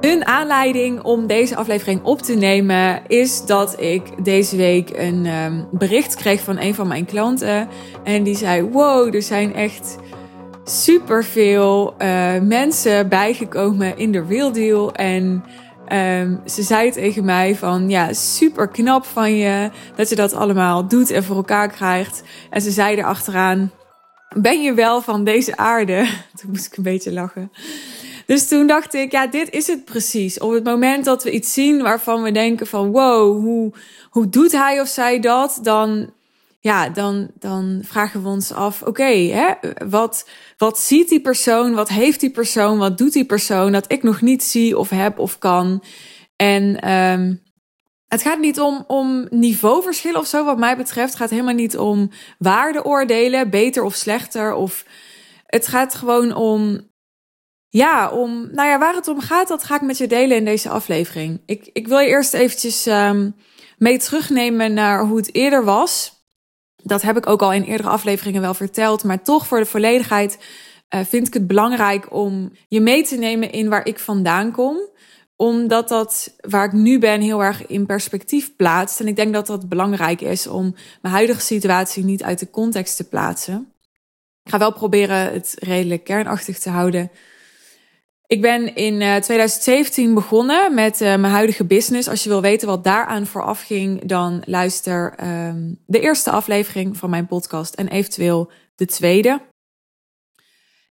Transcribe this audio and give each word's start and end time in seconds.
Een 0.00 0.26
aanleiding 0.26 1.02
om 1.02 1.26
deze 1.26 1.56
aflevering 1.56 2.02
op 2.02 2.22
te 2.22 2.34
nemen 2.34 3.02
is 3.06 3.46
dat 3.46 3.80
ik 3.80 4.24
deze 4.24 4.56
week 4.56 4.90
een 4.90 5.26
um, 5.26 5.68
bericht 5.72 6.14
kreeg 6.14 6.40
van 6.40 6.58
een 6.58 6.74
van 6.74 6.88
mijn 6.88 7.04
klanten. 7.04 7.68
En 8.04 8.22
die 8.22 8.36
zei: 8.36 8.62
Wow, 8.62 9.14
er 9.14 9.22
zijn 9.22 9.54
echt 9.54 9.96
superveel 10.64 11.94
uh, 11.98 12.38
mensen 12.40 13.08
bijgekomen 13.08 13.96
in 13.96 14.12
de 14.12 14.24
Real 14.28 14.52
Deal. 14.52 14.92
En 14.92 15.44
um, 15.92 16.40
ze 16.46 16.62
zei 16.62 16.90
tegen 16.90 17.24
mij 17.24 17.56
van 17.56 17.90
ja, 17.90 18.12
super 18.12 18.68
knap 18.68 19.04
van 19.04 19.36
je 19.36 19.70
dat 19.96 20.08
je 20.08 20.16
dat 20.16 20.34
allemaal 20.34 20.88
doet 20.88 21.10
en 21.10 21.24
voor 21.24 21.36
elkaar 21.36 21.68
krijgt. 21.68 22.22
En 22.50 22.60
ze 22.60 22.70
zei 22.70 22.96
erachteraan, 22.96 23.70
ben 24.36 24.62
je 24.62 24.74
wel 24.74 25.02
van 25.02 25.24
deze 25.24 25.56
aarde? 25.56 26.08
Toen 26.40 26.50
moest 26.50 26.66
ik 26.66 26.76
een 26.76 26.82
beetje 26.82 27.12
lachen. 27.12 27.50
Dus 28.30 28.48
toen 28.48 28.66
dacht 28.66 28.94
ik, 28.94 29.12
ja, 29.12 29.26
dit 29.26 29.50
is 29.50 29.66
het 29.66 29.84
precies. 29.84 30.38
Op 30.38 30.52
het 30.52 30.64
moment 30.64 31.04
dat 31.04 31.22
we 31.22 31.30
iets 31.30 31.52
zien 31.52 31.82
waarvan 31.82 32.22
we 32.22 32.32
denken 32.32 32.66
van 32.66 32.90
wow, 32.90 33.42
hoe, 33.42 33.72
hoe 34.10 34.28
doet 34.28 34.52
hij 34.52 34.80
of 34.80 34.88
zij 34.88 35.20
dat? 35.20 35.58
Dan, 35.62 36.12
ja, 36.60 36.88
dan, 36.88 37.30
dan 37.38 37.80
vragen 37.84 38.22
we 38.22 38.28
ons 38.28 38.52
af, 38.52 38.82
oké, 38.82 39.12
hè, 39.12 39.52
wat, 39.88 40.28
wat 40.56 40.78
ziet 40.78 41.08
die 41.08 41.20
persoon? 41.20 41.74
Wat 41.74 41.88
heeft 41.88 42.20
die 42.20 42.30
persoon? 42.30 42.78
Wat 42.78 42.98
doet 42.98 43.12
die 43.12 43.24
persoon 43.24 43.72
dat 43.72 43.92
ik 43.92 44.02
nog 44.02 44.20
niet 44.20 44.42
zie 44.42 44.78
of 44.78 44.90
heb 44.90 45.18
of 45.18 45.38
kan? 45.38 45.82
En 46.36 46.92
um, 46.92 47.42
het 48.08 48.22
gaat 48.22 48.38
niet 48.38 48.60
om, 48.60 48.84
om 48.86 49.26
niveauverschillen 49.30 50.20
of 50.20 50.26
zo, 50.26 50.44
wat 50.44 50.58
mij 50.58 50.76
betreft. 50.76 51.08
Het 51.08 51.20
gaat 51.20 51.30
helemaal 51.30 51.54
niet 51.54 51.78
om 51.78 52.10
waardeoordelen, 52.38 53.50
beter 53.50 53.82
of 53.82 53.94
slechter. 53.94 54.54
Of 54.54 54.84
het 55.46 55.66
gaat 55.66 55.94
gewoon 55.94 56.34
om 56.34 56.88
ja, 57.70 58.10
om, 58.10 58.48
nou 58.52 58.68
ja, 58.68 58.78
waar 58.78 58.94
het 58.94 59.08
om 59.08 59.20
gaat, 59.20 59.48
dat 59.48 59.64
ga 59.64 59.74
ik 59.74 59.80
met 59.80 59.98
je 59.98 60.06
delen 60.06 60.36
in 60.36 60.44
deze 60.44 60.68
aflevering. 60.68 61.40
Ik, 61.46 61.70
ik 61.72 61.88
wil 61.88 61.98
je 61.98 62.08
eerst 62.08 62.34
eventjes 62.34 62.86
um, 62.86 63.34
mee 63.78 63.98
terugnemen 63.98 64.74
naar 64.74 65.06
hoe 65.06 65.16
het 65.16 65.34
eerder 65.34 65.64
was. 65.64 66.18
Dat 66.82 67.02
heb 67.02 67.16
ik 67.16 67.26
ook 67.26 67.42
al 67.42 67.52
in 67.52 67.62
eerdere 67.62 67.88
afleveringen 67.88 68.40
wel 68.40 68.54
verteld, 68.54 69.04
maar 69.04 69.22
toch 69.22 69.46
voor 69.46 69.58
de 69.58 69.66
volledigheid 69.66 70.38
uh, 70.94 71.00
vind 71.04 71.26
ik 71.26 71.34
het 71.34 71.46
belangrijk 71.46 72.12
om 72.14 72.52
je 72.68 72.80
mee 72.80 73.04
te 73.04 73.16
nemen 73.16 73.52
in 73.52 73.68
waar 73.68 73.86
ik 73.86 73.98
vandaan 73.98 74.52
kom. 74.52 74.88
Omdat 75.36 75.88
dat 75.88 76.36
waar 76.40 76.64
ik 76.64 76.72
nu 76.72 76.98
ben 76.98 77.20
heel 77.20 77.42
erg 77.42 77.66
in 77.66 77.86
perspectief 77.86 78.56
plaatst. 78.56 79.00
En 79.00 79.06
ik 79.06 79.16
denk 79.16 79.32
dat 79.32 79.46
dat 79.46 79.68
belangrijk 79.68 80.20
is 80.20 80.46
om 80.46 80.74
mijn 81.02 81.14
huidige 81.14 81.40
situatie 81.40 82.04
niet 82.04 82.22
uit 82.22 82.38
de 82.38 82.50
context 82.50 82.96
te 82.96 83.08
plaatsen. 83.08 83.72
Ik 84.42 84.50
ga 84.50 84.58
wel 84.58 84.72
proberen 84.72 85.32
het 85.32 85.54
redelijk 85.58 86.04
kernachtig 86.04 86.58
te 86.58 86.70
houden. 86.70 87.10
Ik 88.30 88.40
ben 88.40 88.74
in 88.74 88.98
2017 88.98 90.08
eh, 90.08 90.14
begonnen 90.14 90.74
met 90.74 91.00
uh, 91.00 91.08
mijn 91.16 91.32
huidige 91.32 91.64
business. 91.64 92.08
Als 92.08 92.22
je 92.22 92.28
wil 92.28 92.40
weten 92.40 92.68
wat 92.68 92.84
daaraan 92.84 93.26
vooraf 93.26 93.62
ging, 93.62 94.04
dan 94.04 94.42
luister 94.46 95.14
um, 95.48 95.78
de 95.86 96.00
eerste 96.00 96.30
aflevering 96.30 96.96
van 96.96 97.10
mijn 97.10 97.26
podcast 97.26 97.74
en 97.74 97.88
eventueel 97.88 98.50
de 98.74 98.86
tweede. 98.86 99.40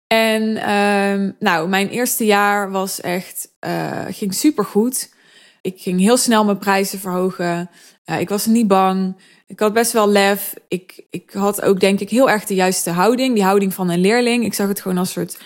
En 0.06 0.70
um, 0.72 1.36
nou, 1.38 1.68
mijn 1.68 1.88
eerste 1.88 2.24
jaar 2.24 2.70
was 2.70 3.00
echt, 3.00 3.48
uh, 3.66 4.04
ging 4.08 4.34
super 4.34 4.64
goed. 4.64 5.14
Ik 5.62 5.80
ging 5.80 6.00
heel 6.00 6.16
snel 6.16 6.44
mijn 6.44 6.58
prijzen 6.58 6.98
verhogen. 6.98 7.70
ik 8.18 8.28
was 8.28 8.46
niet 8.46 8.68
bang. 8.68 9.16
Ik 9.46 9.60
had 9.60 9.72
best 9.72 9.92
wel 9.92 10.08
lef. 10.08 10.54
Ik, 10.68 11.06
ik 11.10 11.30
had 11.30 11.62
ook 11.62 11.80
denk 11.80 12.00
ik 12.00 12.10
heel 12.10 12.30
erg 12.30 12.44
de 12.44 12.54
juiste 12.54 12.90
houding. 12.90 13.34
Die 13.34 13.44
houding 13.44 13.74
van 13.74 13.90
een 13.90 14.00
leerling. 14.00 14.44
Ik 14.44 14.54
zag 14.54 14.68
het 14.68 14.80
gewoon 14.80 14.98
als 14.98 15.12
soort 15.12 15.38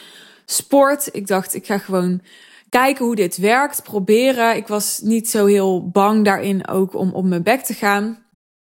sport. 0.44 1.08
Ik 1.12 1.26
dacht, 1.26 1.54
ik 1.54 1.66
ga 1.66 1.78
gewoon 1.78 2.20
kijken 2.68 3.04
hoe 3.04 3.16
dit 3.16 3.36
werkt, 3.36 3.82
proberen. 3.82 4.56
Ik 4.56 4.66
was 4.66 5.00
niet 5.02 5.30
zo 5.30 5.46
heel 5.46 5.90
bang 5.90 6.24
daarin 6.24 6.68
ook 6.68 6.94
om 6.94 7.12
op 7.12 7.24
mijn 7.24 7.42
bek 7.42 7.60
te 7.60 7.74
gaan. 7.74 8.24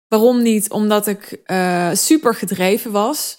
Waarom 0.09 0.43
niet? 0.43 0.71
Omdat 0.71 1.07
ik 1.07 1.41
uh, 1.47 1.91
super 1.93 2.35
gedreven 2.35 2.93
was. 2.93 3.39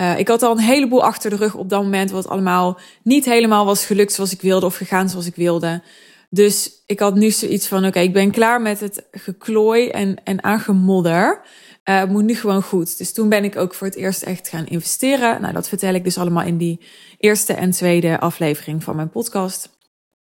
Uh, 0.00 0.18
ik 0.18 0.28
had 0.28 0.42
al 0.42 0.50
een 0.50 0.64
heleboel 0.64 1.04
achter 1.04 1.30
de 1.30 1.36
rug 1.36 1.54
op 1.54 1.68
dat 1.68 1.82
moment, 1.82 2.10
wat 2.10 2.28
allemaal 2.28 2.78
niet 3.02 3.24
helemaal 3.24 3.64
was 3.64 3.86
gelukt 3.86 4.12
zoals 4.12 4.32
ik 4.32 4.40
wilde 4.40 4.66
of 4.66 4.76
gegaan 4.76 5.08
zoals 5.08 5.26
ik 5.26 5.34
wilde. 5.34 5.82
Dus 6.30 6.82
ik 6.86 6.98
had 6.98 7.14
nu 7.14 7.30
zoiets 7.30 7.66
van: 7.66 7.86
oké, 7.86 8.00
ik 8.00 8.12
ben 8.12 8.30
klaar 8.30 8.62
met 8.62 8.80
het 8.80 9.04
geklooi 9.10 9.88
en, 9.88 10.16
en 10.24 10.44
aangemodder. 10.44 11.40
Uh, 11.88 12.04
moet 12.04 12.24
nu 12.24 12.34
gewoon 12.34 12.62
goed. 12.62 12.98
Dus 12.98 13.12
toen 13.12 13.28
ben 13.28 13.44
ik 13.44 13.56
ook 13.56 13.74
voor 13.74 13.86
het 13.86 13.96
eerst 13.96 14.22
echt 14.22 14.48
gaan 14.48 14.66
investeren. 14.66 15.40
Nou, 15.40 15.52
dat 15.52 15.68
vertel 15.68 15.94
ik 15.94 16.04
dus 16.04 16.18
allemaal 16.18 16.44
in 16.44 16.56
die 16.56 16.80
eerste 17.18 17.52
en 17.52 17.70
tweede 17.70 18.20
aflevering 18.20 18.84
van 18.84 18.96
mijn 18.96 19.10
podcast. 19.10 19.78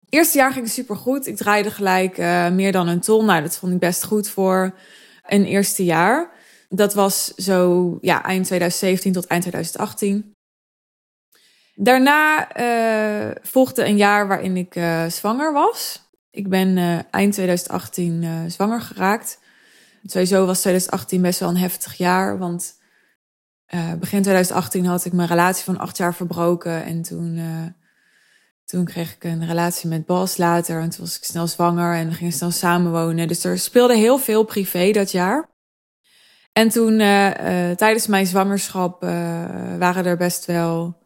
Eerste 0.08 0.38
jaar 0.38 0.52
ging 0.52 0.68
super 0.68 0.96
goed. 0.96 1.26
Ik 1.26 1.36
draaide 1.36 1.70
gelijk 1.70 2.18
uh, 2.18 2.50
meer 2.50 2.72
dan 2.72 2.88
een 2.88 3.00
ton. 3.00 3.24
Nou, 3.24 3.42
dat 3.42 3.56
vond 3.56 3.72
ik 3.72 3.78
best 3.78 4.04
goed 4.04 4.28
voor 4.28 4.74
een 5.22 5.44
eerste 5.44 5.84
jaar. 5.84 6.30
Dat 6.68 6.94
was 6.94 7.34
zo 7.34 7.98
ja, 8.00 8.24
eind 8.24 8.46
2017 8.46 9.12
tot 9.12 9.26
eind 9.26 9.42
2018. 9.42 10.34
Daarna 11.74 12.56
uh, 12.60 13.30
volgde 13.42 13.84
een 13.84 13.96
jaar 13.96 14.28
waarin 14.28 14.56
ik 14.56 14.74
zwanger 15.08 15.52
was. 15.52 16.08
Ik 16.30 16.48
ben 16.48 16.76
eind 17.10 17.32
2018 17.32 18.50
zwanger 18.50 18.80
geraakt. 18.80 19.38
Sowieso 20.06 20.46
was 20.46 20.60
2018 20.60 21.22
best 21.22 21.40
wel 21.40 21.48
een 21.48 21.56
heftig 21.56 21.94
jaar, 21.94 22.38
want 22.38 22.74
uh, 23.74 23.92
begin 23.92 24.22
2018 24.22 24.84
had 24.84 25.04
ik 25.04 25.12
mijn 25.12 25.28
relatie 25.28 25.64
van 25.64 25.78
acht 25.78 25.96
jaar 25.96 26.14
verbroken. 26.14 26.84
En 26.84 27.02
toen, 27.02 27.36
uh, 27.36 27.66
toen 28.64 28.84
kreeg 28.84 29.14
ik 29.14 29.24
een 29.24 29.46
relatie 29.46 29.88
met 29.88 30.06
Bas 30.06 30.36
later. 30.36 30.80
En 30.80 30.90
toen 30.90 31.04
was 31.04 31.16
ik 31.16 31.24
snel 31.24 31.46
zwanger 31.46 31.94
en 31.94 32.12
gingen 32.12 32.32
snel 32.32 32.50
samenwonen. 32.50 33.28
Dus 33.28 33.44
er 33.44 33.58
speelde 33.58 33.96
heel 33.96 34.18
veel 34.18 34.44
privé 34.44 34.90
dat 34.90 35.10
jaar. 35.10 35.48
En 36.52 36.68
toen, 36.68 37.00
uh, 37.00 37.30
tijdens 37.70 38.06
mijn 38.06 38.26
zwangerschap, 38.26 39.00
waren 39.78 40.04
er 40.04 40.16
best 40.16 40.44
wel 40.44 40.96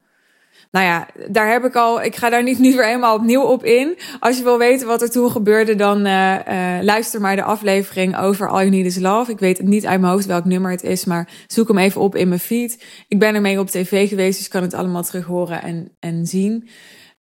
nou 0.70 0.86
ja, 0.86 1.08
daar 1.28 1.50
heb 1.50 1.64
ik 1.64 1.74
al. 1.74 2.02
Ik 2.02 2.16
ga 2.16 2.30
daar 2.30 2.42
niet 2.42 2.58
nu 2.58 2.72
weer 2.72 2.86
helemaal 2.86 3.16
opnieuw 3.16 3.42
op 3.42 3.64
in. 3.64 3.98
Als 4.20 4.36
je 4.36 4.42
wil 4.42 4.58
weten 4.58 4.86
wat 4.86 5.02
er 5.02 5.10
toen 5.10 5.30
gebeurde, 5.30 5.74
dan 5.74 6.06
uh, 6.06 6.34
uh, 6.48 6.82
luister 6.82 7.20
maar 7.20 7.36
de 7.36 7.42
aflevering 7.42 8.18
over 8.18 8.48
All 8.48 8.58
You 8.58 8.70
Need 8.70 8.86
Is 8.86 8.98
Love. 8.98 9.30
Ik 9.30 9.38
weet 9.38 9.62
niet 9.62 9.86
uit 9.86 10.00
mijn 10.00 10.12
hoofd 10.12 10.26
welk 10.26 10.44
nummer 10.44 10.70
het 10.70 10.82
is, 10.82 11.04
maar 11.04 11.28
zoek 11.46 11.68
hem 11.68 11.78
even 11.78 12.00
op 12.00 12.16
in 12.16 12.28
mijn 12.28 12.40
feed. 12.40 12.84
Ik 13.08 13.18
ben 13.18 13.34
ermee 13.34 13.58
op 13.58 13.70
tv 13.70 14.08
geweest, 14.08 14.38
dus 14.38 14.48
kan 14.48 14.62
het 14.62 14.74
allemaal 14.74 15.02
terug 15.02 15.24
horen 15.24 15.62
en, 15.62 15.96
en 15.98 16.26
zien. 16.26 16.68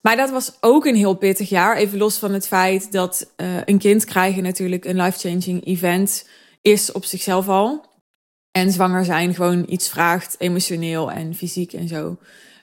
Maar 0.01 0.17
dat 0.17 0.31
was 0.31 0.57
ook 0.61 0.87
een 0.87 0.95
heel 0.95 1.15
pittig 1.15 1.49
jaar. 1.49 1.77
Even 1.77 1.99
los 1.99 2.19
van 2.19 2.33
het 2.33 2.47
feit 2.47 2.93
dat 2.93 3.33
uh, 3.37 3.47
een 3.65 3.79
kind 3.79 4.05
krijgen 4.05 4.43
natuurlijk 4.43 4.85
een 4.85 4.97
life-changing 4.97 5.67
event 5.67 6.29
is 6.63 6.93
op 6.93 7.05
zichzelf 7.05 7.49
al. 7.49 7.87
En 8.51 8.73
zwanger 8.73 9.05
zijn 9.05 9.35
gewoon 9.35 9.65
iets 9.69 9.89
vraagt, 9.89 10.35
emotioneel 10.39 11.11
en 11.11 11.35
fysiek 11.35 11.73
en 11.73 11.89
zo 11.89 12.17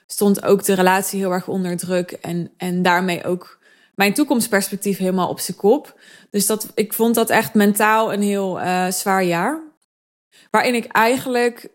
stond 0.06 0.42
ook 0.42 0.64
de 0.64 0.74
relatie 0.74 1.18
heel 1.18 1.32
erg 1.32 1.48
onder 1.48 1.76
druk. 1.76 2.10
En, 2.10 2.52
en 2.56 2.82
daarmee 2.82 3.24
ook 3.24 3.58
mijn 3.94 4.14
toekomstperspectief 4.14 4.98
helemaal 4.98 5.28
op 5.28 5.40
zijn 5.40 5.56
kop. 5.56 6.00
Dus 6.30 6.46
dat, 6.46 6.72
ik 6.74 6.92
vond 6.92 7.14
dat 7.14 7.30
echt 7.30 7.54
mentaal 7.54 8.12
een 8.12 8.22
heel 8.22 8.60
uh, 8.60 8.90
zwaar 8.90 9.24
jaar. 9.24 9.60
Waarin 10.50 10.74
ik 10.74 10.84
eigenlijk 10.84 11.70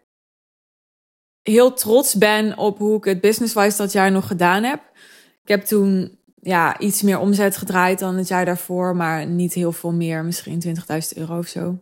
heel 1.41 1.73
trots 1.73 2.15
ben 2.15 2.57
op 2.57 2.77
hoe 2.77 2.97
ik 2.97 3.03
het 3.03 3.21
business-wise 3.21 3.77
dat 3.77 3.91
jaar 3.91 4.11
nog 4.11 4.27
gedaan 4.27 4.63
heb. 4.63 4.81
Ik 5.41 5.47
heb 5.47 5.63
toen 5.63 6.19
ja, 6.41 6.79
iets 6.79 7.01
meer 7.01 7.19
omzet 7.19 7.57
gedraaid 7.57 7.99
dan 7.99 8.15
het 8.15 8.27
jaar 8.27 8.45
daarvoor, 8.45 8.95
maar 8.95 9.25
niet 9.25 9.53
heel 9.53 9.71
veel 9.71 9.91
meer, 9.91 10.25
misschien 10.25 10.63
20.000 10.65 10.73
euro 11.15 11.37
of 11.37 11.47
zo. 11.47 11.79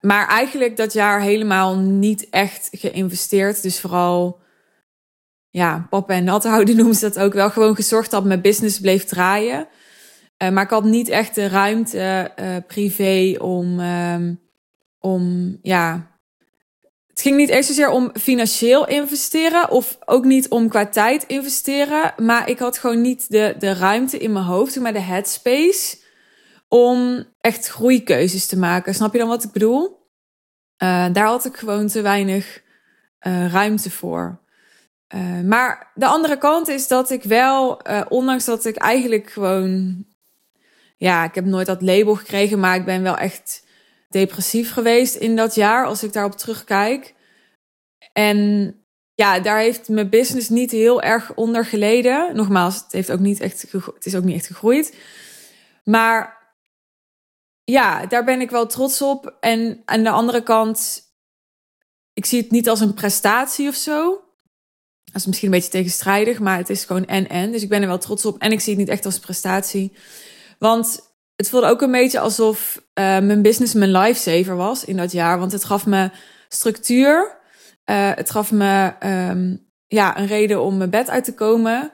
Maar 0.00 0.28
eigenlijk 0.28 0.76
dat 0.76 0.92
jaar 0.92 1.20
helemaal 1.20 1.76
niet 1.76 2.28
echt 2.28 2.68
geïnvesteerd. 2.72 3.62
Dus 3.62 3.80
vooral 3.80 4.40
ja, 5.50 5.86
papa 5.90 6.14
en 6.14 6.24
nat 6.24 6.44
houden 6.44 6.76
noemen 6.76 6.94
ze 6.94 7.08
dat 7.08 7.18
ook 7.18 7.32
wel. 7.32 7.50
Gewoon 7.50 7.74
gezorgd 7.74 8.10
dat 8.10 8.24
mijn 8.24 8.40
business 8.40 8.80
bleef 8.80 9.04
draaien. 9.04 9.68
Uh, 10.42 10.48
maar 10.48 10.64
ik 10.64 10.70
had 10.70 10.84
niet 10.84 11.08
echt 11.08 11.34
de 11.34 11.48
ruimte 11.48 12.32
uh, 12.40 12.56
privé 12.66 13.36
om, 13.38 13.80
um, 13.80 14.40
om, 14.98 15.58
ja. 15.62 16.08
Het 17.06 17.20
ging 17.20 17.36
niet 17.36 17.48
eens 17.48 17.66
zozeer 17.66 17.90
om 17.90 18.10
financieel 18.14 18.88
investeren 18.88 19.70
of 19.70 19.98
ook 20.04 20.24
niet 20.24 20.48
om 20.48 20.68
qua 20.68 20.86
tijd 20.86 21.24
investeren. 21.26 22.14
Maar 22.16 22.48
ik 22.48 22.58
had 22.58 22.78
gewoon 22.78 23.00
niet 23.00 23.30
de, 23.30 23.54
de 23.58 23.72
ruimte 23.72 24.18
in 24.18 24.32
mijn 24.32 24.44
hoofd, 24.44 24.80
maar 24.80 24.92
de 24.92 25.00
headspace 25.00 25.98
om 26.68 27.24
echt 27.40 27.66
groeikeuzes 27.66 28.46
te 28.46 28.58
maken. 28.58 28.94
Snap 28.94 29.12
je 29.12 29.18
dan 29.18 29.28
wat 29.28 29.44
ik 29.44 29.52
bedoel? 29.52 29.88
Uh, 30.82 31.06
daar 31.12 31.26
had 31.26 31.44
ik 31.44 31.56
gewoon 31.56 31.86
te 31.86 32.00
weinig 32.00 32.62
ruimte 33.50 33.90
voor. 33.90 34.40
Uh, 35.14 35.40
maar 35.40 35.90
de 35.94 36.06
andere 36.06 36.38
kant 36.38 36.68
is 36.68 36.88
dat 36.88 37.10
ik 37.10 37.22
wel, 37.22 37.88
uh, 37.90 38.02
ondanks 38.08 38.44
dat 38.44 38.64
ik 38.64 38.76
eigenlijk 38.76 39.30
gewoon, 39.30 40.04
ja, 40.96 41.24
ik 41.24 41.34
heb 41.34 41.44
nooit 41.44 41.66
dat 41.66 41.82
label 41.82 42.14
gekregen, 42.14 42.60
maar 42.60 42.76
ik 42.76 42.84
ben 42.84 43.02
wel 43.02 43.16
echt 43.16 43.66
depressief 44.08 44.72
geweest 44.72 45.14
in 45.14 45.36
dat 45.36 45.54
jaar, 45.54 45.86
als 45.86 46.02
ik 46.02 46.12
daarop 46.12 46.36
terugkijk. 46.36 47.14
En 48.12 48.74
ja, 49.14 49.40
daar 49.40 49.58
heeft 49.58 49.88
mijn 49.88 50.08
business 50.08 50.48
niet 50.48 50.70
heel 50.70 51.02
erg 51.02 51.34
onder 51.34 51.64
geleden. 51.64 52.36
Nogmaals, 52.36 52.74
het, 52.74 52.92
heeft 52.92 53.10
ook 53.10 53.18
niet 53.18 53.40
echt 53.40 53.72
het 53.72 54.06
is 54.06 54.16
ook 54.16 54.24
niet 54.24 54.36
echt 54.36 54.46
gegroeid. 54.46 54.96
Maar 55.84 56.38
ja, 57.64 58.06
daar 58.06 58.24
ben 58.24 58.40
ik 58.40 58.50
wel 58.50 58.66
trots 58.66 59.02
op. 59.02 59.36
En 59.40 59.82
aan 59.84 60.02
de 60.02 60.10
andere 60.10 60.42
kant, 60.42 61.02
ik 62.12 62.24
zie 62.24 62.42
het 62.42 62.50
niet 62.50 62.68
als 62.68 62.80
een 62.80 62.94
prestatie 62.94 63.68
of 63.68 63.74
zo. 63.74 64.24
Dat 65.12 65.20
is 65.20 65.26
misschien 65.26 65.48
een 65.48 65.54
beetje 65.54 65.70
tegenstrijdig, 65.70 66.38
maar 66.38 66.56
het 66.56 66.70
is 66.70 66.84
gewoon 66.84 67.06
en-en. 67.06 67.52
Dus 67.52 67.62
ik 67.62 67.68
ben 67.68 67.82
er 67.82 67.88
wel 67.88 67.98
trots 67.98 68.24
op. 68.24 68.38
En 68.38 68.52
ik 68.52 68.60
zie 68.60 68.72
het 68.72 68.80
niet 68.80 68.90
echt 68.90 69.04
als 69.04 69.18
prestatie. 69.18 69.92
Want 70.58 71.00
het 71.36 71.48
voelde 71.48 71.66
ook 71.66 71.82
een 71.82 71.90
beetje 71.90 72.20
alsof 72.20 72.76
uh, 72.76 73.04
mijn 73.04 73.42
business 73.42 73.74
mijn 73.74 73.92
lifesaver 73.92 74.56
was 74.56 74.84
in 74.84 74.96
dat 74.96 75.12
jaar. 75.12 75.38
Want 75.38 75.52
het 75.52 75.64
gaf 75.64 75.86
me 75.86 76.10
structuur. 76.48 77.38
Uh, 77.90 78.10
het 78.14 78.30
gaf 78.30 78.50
me 78.50 78.92
um, 79.30 79.68
ja, 79.86 80.18
een 80.18 80.26
reden 80.26 80.62
om 80.62 80.76
mijn 80.76 80.90
bed 80.90 81.10
uit 81.10 81.24
te 81.24 81.34
komen. 81.34 81.92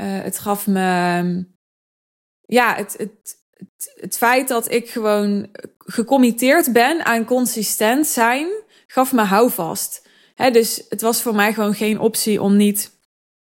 Uh, 0.00 0.06
het 0.22 0.38
gaf 0.38 0.66
me 0.66 1.52
ja, 2.46 2.74
het, 2.74 2.94
het, 2.98 3.38
het, 3.50 3.92
het, 4.00 4.16
feit 4.16 4.48
dat 4.48 4.70
ik 4.70 4.90
gewoon 4.90 5.48
gecommitteerd 5.78 6.72
ben 6.72 7.04
aan 7.04 7.24
consistent 7.24 8.06
zijn, 8.06 8.48
gaf 8.86 9.12
me 9.12 9.22
houvast. 9.22 10.03
He, 10.34 10.50
dus 10.50 10.84
het 10.88 11.00
was 11.00 11.22
voor 11.22 11.34
mij 11.34 11.52
gewoon 11.52 11.74
geen 11.74 12.00
optie 12.00 12.42
om 12.42 12.56
niet 12.56 12.90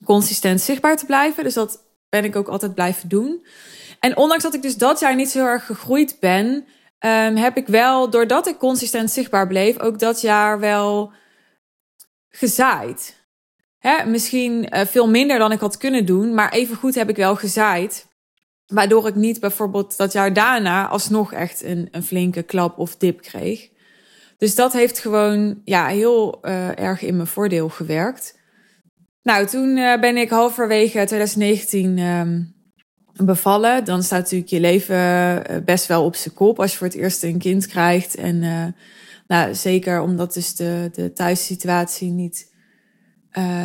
consistent 0.03 0.61
zichtbaar 0.61 0.97
te 0.97 1.05
blijven. 1.05 1.43
Dus 1.43 1.53
dat 1.53 1.83
ben 2.09 2.23
ik 2.23 2.35
ook 2.35 2.47
altijd 2.47 2.73
blijven 2.73 3.09
doen. 3.09 3.45
En 3.99 4.17
ondanks 4.17 4.43
dat 4.43 4.53
ik 4.53 4.61
dus 4.61 4.77
dat 4.77 4.99
jaar 4.99 5.15
niet 5.15 5.29
zo 5.29 5.45
erg 5.45 5.65
gegroeid 5.65 6.17
ben, 6.19 6.47
um, 6.99 7.35
heb 7.35 7.57
ik 7.57 7.67
wel, 7.67 8.09
doordat 8.09 8.47
ik 8.47 8.57
consistent 8.57 9.11
zichtbaar 9.11 9.47
bleef, 9.47 9.79
ook 9.79 9.99
dat 9.99 10.21
jaar 10.21 10.59
wel 10.59 11.11
gezaaid. 12.29 13.17
Hè, 13.77 14.05
misschien 14.05 14.75
uh, 14.75 14.85
veel 14.85 15.09
minder 15.09 15.39
dan 15.39 15.51
ik 15.51 15.59
had 15.59 15.77
kunnen 15.77 16.05
doen, 16.05 16.33
maar 16.33 16.51
even 16.51 16.75
goed 16.75 16.95
heb 16.95 17.09
ik 17.09 17.15
wel 17.15 17.35
gezaaid. 17.35 18.07
Waardoor 18.65 19.07
ik 19.07 19.15
niet 19.15 19.39
bijvoorbeeld 19.39 19.97
dat 19.97 20.11
jaar 20.11 20.33
daarna 20.33 20.87
alsnog 20.87 21.33
echt 21.33 21.63
een, 21.63 21.87
een 21.91 22.03
flinke 22.03 22.43
klap 22.43 22.77
of 22.77 22.97
dip 22.97 23.21
kreeg. 23.21 23.69
Dus 24.39 24.55
dat 24.55 24.73
heeft 24.73 24.99
gewoon 24.99 25.61
ja, 25.63 25.87
heel 25.87 26.39
uh, 26.41 26.79
erg 26.79 27.01
in 27.01 27.15
mijn 27.15 27.27
voordeel 27.27 27.69
gewerkt. 27.69 28.39
Nou, 29.23 29.45
toen 29.45 29.77
uh, 29.77 29.99
ben 29.99 30.17
ik 30.17 30.29
halverwege 30.29 31.05
2019 31.05 31.97
um, 31.97 32.53
bevallen. 33.13 33.85
Dan 33.85 34.03
staat 34.03 34.21
natuurlijk 34.21 34.49
je 34.49 34.59
leven 34.59 34.97
uh, 34.97 35.63
best 35.65 35.85
wel 35.85 36.05
op 36.05 36.15
zijn 36.15 36.33
kop 36.33 36.59
als 36.59 36.71
je 36.71 36.77
voor 36.77 36.87
het 36.87 36.95
eerst 36.95 37.23
een 37.23 37.37
kind 37.37 37.67
krijgt. 37.67 38.15
En 38.15 38.39
nou, 39.27 39.55
zeker 39.55 40.01
omdat 40.01 40.33
dus 40.33 40.55
de, 40.55 40.89
de 40.93 41.13
thuissituatie 41.13 42.11
niet, 42.11 42.53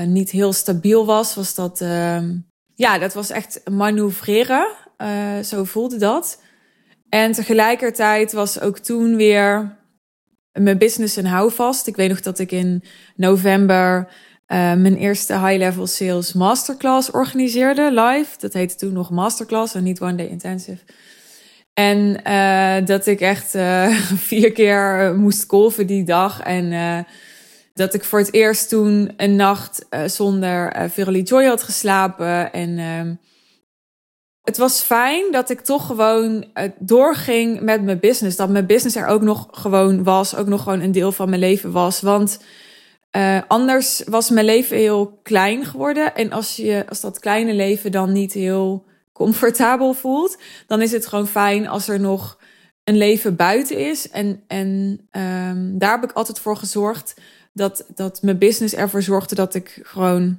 niet 0.06 0.31
heel 0.31 0.53
stabiel 0.53 1.06
was, 1.06 1.35
was 1.35 1.55
dat, 1.55 1.81
ehm, 1.81 2.37
ja, 2.75 2.99
dat 2.99 3.15
was 3.15 3.31
echt 3.31 3.61
manoeuvreren. 3.71 4.67
zo 5.44 5.65
voelde 5.65 5.97
dat. 5.97 6.43
En 7.09 7.32
tegelijkertijd 7.32 8.32
was 8.32 8.61
ook 8.61 8.79
toen 8.79 9.17
weer 9.17 9.82
mijn 10.54 10.78
business 10.78 11.16
een 11.16 11.26
houvast. 11.26 11.86
Ik 11.86 11.96
weet 11.96 12.08
nog 12.08 12.20
dat 12.20 12.38
ik 12.38 12.52
in 12.52 12.82
november 13.16 14.08
uh, 14.48 14.72
mijn 14.74 14.96
eerste 14.96 15.38
high-level 15.38 15.86
sales 15.86 16.32
masterclass 16.32 17.10
organiseerde 17.10 17.90
live. 17.92 18.38
Dat 18.38 18.52
heette 18.52 18.74
toen 18.74 18.92
nog 18.92 19.10
masterclass 19.10 19.74
en 19.74 19.82
niet 19.82 20.00
one 20.00 20.14
day 20.14 20.26
intensive. 20.26 20.78
En 21.74 22.20
uh, 22.26 22.86
dat 22.86 23.06
ik 23.06 23.20
echt 23.20 23.54
uh, 23.54 23.88
vier 24.30 24.52
keer 24.52 25.14
moest 25.16 25.46
kolven 25.46 25.86
die 25.86 26.04
dag. 26.04 26.40
En 26.40 27.06
dat 27.74 27.94
ik 27.94 28.04
voor 28.04 28.18
het 28.18 28.32
eerst 28.32 28.68
toen 28.68 29.12
een 29.16 29.36
nacht 29.36 29.86
zonder 30.06 30.90
Verily 30.90 31.20
Joy 31.20 31.44
had 31.44 31.62
geslapen. 31.62 32.52
En 32.52 32.78
ehm, 32.78 33.14
het 34.44 34.56
was 34.56 34.81
fijn 34.81 35.32
dat 35.32 35.50
ik 35.50 35.61
toch 35.61 35.87
gewoon 35.87 36.46
uh, 36.55 36.64
doorging 36.79 37.61
met 37.61 37.82
mijn 37.82 37.99
business. 37.99 38.37
Dat 38.37 38.49
mijn 38.49 38.67
business 38.67 38.96
er 38.96 39.06
ook 39.06 39.23
nog 39.23 39.49
gewoon 39.50 40.02
was. 40.02 40.35
Ook 40.37 40.46
nog 40.46 40.62
gewoon 40.62 40.81
een 40.81 40.93
deel 40.93 41.12
van 41.12 41.29
mijn 41.29 41.41
leven 41.41 41.73
was. 41.73 42.00
Want 42.00 42.38
uh, 43.17 43.41
anders 43.49 44.02
was 44.06 44.31
mijn 44.31 44.46
leven 44.46 44.76
heel 44.76 45.20
klein 45.23 45.64
geworden. 45.64 46.14
En 46.14 46.32
als, 46.32 46.56
je, 46.56 46.85
als 46.88 47.00
dat 47.00 47.19
kleine 47.19 47.55
leven 47.55 47.93
dan 47.93 48.12
niet 48.12 48.32
heel 48.32 48.85
comfortabel 49.12 49.93
voelt, 49.93 50.38
dan 50.67 50.82
is 50.82 50.93
het 50.93 51.06
gewoon 51.06 51.29
fijn 51.29 51.69
als 51.69 51.88
er 51.88 52.00
nog 52.00 52.38
een 52.85 52.97
leven 52.97 53.37
buiten 53.37 53.79
is. 53.79 54.11
En, 54.11 54.43
en 54.47 55.00
um, 55.11 55.79
daar 55.79 56.00
heb 56.00 56.11
ik 56.11 56.17
altijd 56.17 56.38
voor 56.38 56.56
gezorgd 56.56 57.14
dat, 57.52 57.85
dat 57.94 58.23
mijn 58.23 58.38
business 58.38 58.75
ervoor 58.75 59.02
zorgde 59.02 59.35
dat 59.35 59.55
ik 59.55 59.81
gewoon 59.82 60.38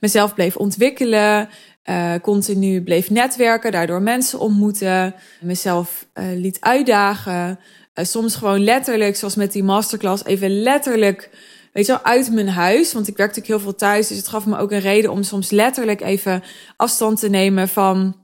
mezelf 0.00 0.34
bleef 0.34 0.56
ontwikkelen. 0.56 1.48
Uh, 1.90 2.14
continu 2.22 2.82
bleef 2.82 3.10
netwerken, 3.10 3.72
daardoor 3.72 4.02
mensen 4.02 4.38
ontmoeten, 4.38 5.14
mezelf 5.40 6.06
uh, 6.14 6.24
liet 6.34 6.60
uitdagen. 6.60 7.58
Uh, 7.94 8.04
soms 8.04 8.34
gewoon 8.34 8.64
letterlijk, 8.64 9.16
zoals 9.16 9.34
met 9.34 9.52
die 9.52 9.64
masterclass, 9.64 10.24
even 10.24 10.62
letterlijk, 10.62 11.30
weet 11.72 11.86
je 11.86 11.92
wel, 11.92 12.04
uit 12.04 12.30
mijn 12.30 12.48
huis. 12.48 12.92
Want 12.92 13.08
ik 13.08 13.16
werkte 13.16 13.40
ook 13.40 13.46
heel 13.46 13.60
veel 13.60 13.74
thuis, 13.74 14.08
dus 14.08 14.16
het 14.16 14.28
gaf 14.28 14.46
me 14.46 14.58
ook 14.58 14.70
een 14.70 14.80
reden 14.80 15.10
om 15.10 15.22
soms 15.22 15.50
letterlijk 15.50 16.00
even 16.00 16.42
afstand 16.76 17.20
te 17.20 17.28
nemen 17.28 17.68
van 17.68 18.16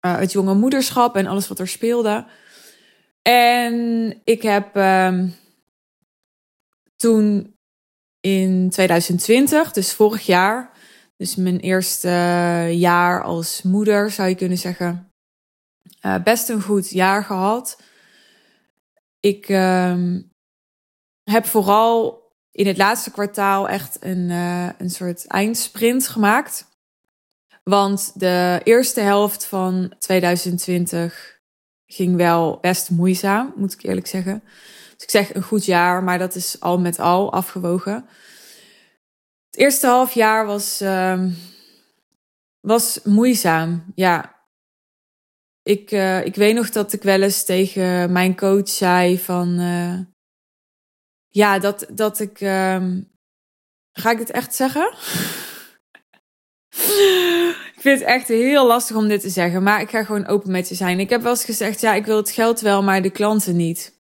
het 0.00 0.32
jonge 0.32 0.54
moederschap 0.54 1.16
en 1.16 1.26
alles 1.26 1.48
wat 1.48 1.58
er 1.58 1.68
speelde. 1.68 2.24
En 3.22 4.14
ik 4.24 4.42
heb 4.42 4.76
ehm, 4.76 5.28
toen 6.96 7.56
in 8.20 8.70
2020, 8.70 9.72
dus 9.72 9.92
vorig 9.92 10.26
jaar, 10.26 10.70
dus 11.24 11.36
mijn 11.36 11.60
eerste 11.60 12.08
jaar 12.70 13.22
als 13.22 13.62
moeder 13.62 14.10
zou 14.10 14.28
je 14.28 14.34
kunnen 14.34 14.58
zeggen. 14.58 15.10
Uh, 16.02 16.22
best 16.22 16.48
een 16.48 16.62
goed 16.62 16.90
jaar 16.90 17.24
gehad. 17.24 17.82
Ik 19.20 19.48
uh, 19.48 20.18
heb 21.22 21.46
vooral 21.46 22.22
in 22.50 22.66
het 22.66 22.76
laatste 22.76 23.10
kwartaal 23.10 23.68
echt 23.68 23.96
een, 24.00 24.28
uh, 24.30 24.68
een 24.78 24.90
soort 24.90 25.26
eindsprint 25.26 26.08
gemaakt. 26.08 26.66
Want 27.62 28.12
de 28.14 28.60
eerste 28.64 29.00
helft 29.00 29.44
van 29.44 29.94
2020 29.98 31.40
ging 31.86 32.16
wel 32.16 32.58
best 32.60 32.90
moeizaam, 32.90 33.52
moet 33.56 33.72
ik 33.72 33.82
eerlijk 33.82 34.06
zeggen. 34.06 34.42
Dus 34.94 35.02
ik 35.02 35.10
zeg 35.10 35.34
een 35.34 35.42
goed 35.42 35.64
jaar, 35.64 36.02
maar 36.02 36.18
dat 36.18 36.34
is 36.34 36.60
al 36.60 36.78
met 36.78 36.98
al 36.98 37.32
afgewogen. 37.32 38.08
Het 39.54 39.62
eerste 39.62 39.86
half 39.86 40.12
jaar 40.12 40.46
was, 40.46 40.82
uh, 40.82 41.24
was 42.60 43.00
moeizaam. 43.04 43.84
Ja. 43.94 44.44
Ik, 45.62 45.90
uh, 45.90 46.24
ik 46.24 46.34
weet 46.34 46.54
nog 46.54 46.70
dat 46.70 46.92
ik 46.92 47.02
wel 47.02 47.22
eens 47.22 47.44
tegen 47.44 48.12
mijn 48.12 48.36
coach 48.36 48.68
zei 48.68 49.18
van... 49.18 49.60
Uh, 49.60 49.98
ja, 51.28 51.58
dat, 51.58 51.86
dat 51.90 52.20
ik... 52.20 52.40
Uh, 52.40 52.86
ga 53.92 54.10
ik 54.10 54.18
het 54.18 54.30
echt 54.30 54.54
zeggen? 54.54 54.92
ik 57.74 57.80
vind 57.80 57.98
het 57.98 58.08
echt 58.08 58.28
heel 58.28 58.66
lastig 58.66 58.96
om 58.96 59.08
dit 59.08 59.20
te 59.20 59.30
zeggen. 59.30 59.62
Maar 59.62 59.80
ik 59.80 59.90
ga 59.90 60.04
gewoon 60.04 60.26
open 60.26 60.50
met 60.50 60.68
je 60.68 60.74
zijn. 60.74 61.00
Ik 61.00 61.10
heb 61.10 61.22
wel 61.22 61.30
eens 61.30 61.44
gezegd, 61.44 61.80
ja, 61.80 61.94
ik 61.94 62.06
wil 62.06 62.16
het 62.16 62.30
geld 62.30 62.60
wel, 62.60 62.82
maar 62.82 63.02
de 63.02 63.10
klanten 63.10 63.56
niet. 63.56 64.02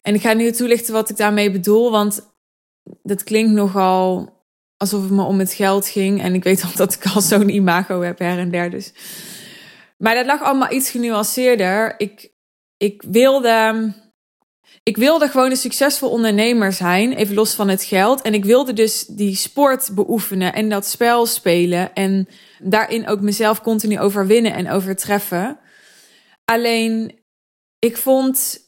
En 0.00 0.14
ik 0.14 0.20
ga 0.20 0.32
nu 0.32 0.52
toelichten 0.52 0.92
wat 0.92 1.10
ik 1.10 1.16
daarmee 1.16 1.50
bedoel. 1.50 1.90
Want 1.90 2.34
dat 3.02 3.24
klinkt 3.24 3.52
nogal 3.52 4.40
alsof 4.82 5.02
het 5.02 5.10
me 5.10 5.22
om 5.22 5.38
het 5.38 5.52
geld 5.52 5.88
ging. 5.88 6.22
En 6.22 6.34
ik 6.34 6.44
weet 6.44 6.62
al 6.66 6.70
dat 6.74 6.94
ik 6.94 7.06
al 7.14 7.20
zo'n 7.20 7.48
imago 7.48 8.00
heb 8.00 8.18
her 8.18 8.38
en 8.38 8.50
der. 8.50 8.70
Dus. 8.70 8.92
Maar 9.98 10.14
dat 10.14 10.26
lag 10.26 10.42
allemaal 10.42 10.72
iets 10.72 10.90
genuanceerder. 10.90 11.94
Ik, 11.96 12.32
ik, 12.76 13.02
wilde, 13.10 13.92
ik 14.82 14.96
wilde 14.96 15.28
gewoon 15.28 15.50
een 15.50 15.56
succesvol 15.56 16.10
ondernemer 16.10 16.72
zijn, 16.72 17.12
even 17.12 17.34
los 17.34 17.54
van 17.54 17.68
het 17.68 17.82
geld. 17.82 18.22
En 18.22 18.34
ik 18.34 18.44
wilde 18.44 18.72
dus 18.72 19.06
die 19.06 19.36
sport 19.36 19.90
beoefenen 19.94 20.52
en 20.52 20.68
dat 20.68 20.86
spel 20.86 21.26
spelen. 21.26 21.94
En 21.94 22.28
daarin 22.58 23.08
ook 23.08 23.20
mezelf 23.20 23.62
continu 23.62 24.00
overwinnen 24.00 24.54
en 24.54 24.70
overtreffen. 24.70 25.58
Alleen, 26.44 27.20
ik 27.78 27.96
vond, 27.96 28.58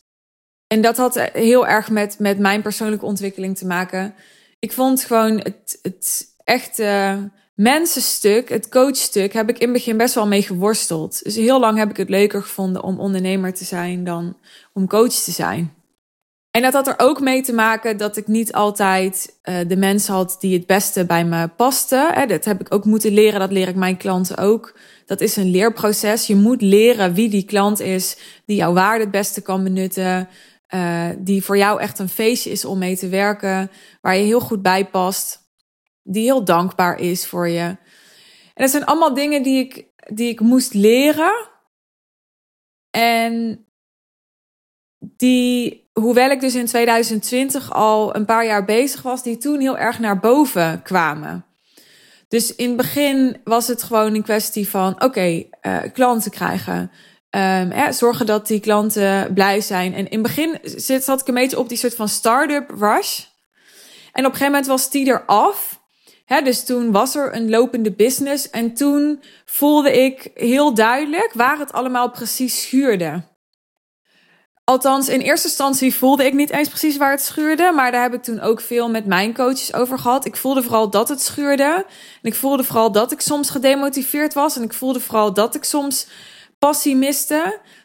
en 0.67 0.81
dat 0.81 0.97
had 0.97 1.31
heel 1.33 1.67
erg 1.67 1.91
met, 1.91 2.19
met 2.19 2.39
mijn 2.39 2.63
persoonlijke 2.63 3.07
ontwikkeling 3.07 3.59
te 3.59 3.67
maken 3.67 4.15
ik 4.65 4.73
vond 4.73 5.05
gewoon 5.05 5.39
het, 5.39 5.79
het 5.83 6.27
echte 6.45 7.19
mensenstuk, 7.55 8.49
het 8.49 8.69
coachstuk, 8.69 9.33
heb 9.33 9.49
ik 9.49 9.59
in 9.59 9.69
het 9.69 9.73
begin 9.73 9.97
best 9.97 10.15
wel 10.15 10.27
mee 10.27 10.43
geworsteld. 10.43 11.25
Dus 11.25 11.35
heel 11.35 11.61
lang 11.61 11.79
heb 11.79 11.91
ik 11.91 11.97
het 11.97 12.09
leuker 12.09 12.43
gevonden 12.43 12.83
om 12.83 13.01
ondernemer 13.01 13.55
te 13.55 13.65
zijn 13.65 14.05
dan 14.05 14.37
om 14.73 14.87
coach 14.87 15.13
te 15.13 15.31
zijn. 15.31 15.75
En 16.51 16.63
dat 16.63 16.73
had 16.73 16.87
er 16.87 16.95
ook 16.97 17.21
mee 17.21 17.43
te 17.43 17.53
maken 17.53 17.97
dat 17.97 18.17
ik 18.17 18.27
niet 18.27 18.53
altijd 18.53 19.39
uh, 19.45 19.57
de 19.69 19.77
mensen 19.77 20.15
had 20.15 20.37
die 20.41 20.57
het 20.59 20.67
beste 20.67 21.05
bij 21.05 21.25
me 21.25 21.49
pasten. 21.49 22.29
dat 22.29 22.45
heb 22.45 22.61
ik 22.61 22.75
ook 22.75 22.85
moeten 22.85 23.13
leren, 23.13 23.41
dat 23.41 23.53
leer 23.53 23.69
ik 23.69 23.75
mijn 23.75 23.97
klanten 23.97 24.37
ook. 24.37 24.79
Dat 25.07 25.21
is 25.21 25.37
een 25.37 25.51
leerproces. 25.51 26.27
Je 26.27 26.37
moet 26.37 26.63
leren 26.63 27.15
wie 27.15 27.29
die 27.29 27.45
klant 27.45 27.81
is, 27.81 28.17
die 28.47 28.57
jouw 28.57 28.73
waarde 28.73 29.01
het 29.01 29.11
beste 29.11 29.43
kan 29.43 29.65
benutten, 29.65 30.29
uh, 30.69 31.09
die 31.19 31.45
voor 31.45 31.57
jou 31.57 31.81
echt 31.81 31.99
een 31.99 32.09
feestje 32.09 32.51
is 32.51 32.65
om 32.65 32.79
mee 32.79 32.97
te 32.97 33.09
werken, 33.09 33.71
waar 34.01 34.17
je 34.17 34.25
heel 34.25 34.41
goed 34.41 34.63
bij 34.63 34.87
past. 34.87 35.43
die 36.03 36.23
heel 36.23 36.45
dankbaar 36.45 37.01
is 37.01 37.27
voor 37.27 37.49
je. 37.49 37.77
En 38.55 38.63
dat 38.63 38.71
zijn 38.71 38.85
allemaal 38.85 39.15
dingen 39.15 39.43
die 39.43 39.59
ik, 39.59 39.87
die 40.15 40.29
ik 40.29 40.41
moest 40.41 40.75
leren. 40.75 41.49
En 42.91 43.65
die, 44.99 45.89
hoewel 45.93 46.31
ik 46.31 46.41
dus 46.41 46.55
in 46.55 46.67
2020 46.67 47.73
al 47.73 48.17
een 48.17 48.25
paar 48.25 48.47
jaar 48.47 48.65
bezig 48.65 49.03
was, 49.03 49.23
die 49.23 49.37
toen 49.37 49.61
heel 49.61 49.79
erg 49.79 49.99
naar 49.99 50.21
boven 50.21 50.83
kwamen. 50.83 51.45
Dus 52.29 52.55
in 52.55 52.69
het 52.69 52.77
begin 52.77 53.41
was 53.45 53.67
het 53.67 53.83
gewoon 53.83 54.15
een 54.15 54.23
kwestie 54.23 54.69
van: 54.69 55.03
oké, 55.03 55.45
eh, 55.61 55.83
klanten 55.93 56.31
krijgen. 56.31 56.91
Um, 57.37 57.93
zorgen 57.93 58.27
dat 58.27 58.47
die 58.47 58.61
klanten 58.61 59.33
blij 59.33 59.61
zijn. 59.61 59.95
En 59.95 60.09
in 60.09 60.19
het 60.19 60.23
begin 60.23 60.59
zit, 60.63 61.05
zat 61.05 61.21
ik 61.21 61.29
een 61.29 61.35
beetje 61.35 61.59
op 61.59 61.69
die 61.69 61.79
soort 61.79 61.95
van 61.95 62.09
start-up 62.09 62.71
rush. 62.71 63.21
En 64.13 64.27
op 64.27 64.33
een 64.33 64.39
gegeven 64.39 64.47
moment 64.47 64.67
was 64.67 64.91
die 64.91 65.07
eraf. 65.07 65.81
Hè, 66.25 66.43
dus 66.43 66.65
toen 66.65 66.93
was 66.93 67.15
er 67.15 67.35
een 67.35 67.51
lopende 67.51 67.93
business. 67.93 68.51
En 68.51 68.75
toen 68.75 69.23
voelde 69.45 70.05
ik 70.05 70.31
heel 70.35 70.75
duidelijk 70.75 71.31
waar 71.33 71.59
het 71.59 71.73
allemaal 71.73 72.11
precies 72.11 72.63
schuurde. 72.63 73.23
Althans, 74.65 75.09
in 75.09 75.21
eerste 75.21 75.49
instantie 75.49 75.95
voelde 75.95 76.25
ik 76.25 76.33
niet 76.33 76.51
eens 76.51 76.69
precies 76.69 76.97
waar 76.97 77.11
het 77.11 77.23
schuurde. 77.23 77.73
Maar 77.73 77.93
daar 77.93 78.03
heb 78.03 78.15
ik 78.15 78.23
toen 78.23 78.41
ook 78.41 78.61
veel 78.61 78.91
met 78.91 79.07
mijn 79.07 79.35
coaches 79.35 79.75
over 79.75 79.99
gehad. 79.99 80.25
Ik 80.25 80.37
voelde 80.37 80.63
vooral 80.63 80.91
dat 80.91 81.09
het 81.09 81.23
schuurde. 81.23 81.85
En 82.23 82.31
ik 82.31 82.35
voelde 82.35 82.65
vooral 82.65 82.93
dat 82.93 83.13
ik 83.13 83.21
soms 83.21 83.51
gedemotiveerd 83.51 84.35
was. 84.35 84.57
En 84.57 84.63
ik 84.63 84.73
voelde 84.73 85.01
vooral 85.01 85.33
dat 85.33 85.55
ik 85.55 85.65
soms 85.65 86.07
passie. 86.67 87.15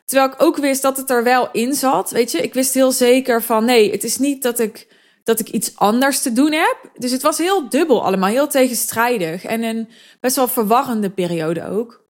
Terwijl 0.05 0.31
ik 0.31 0.41
ook 0.41 0.57
wist 0.57 0.81
dat 0.81 0.97
het 0.97 1.09
er 1.09 1.23
wel 1.23 1.51
in 1.51 1.73
zat. 1.73 2.11
Weet 2.11 2.31
je, 2.31 2.41
ik 2.41 2.53
wist 2.53 2.73
heel 2.73 2.91
zeker 2.91 3.43
van 3.43 3.65
nee, 3.65 3.91
het 3.91 4.03
is 4.03 4.17
niet 4.17 4.43
dat 4.43 4.59
ik, 4.59 4.87
dat 5.23 5.39
ik 5.39 5.49
iets 5.49 5.75
anders 5.75 6.21
te 6.21 6.33
doen 6.33 6.51
heb. 6.51 6.77
Dus 6.97 7.11
het 7.11 7.21
was 7.21 7.37
heel 7.37 7.69
dubbel 7.69 8.05
allemaal, 8.05 8.29
heel 8.29 8.47
tegenstrijdig. 8.47 9.43
En 9.43 9.63
een 9.63 9.89
best 10.19 10.35
wel 10.35 10.47
verwarrende 10.47 11.09
periode 11.09 11.67
ook. 11.67 12.07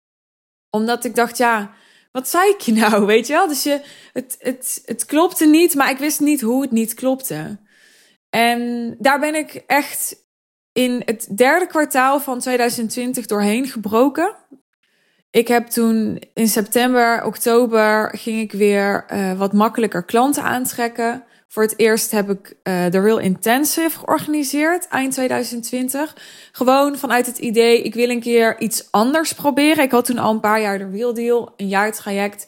Omdat 0.70 1.04
ik 1.04 1.14
dacht, 1.14 1.36
ja 1.36 1.76
wat 2.12 2.28
zei 2.28 2.50
ik 2.50 2.60
je 2.60 2.72
nou, 2.72 3.06
weet 3.06 3.26
je 3.26 3.32
wel? 3.32 3.48
Dus 3.48 3.62
je, 3.62 3.80
het, 4.12 4.36
het, 4.38 4.82
het 4.84 5.04
klopte 5.04 5.46
niet, 5.46 5.74
maar 5.74 5.90
ik 5.90 5.98
wist 5.98 6.20
niet 6.20 6.40
hoe 6.40 6.62
het 6.62 6.70
niet 6.70 6.94
klopte. 6.94 7.58
En 8.30 8.94
daar 8.98 9.20
ben 9.20 9.34
ik 9.34 9.54
echt 9.66 10.26
in 10.72 11.02
het 11.04 11.28
derde 11.36 11.66
kwartaal 11.66 12.20
van 12.20 12.38
2020 12.38 13.26
doorheen 13.26 13.66
gebroken. 13.66 14.36
Ik 15.30 15.48
heb 15.48 15.66
toen 15.66 16.22
in 16.34 16.48
september, 16.48 17.24
oktober 17.24 18.18
ging 18.18 18.40
ik 18.40 18.52
weer 18.52 19.04
uh, 19.12 19.38
wat 19.38 19.52
makkelijker 19.52 20.04
klanten 20.04 20.42
aantrekken. 20.42 21.24
Voor 21.48 21.62
het 21.62 21.78
eerst 21.78 22.10
heb 22.10 22.30
ik 22.30 22.56
de 22.62 23.00
Real 23.00 23.18
Intensive 23.18 23.98
georganiseerd 23.98 24.88
eind 24.88 25.12
2020. 25.12 26.16
Gewoon 26.52 26.98
vanuit 26.98 27.26
het 27.26 27.38
idee, 27.38 27.82
ik 27.82 27.94
wil 27.94 28.08
een 28.08 28.20
keer 28.20 28.60
iets 28.60 28.88
anders 28.90 29.32
proberen. 29.32 29.84
Ik 29.84 29.90
had 29.90 30.04
toen 30.04 30.18
al 30.18 30.32
een 30.32 30.40
paar 30.40 30.60
jaar 30.60 30.78
de 30.78 30.90
Real 30.90 31.14
Deal, 31.14 31.52
een 31.56 31.68
jaar 31.68 31.92
traject. 31.92 32.46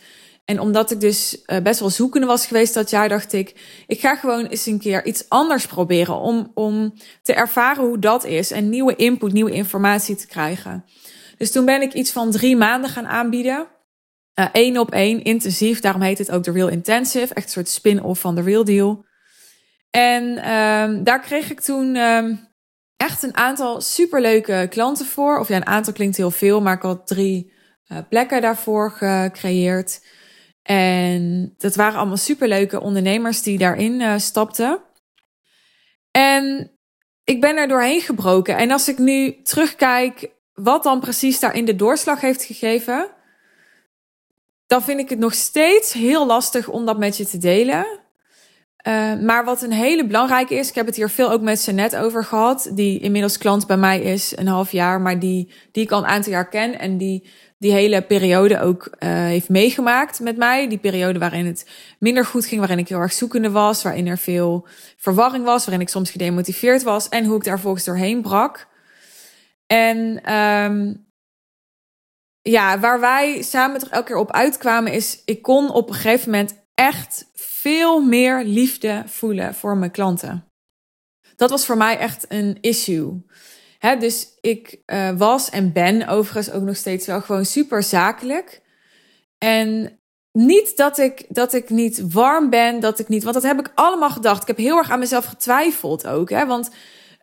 En 0.51 0.61
omdat 0.61 0.91
ik 0.91 1.01
dus 1.01 1.43
uh, 1.47 1.59
best 1.59 1.81
wel 1.81 1.91
zoekende 1.91 2.27
was 2.27 2.47
geweest 2.47 2.75
dat 2.75 2.91
jaar, 2.91 3.09
dacht 3.09 3.33
ik, 3.33 3.55
ik 3.87 4.01
ga 4.01 4.17
gewoon 4.17 4.47
eens 4.47 4.67
een 4.67 4.79
keer 4.79 5.05
iets 5.05 5.29
anders 5.29 5.67
proberen. 5.67 6.15
Om, 6.15 6.51
om 6.55 6.95
te 7.23 7.35
ervaren 7.35 7.85
hoe 7.85 7.99
dat 7.99 8.25
is 8.25 8.51
en 8.51 8.69
nieuwe 8.69 8.97
input, 8.97 9.33
nieuwe 9.33 9.51
informatie 9.53 10.17
te 10.17 10.27
krijgen. 10.27 10.85
Dus 11.41 11.53
toen 11.53 11.65
ben 11.65 11.83
ik 11.83 11.93
iets 11.93 12.13
van 12.13 12.31
drie 12.31 12.57
maanden 12.57 12.91
gaan 12.91 13.07
aanbieden. 13.07 13.67
Eén 14.53 14.75
uh, 14.75 14.81
op 14.81 14.91
één, 14.91 15.23
intensief. 15.23 15.81
Daarom 15.81 16.03
heet 16.03 16.19
het 16.19 16.31
ook 16.31 16.45
de 16.45 16.53
Real 16.53 16.69
Intensive. 16.69 17.35
Echt 17.35 17.47
een 17.47 17.53
soort 17.53 17.69
spin-off 17.69 18.21
van 18.21 18.35
de 18.35 18.43
Real 18.43 18.65
Deal. 18.65 19.05
En 19.91 20.53
um, 20.53 21.05
daar 21.05 21.21
kreeg 21.21 21.51
ik 21.51 21.61
toen 21.61 21.97
um, 21.97 22.49
echt 22.97 23.23
een 23.23 23.37
aantal 23.37 23.81
superleuke 23.81 24.67
klanten 24.71 25.07
voor. 25.07 25.39
Of 25.39 25.49
ja, 25.49 25.57
een 25.57 25.67
aantal 25.67 25.93
klinkt 25.93 26.17
heel 26.17 26.31
veel, 26.31 26.61
maar 26.61 26.77
ik 26.77 26.83
had 26.83 27.07
drie 27.07 27.53
uh, 27.93 27.99
plekken 28.09 28.41
daarvoor 28.41 28.91
gecreëerd. 28.91 30.05
En 30.63 31.55
dat 31.59 31.75
waren 31.75 31.99
allemaal 31.99 32.17
superleuke 32.17 32.81
ondernemers 32.81 33.43
die 33.43 33.59
daarin 33.59 34.01
uh, 34.01 34.19
stapten. 34.19 34.83
En 36.11 36.73
ik 37.25 37.41
ben 37.41 37.57
er 37.57 37.69
doorheen 37.69 38.01
gebroken. 38.01 38.57
En 38.57 38.71
als 38.71 38.89
ik 38.89 38.99
nu 38.99 39.43
terugkijk 39.43 40.39
wat 40.62 40.83
dan 40.83 41.00
precies 41.00 41.40
daarin 41.40 41.64
de 41.64 41.76
doorslag 41.76 42.21
heeft 42.21 42.45
gegeven, 42.45 43.09
dan 44.67 44.83
vind 44.83 45.00
ik 45.00 45.09
het 45.09 45.19
nog 45.19 45.35
steeds 45.35 45.93
heel 45.93 46.26
lastig 46.26 46.69
om 46.69 46.87
dat 46.87 46.99
met 46.99 47.17
je 47.17 47.26
te 47.26 47.38
delen. 47.38 47.87
Uh, 48.88 49.21
maar 49.21 49.45
wat 49.45 49.62
een 49.62 49.73
hele 49.73 50.07
belangrijke 50.07 50.55
is, 50.55 50.69
ik 50.69 50.75
heb 50.75 50.87
het 50.87 50.97
hier 50.97 51.11
veel 51.11 51.31
ook 51.31 51.40
met 51.40 51.69
net 51.73 51.97
over 51.97 52.25
gehad, 52.25 52.71
die 52.75 53.00
inmiddels 53.00 53.38
klant 53.38 53.67
bij 53.67 53.76
mij 53.76 54.00
is, 54.00 54.33
een 54.37 54.47
half 54.47 54.73
jaar, 54.73 55.00
maar 55.00 55.19
die, 55.19 55.52
die 55.73 55.83
ik 55.83 55.90
al 55.90 55.99
een 55.99 56.07
aantal 56.07 56.33
jaar 56.33 56.49
ken 56.49 56.79
en 56.79 56.99
die 56.99 57.29
die 57.61 57.73
hele 57.73 58.02
periode 58.02 58.61
ook 58.61 58.90
uh, 58.99 59.11
heeft 59.11 59.49
meegemaakt 59.49 60.21
met 60.21 60.37
mij. 60.37 60.69
Die 60.69 60.79
periode 60.79 61.19
waarin 61.19 61.47
het 61.47 61.67
minder 61.99 62.25
goed 62.25 62.47
ging, 62.47 62.61
waarin 62.61 62.79
ik 62.79 62.88
heel 62.88 62.99
erg 62.99 63.12
zoekende 63.12 63.50
was, 63.50 63.83
waarin 63.83 64.07
er 64.07 64.19
veel 64.19 64.67
verwarring 64.97 65.45
was, 65.45 65.64
waarin 65.64 65.81
ik 65.81 65.88
soms 65.88 66.11
gedemotiveerd 66.11 66.83
was 66.83 67.09
en 67.09 67.25
hoe 67.25 67.37
ik 67.37 67.45
daar 67.45 67.61
volgens 67.61 67.85
doorheen 67.85 68.23
brak. 68.23 68.69
En 69.73 70.33
um, 70.35 71.07
ja, 72.43 72.79
waar 72.79 73.00
wij 73.00 73.43
samen 73.43 73.81
toch 73.81 73.89
elke 73.89 74.07
keer 74.07 74.17
op 74.17 74.33
uitkwamen 74.33 74.93
is, 74.93 75.23
ik 75.25 75.43
kon 75.43 75.71
op 75.71 75.89
een 75.89 75.95
gegeven 75.95 76.31
moment 76.31 76.55
echt 76.75 77.31
veel 77.35 78.00
meer 78.00 78.45
liefde 78.45 79.03
voelen 79.07 79.55
voor 79.55 79.77
mijn 79.77 79.91
klanten. 79.91 80.45
Dat 81.37 81.50
was 81.50 81.67
voor 81.67 81.77
mij 81.77 81.99
echt 81.99 82.25
een 82.29 82.59
issue. 82.61 83.23
Dus 83.99 84.29
ik 84.41 84.83
uh, 84.87 85.11
was 85.17 85.50
en 85.50 85.73
ben 85.73 86.09
overigens 86.09 86.50
ook 86.50 86.62
nog 86.62 86.77
steeds 86.77 87.07
wel 87.07 87.21
gewoon 87.21 87.45
super 87.45 87.83
zakelijk. 87.83 88.61
En 89.39 89.99
niet 90.33 90.77
dat 90.77 90.99
ik, 90.99 91.27
dat 91.29 91.53
ik 91.53 91.71
niet 91.71 92.12
warm 92.12 92.50
ben, 92.50 92.81
dat 92.81 92.99
ik 92.99 93.09
niet. 93.09 93.23
Want 93.23 93.35
dat 93.35 93.45
heb 93.45 93.59
ik 93.59 93.73
allemaal 93.75 94.11
gedacht. 94.11 94.41
Ik 94.41 94.47
heb 94.47 94.57
heel 94.57 94.77
erg 94.77 94.91
aan 94.91 94.99
mezelf 94.99 95.25
getwijfeld 95.25 96.07
ook. 96.07 96.31
Hè, 96.31 96.47
want 96.47 96.71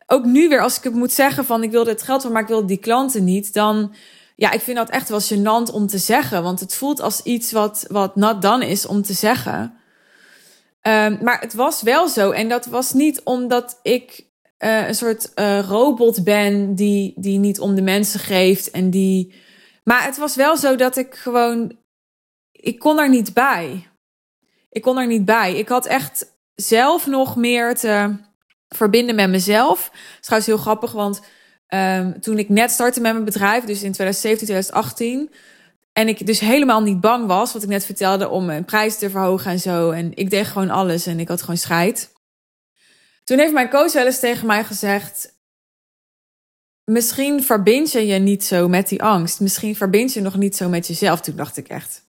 ook 0.08 0.26
nu 0.26 0.50
weer, 0.50 0.62
als 0.62 0.78
ik 0.78 0.84
het 0.84 0.94
moet 0.94 1.12
zeggen 1.12 1.46
van 1.46 1.64
ik 1.64 1.72
wilde 1.72 1.90
het 1.90 2.02
geld 2.02 2.22
van, 2.22 2.32
maar 2.32 2.42
ik 2.42 2.48
wilde 2.48 2.68
die 2.68 2.78
klanten 2.78 3.24
niet, 3.24 3.54
dan 3.54 3.94
ja, 4.38 4.52
ik 4.52 4.62
vind 4.62 4.78
dat 4.78 4.90
echt 4.90 5.10
wel 5.10 5.22
gênant 5.22 5.74
om 5.74 5.88
te 5.88 5.98
zeggen. 5.98 6.44
Want 6.44 6.60
het 6.60 6.76
voelt 6.76 7.00
als 7.00 7.22
iets 7.24 7.52
wat, 7.52 7.86
wat 7.88 8.16
not 8.16 8.42
done 8.42 8.68
is 8.68 8.86
om 8.86 9.02
te 9.02 9.14
zeggen. 9.14 9.78
Um, 10.82 11.20
maar 11.22 11.40
het 11.40 11.54
was 11.54 11.82
wel 11.82 12.08
zo. 12.08 12.32
En 12.32 12.50
dat 12.50 12.66
was 12.66 12.94
niet 12.94 13.22
omdat 13.24 13.80
ik 13.82 14.26
uh, 14.60 14.88
een 14.88 14.96
soort 14.96 15.32
uh, 15.36 15.60
robot 15.60 16.24
ben 16.24 16.76
die, 16.76 17.14
die 17.16 17.40
niet 17.40 17.60
om 17.60 17.76
de 17.76 17.82
mensen 17.82 18.20
geeft. 18.20 18.72
En 18.72 18.90
die. 18.90 19.34
Maar 19.84 20.04
het 20.04 20.18
was 20.18 20.36
wel 20.36 20.58
zo 20.58 20.76
dat 20.76 20.98
ik 20.98 21.16
gewoon. 21.16 21.78
Ik 22.52 22.80
kon 22.80 23.00
er 23.00 23.10
niet 23.10 23.34
bij. 23.34 23.88
Ik 24.70 24.82
kon 24.82 24.98
er 24.98 25.08
niet 25.08 25.26
bij. 25.26 25.56
Ik 25.56 25.68
had 25.68 25.86
echt 25.86 26.38
zelf 26.56 27.08
nog 27.08 27.36
meer 27.36 27.76
te 27.76 28.16
verbinden 28.70 29.16
met 29.16 29.30
mezelf. 29.30 29.90
Dat 29.90 30.00
is 30.20 30.26
trouwens 30.26 30.50
heel 30.50 30.58
grappig, 30.58 30.92
want 30.92 31.22
um, 31.74 32.22
toen 32.22 32.38
ik 32.38 32.50
net 32.50 32.72
startte 32.72 33.02
met 33.02 33.12
mijn 33.12 33.26
bedrijf, 33.26 33.64
dus 33.64 33.84
in 33.84 33.92
2017, 33.92 34.48
2018. 34.48 35.32
En 35.94 36.08
ik 36.08 36.26
dus 36.26 36.40
helemaal 36.40 36.82
niet 36.82 37.02
bang 37.02 37.28
was, 37.28 37.54
wat 37.54 37.64
ik 37.64 37.70
net 37.70 37.86
vertelde, 37.86 38.30
om 38.30 38.46
mijn 38.46 38.66
prijs 38.66 38.98
te 38.98 39.10
verhogen 39.10 39.52
en 39.52 39.60
zo. 39.60 39.92
En 39.92 40.12
ik 40.16 40.30
deed 40.30 40.48
gewoon 40.48 40.70
alles 40.70 41.06
en 41.06 41.20
ik 41.20 41.28
had 41.28 41.42
gewoon 41.42 41.58
scheid. 41.58 42.12
Toen 43.24 43.38
heeft 43.38 43.54
mijn 43.54 43.70
coach 43.70 43.94
wel 43.94 44.06
eens 44.06 44.20
tegen 44.20 44.48
mij 44.48 44.64
gezegd: 44.64 45.36
Misschien 46.84 47.44
verbind 47.44 47.92
je 47.92 48.06
je 48.06 48.20
niet 48.20 48.44
zo 48.44 48.68
met 48.68 48.88
die 48.88 49.04
angst. 49.04 49.40
Misschien 49.40 49.76
verbind 49.76 50.14
je 50.14 50.22
nog 50.22 50.36
niet 50.36 50.56
zo 50.56 50.70
met 50.70 50.88
jezelf. 50.88 51.22
Toen 51.22 51.36
dacht 51.36 51.58
ik 51.58 51.68
echt: 51.68 52.07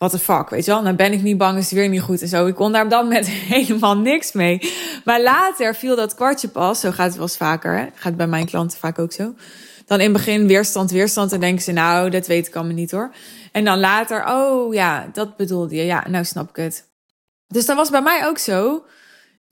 what 0.00 0.12
the 0.12 0.18
fuck, 0.18 0.50
weet 0.50 0.64
je 0.64 0.70
wel? 0.70 0.82
Dan 0.82 0.96
ben 0.96 1.12
ik 1.12 1.22
niet 1.22 1.38
bang, 1.38 1.58
is 1.58 1.64
het 1.64 1.72
weer 1.72 1.88
niet 1.88 2.00
goed 2.00 2.22
en 2.22 2.28
zo. 2.28 2.46
Ik 2.46 2.54
kon 2.54 2.72
daar 2.72 2.88
dan 2.88 3.08
met 3.08 3.28
helemaal 3.54 3.96
niks 3.96 4.32
mee. 4.32 4.72
Maar 5.04 5.22
later 5.22 5.74
viel 5.74 5.96
dat 5.96 6.14
kwartje 6.14 6.48
pas. 6.48 6.80
Zo 6.80 6.90
gaat 6.90 7.06
het 7.06 7.14
wel 7.14 7.22
eens 7.22 7.36
vaker, 7.36 7.78
hè? 7.78 7.86
Gaat 7.94 8.16
bij 8.16 8.26
mijn 8.26 8.46
klanten 8.46 8.78
vaak 8.78 8.98
ook 8.98 9.12
zo. 9.12 9.34
Dan 9.86 9.98
in 9.98 10.04
het 10.04 10.12
begin 10.12 10.46
weerstand, 10.46 10.90
weerstand. 10.90 11.32
En 11.32 11.40
denken 11.40 11.62
ze, 11.62 11.72
nou, 11.72 12.10
dat 12.10 12.26
weet 12.26 12.46
ik 12.46 12.54
allemaal 12.54 12.74
niet 12.74 12.90
hoor. 12.90 13.14
En 13.52 13.64
dan 13.64 13.80
later, 13.80 14.26
oh 14.28 14.74
ja, 14.74 15.10
dat 15.12 15.36
bedoelde 15.36 15.74
je. 15.74 15.84
Ja, 15.84 16.08
nou 16.08 16.24
snap 16.24 16.48
ik 16.48 16.56
het. 16.56 16.88
Dus 17.46 17.66
dat 17.66 17.76
was 17.76 17.90
bij 17.90 18.02
mij 18.02 18.26
ook 18.26 18.38
zo. 18.38 18.84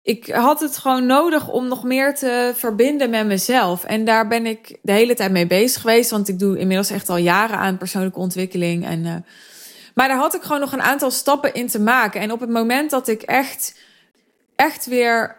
Ik 0.03 0.27
had 0.31 0.61
het 0.61 0.77
gewoon 0.77 1.07
nodig 1.07 1.49
om 1.49 1.69
nog 1.69 1.85
meer 1.85 2.15
te 2.15 2.53
verbinden 2.55 3.11
met 3.11 3.27
mezelf. 3.27 3.85
En 3.85 4.05
daar 4.05 4.29
ben 4.29 4.47
ik 4.47 4.79
de 4.83 4.93
hele 4.93 5.15
tijd 5.15 5.31
mee 5.31 5.47
bezig 5.47 5.81
geweest. 5.81 6.11
Want 6.11 6.29
ik 6.29 6.39
doe 6.39 6.59
inmiddels 6.59 6.91
echt 6.91 7.09
al 7.09 7.17
jaren 7.17 7.59
aan 7.59 7.79
persoonlijke 7.79 8.19
ontwikkeling. 8.19 8.85
En 8.87 9.05
uh, 9.05 9.15
maar 9.99 10.09
daar 10.09 10.17
had 10.17 10.35
ik 10.35 10.43
gewoon 10.43 10.61
nog 10.61 10.73
een 10.73 10.83
aantal 10.83 11.11
stappen 11.11 11.55
in 11.55 11.69
te 11.69 11.81
maken. 11.81 12.21
En 12.21 12.33
op 12.33 12.41
het 12.41 12.51
moment 12.51 12.91
dat 12.91 13.09
ik 13.09 13.23
echt, 13.23 13.75
echt 14.57 14.87
weer 14.87 15.37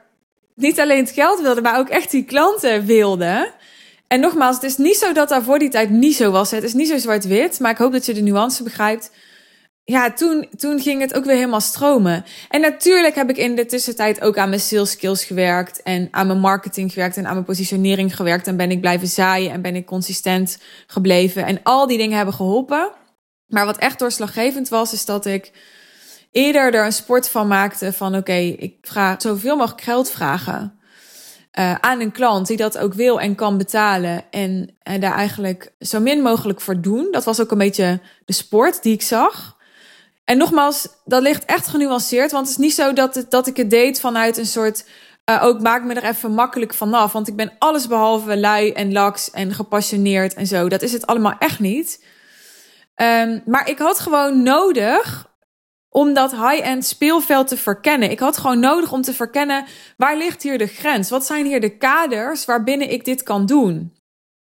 niet 0.55 0.79
alleen 0.79 1.05
het 1.05 1.11
geld 1.11 1.41
wilde, 1.41 1.61
maar 1.61 1.77
ook 1.77 1.89
echt 1.89 2.11
die 2.11 2.23
klanten 2.23 2.85
wilde. 2.85 3.51
En 4.07 4.19
nogmaals, 4.19 4.55
het 4.55 4.63
is 4.63 4.77
niet 4.77 4.95
zo 4.95 5.13
dat 5.13 5.29
daar 5.29 5.43
voor 5.43 5.59
die 5.59 5.69
tijd 5.69 5.89
niet 5.89 6.15
zo 6.15 6.31
was. 6.31 6.51
Het 6.51 6.63
is 6.63 6.73
niet 6.73 6.87
zo 6.87 6.97
zwart-wit, 6.97 7.59
maar 7.59 7.71
ik 7.71 7.77
hoop 7.77 7.91
dat 7.91 8.05
je 8.05 8.13
de 8.13 8.21
nuance 8.21 8.63
begrijpt. 8.63 9.11
ja, 9.83 10.13
toen, 10.13 10.47
toen 10.57 10.79
ging 10.79 11.01
het 11.01 11.13
ook 11.13 11.25
weer 11.25 11.35
helemaal 11.35 11.61
stromen. 11.61 12.25
En 12.49 12.61
natuurlijk 12.61 13.15
heb 13.15 13.29
ik 13.29 13.37
in 13.37 13.55
de 13.55 13.65
tussentijd 13.65 14.21
ook 14.21 14.37
aan 14.37 14.49
mijn 14.49 14.61
sales 14.61 14.91
skills 14.91 15.23
gewerkt. 15.23 15.81
En 15.81 16.07
aan 16.11 16.27
mijn 16.27 16.39
marketing 16.39 16.93
gewerkt. 16.93 17.17
En 17.17 17.27
aan 17.27 17.33
mijn 17.33 17.45
positionering 17.45 18.15
gewerkt. 18.15 18.47
En 18.47 18.57
ben 18.57 18.71
ik 18.71 18.81
blijven 18.81 19.07
zaaien. 19.07 19.51
En 19.51 19.61
ben 19.61 19.75
ik 19.75 19.85
consistent 19.85 20.57
gebleven. 20.87 21.45
En 21.45 21.59
al 21.63 21.87
die 21.87 21.97
dingen 21.97 22.17
hebben 22.17 22.35
geholpen. 22.35 22.91
Maar 23.49 23.65
wat 23.65 23.77
echt 23.77 23.99
doorslaggevend 23.99 24.69
was, 24.69 24.93
is 24.93 25.05
dat 25.05 25.25
ik 25.25 25.51
eerder 26.31 26.73
er 26.73 26.85
een 26.85 26.93
sport 26.93 27.29
van 27.29 27.47
maakte. 27.47 27.93
Van 27.93 28.15
oké, 28.15 28.33
ik 28.33 28.75
ga 28.81 29.15
zoveel 29.17 29.55
mogelijk 29.55 29.81
geld 29.81 30.09
vragen. 30.09 30.79
Uh, 31.59 31.75
aan 31.75 31.99
een 31.99 32.11
klant 32.11 32.47
die 32.47 32.57
dat 32.57 32.77
ook 32.77 32.93
wil 32.93 33.19
en 33.19 33.35
kan 33.35 33.57
betalen. 33.57 34.23
En, 34.31 34.75
en 34.83 34.99
daar 34.99 35.15
eigenlijk 35.15 35.71
zo 35.79 35.99
min 35.99 36.21
mogelijk 36.21 36.61
voor 36.61 36.81
doen. 36.81 37.07
Dat 37.11 37.23
was 37.23 37.41
ook 37.41 37.51
een 37.51 37.57
beetje 37.57 37.99
de 38.25 38.33
sport 38.33 38.83
die 38.83 38.93
ik 38.93 39.01
zag. 39.01 39.57
En 40.25 40.37
nogmaals, 40.37 40.87
dat 41.05 41.21
ligt 41.21 41.45
echt 41.45 41.67
genuanceerd. 41.67 42.31
Want 42.31 42.47
het 42.47 42.57
is 42.57 42.63
niet 42.63 42.73
zo 42.73 42.93
dat, 42.93 43.25
dat 43.29 43.47
ik 43.47 43.57
het 43.57 43.69
deed 43.69 43.99
vanuit 43.99 44.37
een 44.37 44.45
soort. 44.45 44.85
Uh, 45.29 45.43
ook 45.43 45.61
maak 45.61 45.83
me 45.83 45.93
er 45.93 46.03
even 46.03 46.31
makkelijk 46.31 46.73
vanaf. 46.73 47.11
Want 47.11 47.27
ik 47.27 47.35
ben 47.35 47.51
alles 47.59 47.87
behalve 47.87 48.37
lui 48.37 48.71
en 48.71 48.91
laks 48.91 49.31
en 49.31 49.53
gepassioneerd 49.53 50.33
en 50.33 50.47
zo. 50.47 50.69
Dat 50.69 50.81
is 50.81 50.91
het 50.91 51.07
allemaal 51.07 51.35
echt 51.39 51.59
niet. 51.59 52.03
Um, 53.01 53.41
maar 53.45 53.69
ik 53.69 53.79
had 53.79 53.99
gewoon 53.99 54.43
nodig 54.43 55.27
om 55.89 56.13
dat 56.13 56.31
high-end 56.31 56.85
speelveld 56.85 57.47
te 57.47 57.57
verkennen. 57.57 58.11
Ik 58.11 58.19
had 58.19 58.37
gewoon 58.37 58.59
nodig 58.59 58.91
om 58.91 59.01
te 59.01 59.13
verkennen 59.13 59.65
waar 59.97 60.17
ligt 60.17 60.43
hier 60.43 60.57
de 60.57 60.67
grens? 60.67 61.09
Wat 61.09 61.25
zijn 61.25 61.45
hier 61.45 61.61
de 61.61 61.77
kaders 61.77 62.45
waarbinnen 62.45 62.91
ik 62.91 63.05
dit 63.05 63.23
kan 63.23 63.45
doen? 63.45 63.98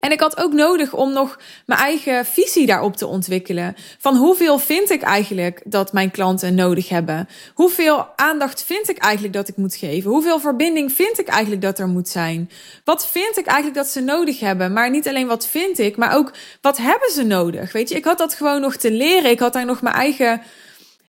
En 0.02 0.12
ik 0.12 0.20
had 0.20 0.38
ook 0.38 0.54
nodig 0.54 0.94
om 0.94 1.14
nog 1.14 1.40
mijn 1.66 1.80
eigen 1.80 2.26
visie 2.26 2.66
daarop 2.66 2.96
te 2.96 3.08
ontwikkelen. 3.08 3.76
Van 4.00 4.16
hoeveel 4.16 4.60
vind 4.60 4.90
ik 4.90 5.02
eigenlijk 5.02 5.62
dat 5.66 5.94
mijn 5.94 6.12
klanten 6.12 6.56
nodig 6.56 6.90
hebben? 6.90 7.28
Hoeveel 7.54 8.08
aandacht 8.16 8.64
vind 8.64 8.90
ik 8.90 8.98
eigenlijk 8.98 9.34
dat 9.34 9.48
ik 9.48 9.58
moet 9.58 9.76
geven? 9.76 10.12
Hoeveel 10.12 10.40
verbinding 10.40 10.92
vind 10.92 11.20
ik 11.20 11.28
eigenlijk 11.28 11.62
dat 11.62 11.80
er 11.80 11.88
moet 11.88 12.10
zijn? 12.10 12.50
Wat 12.84 13.08
vind 13.08 13.38
ik 13.38 13.46
eigenlijk 13.46 13.78
dat 13.78 13.88
ze 13.88 14.02
nodig 14.02 14.40
hebben? 14.40 14.74
Maar 14.74 14.90
niet 14.90 15.08
alleen 15.08 15.28
wat 15.28 15.48
vind 15.48 15.80
ik, 15.80 15.98
maar 15.98 16.16
ook 16.16 16.34
wat 16.62 16.78
hebben 16.78 17.12
ze 17.12 17.24
nodig? 17.24 17.72
Weet 17.72 17.90
je, 17.90 17.96
ik 17.96 18.06
had 18.06 18.18
dat 18.18 18.34
gewoon 18.34 18.62
nog 18.62 18.76
te 18.76 18.92
leren. 18.92 19.32
Ik 19.32 19.40
had 19.40 19.54
daar 19.54 19.66
nog 19.66 19.82
mijn 19.82 19.96
eigen 19.96 20.42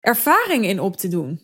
ervaring 0.00 0.64
in 0.64 0.80
op 0.80 0.96
te 0.96 1.08
doen. 1.08 1.40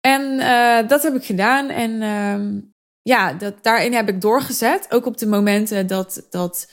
En 0.00 0.22
uh, 0.22 0.88
dat 0.88 1.02
heb 1.02 1.14
ik 1.14 1.24
gedaan. 1.24 1.68
En 1.68 1.90
uh, 1.90 2.62
ja, 3.06 3.32
dat, 3.32 3.54
daarin 3.62 3.92
heb 3.92 4.08
ik 4.08 4.20
doorgezet. 4.20 4.86
Ook 4.90 5.06
op 5.06 5.18
de 5.18 5.26
momenten 5.26 5.86
dat, 5.86 6.26
dat, 6.30 6.70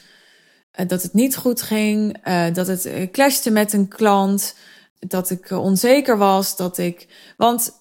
uh, 0.79 0.87
dat 0.87 1.01
het 1.01 1.13
niet 1.13 1.35
goed 1.35 1.61
ging. 1.61 2.27
Uh, 2.27 2.53
dat 2.53 2.67
het 2.67 3.09
clashte 3.11 3.51
met 3.51 3.73
een 3.73 3.87
klant. 3.87 4.55
Dat 4.99 5.29
ik 5.29 5.51
onzeker 5.51 6.17
was. 6.17 6.55
Dat 6.55 6.77
ik. 6.77 7.07
Want 7.37 7.71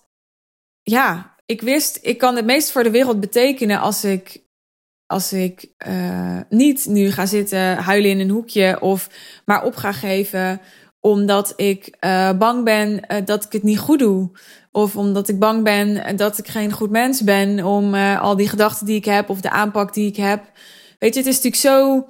ja, 0.82 1.37
ik 1.47 1.61
wist, 1.61 1.99
ik 2.02 2.18
kan 2.18 2.37
het 2.37 2.44
meest 2.44 2.71
voor 2.71 2.82
de 2.82 2.90
wereld 2.90 3.21
betekenen 3.21 3.80
als 3.80 4.04
ik. 4.04 4.40
Als 5.06 5.32
ik 5.32 5.68
niet 6.49 6.87
nu 6.87 7.11
ga 7.11 7.26
zitten 7.26 7.76
huilen 7.76 8.11
in 8.11 8.21
een 8.21 8.30
hoekje 8.30 8.80
of 8.80 9.09
maar 9.44 9.64
op 9.64 9.75
ga 9.75 9.92
geven 9.92 10.61
omdat 11.00 11.52
ik 11.56 11.97
bang 12.38 12.64
ben 12.64 13.04
dat 13.25 13.44
ik 13.44 13.52
het 13.52 13.62
niet 13.62 13.78
goed 13.78 13.99
doe. 13.99 14.30
Of 14.73 14.97
omdat 14.97 15.29
ik 15.29 15.38
bang 15.38 15.62
ben 15.64 16.17
dat 16.17 16.38
ik 16.38 16.49
geen 16.49 16.73
goed 16.73 16.91
mens 16.91 17.23
ben 17.25 17.64
om 17.64 17.95
uh, 17.95 18.23
al 18.23 18.37
die 18.37 18.49
gedachten 18.49 18.87
die 18.87 18.97
ik 18.97 19.05
heb 19.05 19.29
of 19.29 19.41
de 19.41 19.50
aanpak 19.50 19.95
die 19.95 20.09
ik 20.09 20.17
heb. 20.17 20.50
Weet 20.99 21.14
je, 21.14 21.21
het 21.21 21.29
is 21.29 21.43
natuurlijk 21.43 21.62
zo 21.62 22.07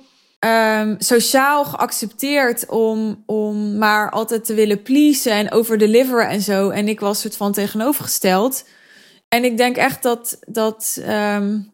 um, 0.48 0.96
sociaal 0.98 1.64
geaccepteerd 1.64 2.66
om, 2.66 3.22
om 3.26 3.78
maar 3.78 4.10
altijd 4.10 4.44
te 4.44 4.54
willen 4.54 4.82
pleasen 4.82 5.32
en 5.32 5.52
overdeliveren 5.52 6.28
en 6.28 6.40
zo. 6.40 6.70
En 6.70 6.88
ik 6.88 7.00
was 7.00 7.20
soort 7.20 7.36
van 7.36 7.52
tegenovergesteld. 7.52 8.64
En 9.28 9.44
ik 9.44 9.56
denk 9.56 9.76
echt 9.76 10.02
dat, 10.02 10.38
dat, 10.46 11.02
um, 11.08 11.72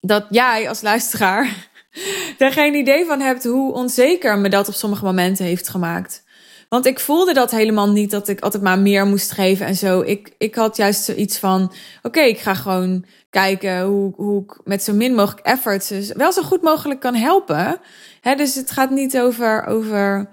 dat 0.00 0.26
jij 0.30 0.68
als 0.68 0.80
luisteraar 0.80 1.68
er 2.38 2.52
geen 2.52 2.74
idee 2.74 3.04
van 3.04 3.20
hebt 3.20 3.44
hoe 3.44 3.72
onzeker 3.72 4.38
me 4.38 4.48
dat 4.48 4.68
op 4.68 4.74
sommige 4.74 5.04
momenten 5.04 5.44
heeft 5.44 5.68
gemaakt. 5.68 6.24
Want 6.68 6.86
ik 6.86 7.00
voelde 7.00 7.32
dat 7.34 7.50
helemaal 7.50 7.90
niet 7.90 8.10
dat 8.10 8.28
ik 8.28 8.40
altijd 8.40 8.62
maar 8.62 8.78
meer 8.78 9.06
moest 9.06 9.32
geven 9.32 9.66
en 9.66 9.76
zo. 9.76 10.00
Ik, 10.00 10.34
ik 10.38 10.54
had 10.54 10.76
juist 10.76 11.04
zoiets 11.04 11.38
van: 11.38 11.72
oké, 12.02 12.20
ik 12.20 12.38
ga 12.38 12.54
gewoon 12.54 13.04
kijken 13.30 13.82
hoe, 13.82 14.12
hoe 14.16 14.42
ik 14.42 14.60
met 14.64 14.82
zo 14.82 14.92
min 14.92 15.14
mogelijk 15.14 15.46
efforts 15.46 15.88
dus 15.88 16.12
wel 16.12 16.32
zo 16.32 16.42
goed 16.42 16.62
mogelijk 16.62 17.00
kan 17.00 17.14
helpen. 17.14 17.80
He, 18.20 18.34
dus 18.34 18.54
het 18.54 18.70
gaat 18.70 18.90
niet 18.90 19.18
over, 19.18 19.66
over, 19.66 20.28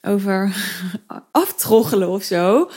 over 0.00 0.56
aftroggelen 1.30 2.08
of 2.08 2.22
zo. 2.22 2.70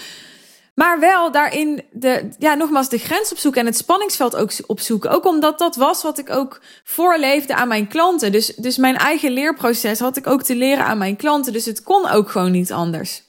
Maar 0.73 0.99
wel 0.99 1.31
daarin 1.31 1.83
de, 1.91 2.29
ja, 2.37 2.53
nogmaals 2.53 2.89
de 2.89 2.97
grens 2.97 3.31
opzoeken 3.31 3.61
en 3.61 3.67
het 3.67 3.77
spanningsveld 3.77 4.35
ook 4.35 4.51
opzoeken. 4.65 5.09
Ook 5.09 5.25
omdat 5.25 5.59
dat 5.59 5.75
was 5.75 6.03
wat 6.03 6.17
ik 6.17 6.29
ook 6.29 6.61
voorleefde 6.83 7.55
aan 7.55 7.67
mijn 7.67 7.87
klanten. 7.87 8.31
Dus, 8.31 8.55
dus 8.55 8.77
mijn 8.77 8.97
eigen 8.97 9.31
leerproces 9.31 9.99
had 9.99 10.17
ik 10.17 10.27
ook 10.27 10.43
te 10.43 10.55
leren 10.55 10.85
aan 10.85 10.97
mijn 10.97 11.15
klanten. 11.15 11.53
Dus 11.53 11.65
het 11.65 11.83
kon 11.83 12.09
ook 12.09 12.29
gewoon 12.29 12.51
niet 12.51 12.71
anders. 12.71 13.23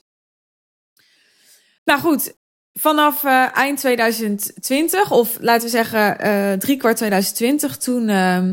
Nou 1.84 2.00
goed, 2.00 2.34
vanaf 2.72 3.24
uh, 3.24 3.56
eind 3.56 3.78
2020, 3.78 5.10
of 5.10 5.36
laten 5.40 5.64
we 5.64 5.68
zeggen 5.68 6.26
uh, 6.26 6.52
drie 6.52 6.76
kwart 6.76 6.96
2020, 6.96 7.76
toen, 7.76 8.08
uh, 8.08 8.44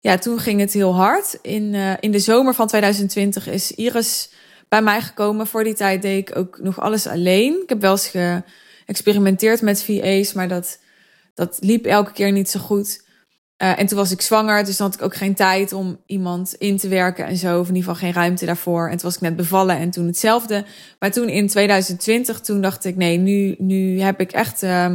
ja, 0.00 0.18
toen 0.18 0.38
ging 0.38 0.60
het 0.60 0.72
heel 0.72 0.94
hard. 0.94 1.38
In, 1.42 1.74
uh, 1.74 1.92
in 2.00 2.10
de 2.10 2.18
zomer 2.18 2.54
van 2.54 2.66
2020 2.66 3.48
is 3.48 3.72
Iris 3.72 4.30
bij 4.72 4.82
mij 4.82 5.00
gekomen. 5.00 5.46
Voor 5.46 5.64
die 5.64 5.74
tijd 5.74 6.02
deed 6.02 6.28
ik 6.28 6.36
ook 6.36 6.58
nog 6.62 6.80
alles 6.80 7.06
alleen. 7.06 7.60
Ik 7.62 7.68
heb 7.68 7.80
wel 7.80 7.90
eens 7.90 8.12
geëxperimenteerd 8.86 9.62
met 9.62 9.82
VA's, 9.82 10.32
maar 10.32 10.48
dat, 10.48 10.78
dat 11.34 11.58
liep 11.60 11.84
elke 11.84 12.12
keer 12.12 12.32
niet 12.32 12.50
zo 12.50 12.60
goed. 12.60 13.04
Uh, 13.62 13.78
en 13.78 13.86
toen 13.86 13.98
was 13.98 14.10
ik 14.10 14.20
zwanger, 14.20 14.64
dus 14.64 14.76
dan 14.76 14.86
had 14.86 14.96
ik 14.96 15.02
ook 15.02 15.14
geen 15.14 15.34
tijd 15.34 15.72
om 15.72 16.00
iemand 16.06 16.54
in 16.54 16.76
te 16.76 16.88
werken 16.88 17.26
en 17.26 17.36
zo. 17.36 17.60
Of 17.60 17.68
in 17.68 17.74
ieder 17.74 17.90
geval 17.90 18.08
geen 18.08 18.22
ruimte 18.22 18.46
daarvoor. 18.46 18.84
En 18.84 18.90
toen 18.90 19.02
was 19.02 19.14
ik 19.14 19.20
net 19.20 19.36
bevallen 19.36 19.76
en 19.76 19.90
toen 19.90 20.06
hetzelfde. 20.06 20.64
Maar 20.98 21.10
toen 21.10 21.28
in 21.28 21.48
2020, 21.48 22.40
toen 22.40 22.60
dacht 22.60 22.84
ik, 22.84 22.96
nee, 22.96 23.16
nu, 23.18 23.54
nu 23.58 24.00
heb 24.00 24.20
ik 24.20 24.32
echt, 24.32 24.62
uh, 24.62 24.94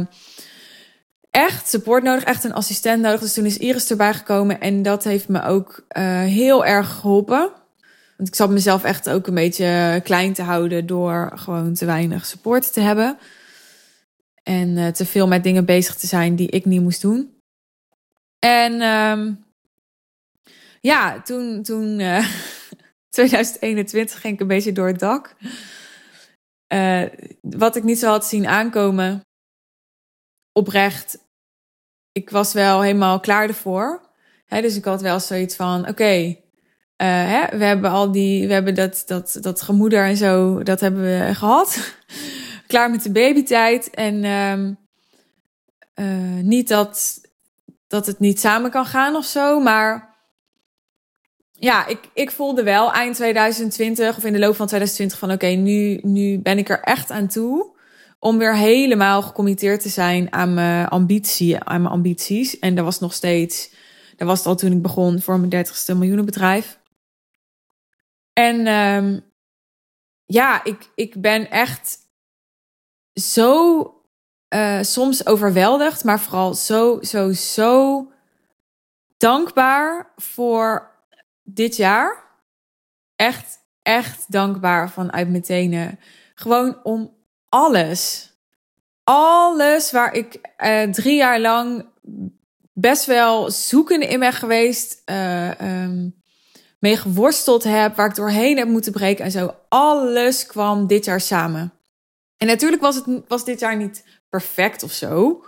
echt 1.30 1.68
support 1.68 2.02
nodig. 2.02 2.24
Echt 2.24 2.44
een 2.44 2.54
assistent 2.54 3.02
nodig. 3.02 3.20
Dus 3.20 3.34
toen 3.34 3.46
is 3.46 3.58
Iris 3.58 3.90
erbij 3.90 4.14
gekomen. 4.14 4.60
En 4.60 4.82
dat 4.82 5.04
heeft 5.04 5.28
me 5.28 5.42
ook 5.42 5.84
uh, 5.96 6.20
heel 6.20 6.64
erg 6.64 6.94
geholpen. 6.94 7.52
Want 8.18 8.30
ik 8.30 8.34
zat 8.34 8.50
mezelf 8.50 8.84
echt 8.84 9.08
ook 9.08 9.26
een 9.26 9.34
beetje 9.34 10.00
klein 10.04 10.32
te 10.32 10.42
houden 10.42 10.86
door 10.86 11.32
gewoon 11.34 11.74
te 11.74 11.84
weinig 11.84 12.26
support 12.26 12.72
te 12.72 12.80
hebben. 12.80 13.18
En 14.42 14.68
uh, 14.68 14.88
te 14.88 15.06
veel 15.06 15.26
met 15.26 15.42
dingen 15.42 15.64
bezig 15.64 15.94
te 15.94 16.06
zijn 16.06 16.36
die 16.36 16.48
ik 16.48 16.64
niet 16.64 16.80
moest 16.80 17.00
doen. 17.00 17.40
En 18.38 18.82
um, 18.82 19.44
ja, 20.80 21.22
toen, 21.22 21.62
toen 21.62 21.98
uh, 22.00 22.28
2021 23.08 24.20
ging 24.20 24.34
ik 24.34 24.40
een 24.40 24.46
beetje 24.46 24.72
door 24.72 24.86
het 24.86 24.98
dak. 24.98 25.36
Uh, 26.72 27.02
wat 27.40 27.76
ik 27.76 27.82
niet 27.82 27.98
zo 27.98 28.08
had 28.08 28.26
zien 28.26 28.46
aankomen, 28.46 29.20
oprecht, 30.52 31.18
ik 32.12 32.30
was 32.30 32.52
wel 32.52 32.80
helemaal 32.80 33.20
klaar 33.20 33.48
ervoor. 33.48 34.10
Dus 34.46 34.76
ik 34.76 34.84
had 34.84 35.00
wel 35.00 35.20
zoiets 35.20 35.56
van: 35.56 35.88
oké, 35.88 36.36
hè, 37.04 37.58
we 37.58 37.64
hebben 37.64 37.90
al 37.90 38.12
die, 38.12 38.46
we 38.46 38.52
hebben 38.52 38.74
dat, 38.74 39.02
dat, 39.06 39.38
dat 39.40 39.62
gemoeder 39.62 40.04
en 40.04 40.16
zo, 40.16 40.62
dat 40.62 40.80
hebben 40.80 41.02
we 41.02 41.34
gehad. 41.34 41.94
Klaar 42.66 42.90
met 42.90 43.02
de 43.02 43.12
babytijd. 43.12 43.90
En 43.90 44.24
um, 44.24 44.78
uh, 45.94 46.42
niet 46.42 46.68
dat, 46.68 47.20
dat 47.88 48.06
het 48.06 48.18
niet 48.18 48.40
samen 48.40 48.70
kan 48.70 48.86
gaan 48.86 49.16
of 49.16 49.24
zo, 49.24 49.60
maar 49.60 50.16
ja, 51.52 51.86
ik, 51.86 51.98
ik 52.14 52.30
voelde 52.30 52.62
wel 52.62 52.92
eind 52.92 53.16
2020 53.16 54.16
of 54.16 54.24
in 54.24 54.32
de 54.32 54.38
loop 54.38 54.56
van 54.56 54.66
2020 54.66 55.18
van 55.18 55.32
oké, 55.32 55.46
nu, 55.46 55.98
nu 56.02 56.38
ben 56.38 56.58
ik 56.58 56.68
er 56.68 56.80
echt 56.80 57.10
aan 57.10 57.28
toe 57.28 57.76
om 58.18 58.38
weer 58.38 58.56
helemaal 58.56 59.22
gecommitteerd 59.22 59.80
te 59.80 59.88
zijn 59.88 60.32
aan 60.32 60.54
mijn 60.54 60.88
ambitie, 60.88 61.58
aan 61.58 61.82
mijn 61.82 61.94
ambities. 61.94 62.58
En 62.58 62.74
dat 62.74 62.84
was 62.84 63.00
nog 63.00 63.12
steeds, 63.12 63.70
dat 64.16 64.28
was 64.28 64.38
het 64.38 64.46
al 64.46 64.56
toen 64.56 64.72
ik 64.72 64.82
begon 64.82 65.20
voor 65.20 65.40
mijn 65.40 65.66
30ste 65.66 65.96
miljoenenbedrijf. 65.96 66.77
En 68.38 68.66
um, 68.66 69.24
ja, 70.26 70.64
ik, 70.64 70.90
ik 70.94 71.20
ben 71.20 71.50
echt 71.50 71.98
zo 73.12 73.80
uh, 74.54 74.82
soms 74.82 75.26
overweldigd, 75.26 76.04
maar 76.04 76.20
vooral 76.20 76.54
zo, 76.54 76.98
zo, 77.02 77.32
zo 77.32 78.06
dankbaar 79.16 80.12
voor 80.16 80.90
dit 81.42 81.76
jaar. 81.76 82.24
Echt, 83.16 83.58
echt 83.82 84.32
dankbaar 84.32 84.90
vanuit 84.90 85.30
mijn 85.30 85.42
tenen. 85.42 85.98
Gewoon 86.34 86.84
om 86.84 87.16
alles. 87.48 88.32
Alles 89.04 89.90
waar 89.90 90.14
ik 90.14 90.40
uh, 90.58 90.82
drie 90.82 91.16
jaar 91.16 91.40
lang 91.40 91.86
best 92.72 93.04
wel 93.06 93.50
zoekende 93.50 94.06
in 94.06 94.18
ben 94.18 94.32
geweest. 94.32 95.02
Uh, 95.10 95.50
mee 96.78 96.96
geworsteld 96.96 97.64
heb, 97.64 97.96
waar 97.96 98.08
ik 98.08 98.14
doorheen 98.14 98.58
heb 98.58 98.68
moeten 98.68 98.92
breken 98.92 99.24
en 99.24 99.30
zo. 99.30 99.54
Alles 99.68 100.46
kwam 100.46 100.86
dit 100.86 101.04
jaar 101.04 101.20
samen. 101.20 101.72
En 102.36 102.46
natuurlijk 102.46 102.82
was, 102.82 102.94
het, 102.94 103.04
was 103.28 103.44
dit 103.44 103.60
jaar 103.60 103.76
niet 103.76 104.04
perfect 104.28 104.82
of 104.82 104.92
zo. 104.92 105.44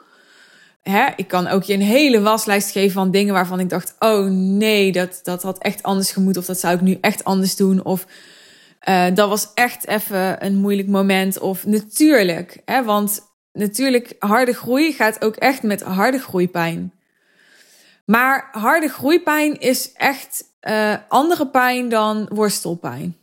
Hè, 0.80 1.06
ik 1.16 1.28
kan 1.28 1.46
ook 1.46 1.62
je 1.62 1.72
een 1.72 1.80
hele 1.80 2.20
waslijst 2.20 2.70
geven 2.70 2.92
van 2.92 3.10
dingen 3.10 3.34
waarvan 3.34 3.60
ik 3.60 3.68
dacht: 3.68 3.94
oh 3.98 4.24
nee, 4.30 4.92
dat, 4.92 5.20
dat 5.22 5.42
had 5.42 5.58
echt 5.58 5.82
anders 5.82 6.12
gemoet. 6.12 6.36
Of 6.36 6.46
dat 6.46 6.60
zou 6.60 6.74
ik 6.74 6.80
nu 6.80 6.98
echt 7.00 7.24
anders 7.24 7.56
doen. 7.56 7.84
Of 7.84 8.06
uh, 8.88 9.06
dat 9.14 9.28
was 9.28 9.48
echt 9.54 9.86
even 9.86 10.44
een 10.44 10.56
moeilijk 10.56 10.88
moment. 10.88 11.38
Of 11.38 11.66
natuurlijk, 11.66 12.60
hè, 12.64 12.84
want 12.84 13.20
natuurlijk, 13.52 14.14
harde 14.18 14.52
groei 14.52 14.92
gaat 14.92 15.24
ook 15.24 15.36
echt 15.36 15.62
met 15.62 15.82
harde 15.82 16.18
groeipijn. 16.18 16.92
Maar 18.10 18.48
harde 18.52 18.88
groeipijn 18.88 19.58
is 19.58 19.92
echt 19.92 20.44
uh, 20.68 20.96
andere 21.08 21.46
pijn 21.46 21.88
dan 21.88 22.28
worstelpijn. 22.32 23.16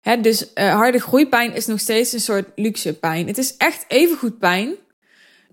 Hè, 0.00 0.20
dus 0.20 0.52
uh, 0.54 0.74
harde 0.74 0.98
groeipijn 0.98 1.54
is 1.54 1.66
nog 1.66 1.80
steeds 1.80 2.12
een 2.12 2.20
soort 2.20 2.48
luxe 2.54 2.98
pijn. 2.98 3.26
Het 3.26 3.38
is 3.38 3.56
echt 3.56 3.84
even 3.88 4.16
goed 4.16 4.38
pijn. 4.38 4.74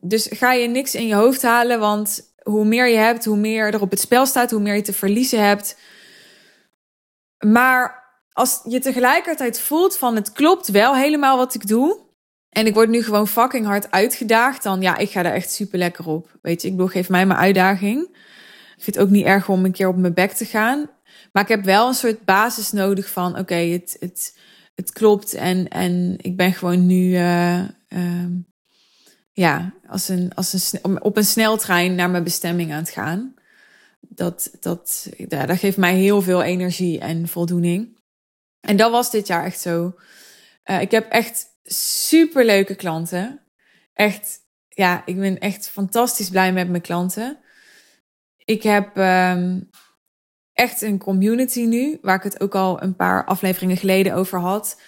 Dus 0.01 0.27
ga 0.29 0.53
je 0.53 0.67
niks 0.67 0.95
in 0.95 1.07
je 1.07 1.15
hoofd 1.15 1.41
halen, 1.41 1.79
want 1.79 2.33
hoe 2.41 2.65
meer 2.65 2.87
je 2.87 2.97
hebt, 2.97 3.25
hoe 3.25 3.37
meer 3.37 3.73
er 3.73 3.81
op 3.81 3.89
het 3.89 3.99
spel 3.99 4.25
staat, 4.25 4.51
hoe 4.51 4.61
meer 4.61 4.75
je 4.75 4.81
te 4.81 4.93
verliezen 4.93 5.45
hebt. 5.45 5.77
Maar 7.45 8.03
als 8.31 8.61
je 8.67 8.79
tegelijkertijd 8.79 9.59
voelt 9.59 9.97
van 9.97 10.15
het 10.15 10.31
klopt 10.31 10.67
wel 10.67 10.95
helemaal 10.95 11.37
wat 11.37 11.53
ik 11.53 11.67
doe. 11.67 11.99
En 12.49 12.65
ik 12.65 12.73
word 12.73 12.89
nu 12.89 13.03
gewoon 13.03 13.27
fucking 13.27 13.65
hard 13.65 13.91
uitgedaagd. 13.91 14.63
Dan 14.63 14.81
ja, 14.81 14.97
ik 14.97 15.09
ga 15.09 15.21
daar 15.21 15.33
echt 15.33 15.51
super 15.51 15.77
lekker 15.79 16.07
op. 16.07 16.29
Weet 16.41 16.61
je, 16.61 16.67
ik 16.67 16.73
bedoel, 16.75 16.91
geef 16.91 17.09
mij 17.09 17.25
mijn 17.25 17.39
uitdaging. 17.39 18.23
Ik 18.75 18.83
vind 18.83 18.95
het 18.95 19.05
ook 19.05 19.11
niet 19.11 19.25
erg 19.25 19.49
om 19.49 19.65
een 19.65 19.71
keer 19.71 19.87
op 19.87 19.97
mijn 19.97 20.13
bek 20.13 20.31
te 20.31 20.45
gaan. 20.45 20.89
Maar 21.31 21.43
ik 21.43 21.49
heb 21.49 21.63
wel 21.63 21.87
een 21.87 21.93
soort 21.93 22.25
basis 22.25 22.71
nodig 22.71 23.09
van 23.09 23.37
oké, 23.37 23.55
het, 23.55 23.97
het, 23.99 24.37
het 24.75 24.91
klopt. 24.91 25.33
En, 25.33 25.67
en 25.67 26.15
ik 26.17 26.37
ben 26.37 26.53
gewoon 26.53 26.85
nu 26.85 27.09
uh, 27.09 27.63
uh, 27.89 28.25
ja, 29.31 29.73
als 29.87 30.07
een, 30.07 30.33
als 30.35 30.73
een, 30.81 31.03
op 31.03 31.17
een 31.17 31.25
sneltrein 31.25 31.95
naar 31.95 32.09
mijn 32.09 32.23
bestemming 32.23 32.71
aan 32.71 32.79
het 32.79 32.89
gaan. 32.89 33.33
Dat, 33.99 34.51
dat, 34.59 35.09
dat 35.27 35.59
geeft 35.59 35.77
mij 35.77 35.95
heel 35.95 36.21
veel 36.21 36.43
energie 36.43 36.99
en 36.99 37.27
voldoening. 37.27 37.99
En 38.59 38.77
dat 38.77 38.91
was 38.91 39.11
dit 39.11 39.27
jaar 39.27 39.43
echt 39.43 39.59
zo. 39.59 39.95
Uh, 40.65 40.81
ik 40.81 40.91
heb 40.91 41.09
echt 41.09 41.45
super 41.63 42.45
leuke 42.45 42.75
klanten. 42.75 43.39
Echt, 43.93 44.39
ja, 44.67 45.01
ik 45.05 45.19
ben 45.19 45.39
echt 45.39 45.69
fantastisch 45.69 46.29
blij 46.29 46.53
met 46.53 46.69
mijn 46.69 46.81
klanten. 46.81 47.39
Ik 48.45 48.63
heb 48.63 48.97
um, 48.97 49.69
echt 50.53 50.81
een 50.81 50.97
community 50.97 51.61
nu, 51.61 51.97
waar 52.01 52.15
ik 52.15 52.23
het 52.23 52.39
ook 52.39 52.55
al 52.55 52.81
een 52.81 52.95
paar 52.95 53.25
afleveringen 53.25 53.77
geleden 53.77 54.13
over 54.13 54.39
had. 54.39 54.81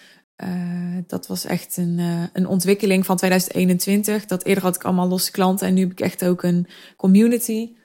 Uh, 0.44 0.98
dat 1.08 1.28
was 1.28 1.46
echt 1.46 1.78
een, 1.78 1.98
uh, 2.00 2.24
een 2.34 2.48
ontwikkeling 2.48 3.06
van 3.06 3.18
2021. 3.18 4.26
Dat 4.26 4.46
eerder 4.46 4.64
had 4.64 4.76
ik 4.76 4.84
allemaal 4.84 5.08
losse 5.08 5.32
klanten 5.32 5.68
en 5.68 5.74
nu 5.74 5.82
heb 5.82 5.92
ik 5.92 6.00
echt 6.00 6.26
ook 6.26 6.44
een 6.44 6.68
community. 6.98 7.76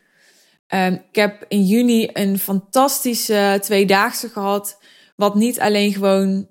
Um, 0.69 0.93
ik 0.93 1.15
heb 1.17 1.45
in 1.49 1.65
juni 1.65 2.11
een 2.13 2.39
fantastische 2.39 3.59
tweedaagse 3.61 4.29
gehad 4.29 4.79
wat 5.17 5.35
niet 5.35 5.61
alleen 5.61 5.93
gewoon 5.93 6.49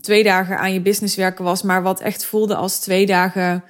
twee 0.00 0.24
dagen 0.24 0.58
aan 0.58 0.72
je 0.72 0.80
business 0.80 1.16
werken 1.16 1.44
was, 1.44 1.62
maar 1.62 1.82
wat 1.82 2.00
echt 2.00 2.24
voelde 2.24 2.56
als 2.56 2.80
twee 2.80 3.06
dagen. 3.06 3.64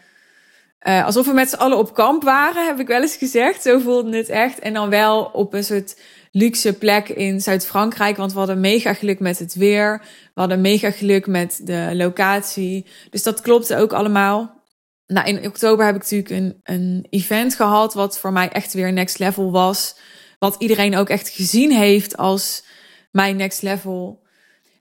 Uh, 0.88 1.05
alsof 1.05 1.27
we 1.27 1.33
met 1.33 1.49
z'n 1.49 1.57
allen 1.57 1.79
op 1.79 1.94
kamp 1.94 2.22
waren, 2.22 2.66
heb 2.66 2.81
ik 2.81 2.87
wel 2.87 3.03
eens 3.03 3.16
gezegd. 3.16 3.62
Zo 3.62 3.79
voelde 3.79 4.16
het 4.16 4.29
echt. 4.29 4.59
En 4.59 4.75
dan 4.75 4.88
wel 4.88 5.25
op 5.25 5.55
een 5.55 5.64
soort 5.64 6.01
luxe 6.31 6.72
plek 6.72 7.09
in 7.09 7.40
Zuid-Frankrijk. 7.40 8.16
Want 8.16 8.33
we 8.33 8.38
hadden 8.38 8.61
mega 8.61 8.94
geluk 8.94 9.20
met 9.20 9.38
het 9.38 9.55
weer. 9.55 10.01
We 10.35 10.40
hadden 10.40 10.61
mega 10.61 10.90
geluk 10.90 11.27
met 11.27 11.61
de 11.64 11.90
locatie. 11.94 12.87
Dus 13.11 13.22
dat 13.22 13.40
klopte 13.40 13.77
ook 13.77 13.92
allemaal. 13.92 14.62
Nou, 15.07 15.29
in 15.29 15.46
oktober 15.46 15.85
heb 15.87 15.94
ik 15.94 16.01
natuurlijk 16.01 16.31
een, 16.31 16.61
een 16.62 17.07
event 17.11 17.55
gehad. 17.55 17.94
Wat 17.94 18.18
voor 18.18 18.33
mij 18.33 18.49
echt 18.49 18.72
weer 18.72 18.92
next 18.92 19.18
level 19.18 19.51
was. 19.51 19.96
Wat 20.38 20.57
iedereen 20.59 20.96
ook 20.96 21.09
echt 21.09 21.29
gezien 21.29 21.70
heeft 21.70 22.16
als 22.16 22.64
mijn 23.11 23.37
next 23.37 23.62
level. 23.62 24.22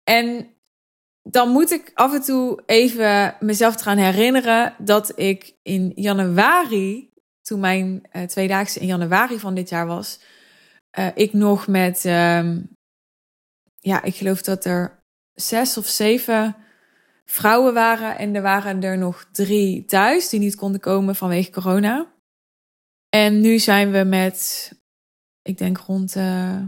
En 0.04 0.55
dan 1.30 1.50
moet 1.50 1.72
ik 1.72 1.92
af 1.94 2.14
en 2.14 2.22
toe 2.22 2.64
even 2.66 3.36
mezelf 3.40 3.82
eraan 3.82 3.98
herinneren 3.98 4.76
dat 4.78 5.20
ik 5.20 5.56
in 5.62 5.92
januari, 5.96 7.14
toen 7.42 7.60
mijn 7.60 8.08
uh, 8.14 8.24
tweedaagse 8.24 8.80
in 8.80 8.88
januari 8.88 9.40
van 9.40 9.56
dit 9.56 9.70
jaar 9.70 9.88
was, 9.88 10.20
uh, 11.00 11.08
ik 11.14 11.34
nog 11.34 11.68
met, 11.68 12.06
uh, 12.06 12.58
ja, 13.80 14.04
ik 14.04 14.16
geloof 14.16 14.42
dat 14.42 14.66
er 14.66 15.04
zes 15.34 15.78
of 15.78 15.86
zeven 15.86 16.56
vrouwen 17.26 17.74
waren 17.74 18.18
en 18.18 18.36
er 18.36 18.42
waren 18.42 18.84
er 18.84 18.98
nog 18.98 19.28
drie 19.32 19.86
thuis 19.86 20.30
die 20.30 20.40
niet 20.40 20.56
konden 20.56 20.82
komen 20.82 21.16
vanwege 21.16 21.52
corona. 21.52 22.14
En 23.10 23.42
nu 23.42 23.60
zijn 23.60 23.92
we 23.92 24.04
met, 24.04 24.72
ik 25.42 25.58
denk 25.58 25.78
rond 25.78 26.16
uh, 26.16 26.62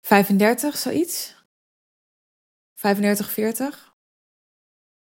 35, 0.00 0.76
zoiets. 0.76 1.31
35, 2.82 3.30
40. 3.30 3.94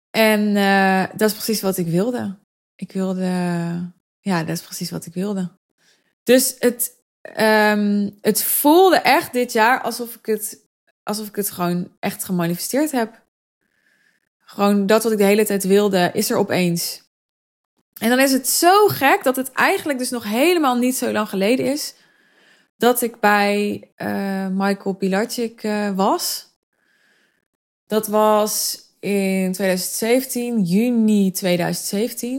En 0.10 0.56
uh, 0.56 1.04
dat 1.16 1.30
is 1.30 1.34
precies 1.34 1.62
wat 1.62 1.78
ik 1.78 1.88
wilde. 1.88 2.38
Ik 2.76 2.92
wilde, 2.92 3.26
ja, 4.20 4.40
dat 4.40 4.56
is 4.56 4.62
precies 4.62 4.92
wat 4.92 5.06
ik 5.06 5.14
wilde. 5.14 5.52
Dus 6.24 6.56
het, 6.60 6.92
um, 7.40 8.18
het 8.22 8.44
voelde 8.44 8.98
echt 8.98 9.34
dit 9.34 9.52
jaar 9.52 9.82
alsof 9.82 10.16
ik 10.16 10.26
het, 10.26 10.60
alsof 11.04 11.28
ik 11.28 11.36
het 11.36 11.52
gewoon 11.52 11.92
echt 12.00 12.24
gemanifesteerd 12.24 12.92
heb. 12.92 13.22
Gewoon 14.38 14.86
dat 14.86 15.04
wat 15.04 15.12
ik 15.12 15.18
de 15.18 15.24
hele 15.24 15.46
tijd 15.46 15.64
wilde, 15.64 16.10
is 16.14 16.30
er 16.30 16.38
opeens. 16.38 17.04
En 18.00 18.10
dan 18.10 18.20
is 18.20 18.32
het 18.32 18.48
zo 18.48 18.88
gek 18.88 19.24
dat 19.24 19.36
het 19.36 19.52
eigenlijk 19.52 20.00
dus 20.00 20.10
nog 20.10 20.24
helemaal 20.24 20.76
niet 20.76 20.96
zo 20.96 21.12
lang 21.12 21.30
geleden 21.30 21.66
is 21.66 21.96
dat 22.78 23.02
ik 23.02 23.20
bij 23.20 23.84
uh, 23.98 24.48
Michael 24.48 24.96
Pilarczyk 24.96 25.64
uh, 25.64 25.96
was. 25.96 26.54
Dat 27.88 28.08
was 28.08 28.80
in 29.00 29.52
2017, 29.52 30.62
juni 30.62 31.32
2017. 31.32 32.38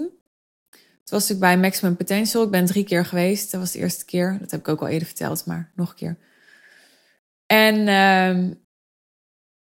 Toen 1.06 1.18
was 1.18 1.30
ik 1.30 1.38
bij 1.38 1.58
Maximum 1.58 1.96
Potential. 1.96 2.42
Ik 2.42 2.50
ben 2.50 2.66
drie 2.66 2.84
keer 2.84 3.04
geweest. 3.04 3.50
Dat 3.50 3.60
was 3.60 3.72
de 3.72 3.78
eerste 3.78 4.04
keer. 4.04 4.36
Dat 4.40 4.50
heb 4.50 4.60
ik 4.60 4.68
ook 4.68 4.80
al 4.80 4.88
eerder 4.88 5.06
verteld, 5.06 5.46
maar 5.46 5.72
nog 5.74 5.90
een 5.90 5.96
keer. 5.96 6.16
En 7.46 7.76
uh, 7.76 8.52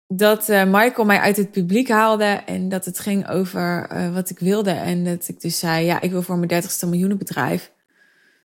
dat 0.07 0.49
uh, 0.49 0.65
Michael 0.65 1.07
mij 1.07 1.19
uit 1.19 1.37
het 1.37 1.51
publiek 1.51 1.89
haalde 1.89 2.25
en 2.25 2.69
dat 2.69 2.85
het 2.85 2.99
ging 2.99 3.29
over 3.29 3.89
uh, 3.93 4.15
wat 4.15 4.31
ik 4.31 4.39
wilde. 4.39 4.71
En 4.71 5.05
dat 5.05 5.29
ik 5.29 5.41
dus 5.41 5.59
zei, 5.59 5.85
ja, 5.85 6.01
ik 6.01 6.11
wil 6.11 6.23
voor 6.23 6.37
mijn 6.37 6.49
dertigste 6.49 6.87
miljoenenbedrijf. 6.87 7.73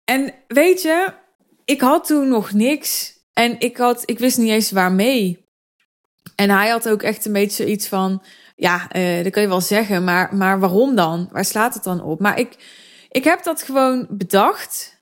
En 0.04 0.34
weet 0.48 0.82
je, 0.82 1.12
ik 1.64 1.80
had 1.80 2.06
toen 2.06 2.28
nog 2.28 2.52
niks. 2.52 3.18
En 3.32 3.60
ik, 3.60 3.76
had, 3.76 4.02
ik 4.10 4.18
wist 4.18 4.38
niet 4.38 4.50
eens 4.50 4.70
waarmee. 4.70 5.43
En 6.34 6.50
hij 6.50 6.68
had 6.68 6.88
ook 6.88 7.02
echt 7.02 7.24
een 7.24 7.32
beetje 7.32 7.62
zoiets 7.62 7.88
van: 7.88 8.22
ja, 8.56 8.96
uh, 8.96 9.22
dat 9.22 9.32
kun 9.32 9.42
je 9.42 9.48
wel 9.48 9.60
zeggen, 9.60 10.04
maar, 10.04 10.34
maar 10.36 10.60
waarom 10.60 10.94
dan? 10.94 11.28
Waar 11.32 11.44
slaat 11.44 11.74
het 11.74 11.84
dan 11.84 12.02
op? 12.02 12.20
Maar 12.20 12.38
ik, 12.38 12.56
ik 13.08 13.24
heb 13.24 13.42
dat 13.42 13.62
gewoon 13.62 14.06
bedacht. 14.10 15.02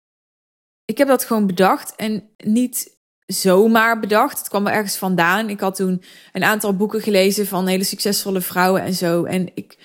Ik 0.85 0.99
heb 0.99 1.09
dat 1.09 1.25
gewoon 1.25 1.47
bedacht 1.47 1.97
en 1.97 2.31
niet 2.37 2.97
zomaar 3.27 4.01
bedacht. 4.01 4.39
Het 4.39 4.49
kwam 4.49 4.67
er 4.67 4.73
ergens 4.73 4.97
vandaan. 4.97 5.49
Ik 5.49 5.61
had 5.61 5.75
toen 5.75 6.03
een 6.33 6.45
aantal 6.45 6.77
boeken 6.77 7.01
gelezen 7.01 7.47
van 7.47 7.67
hele 7.67 7.85
succesvolle 7.85 8.41
vrouwen 8.41 8.83
en 8.83 8.95
zo. 8.95 9.25
En 9.25 9.51
ik, 9.55 9.79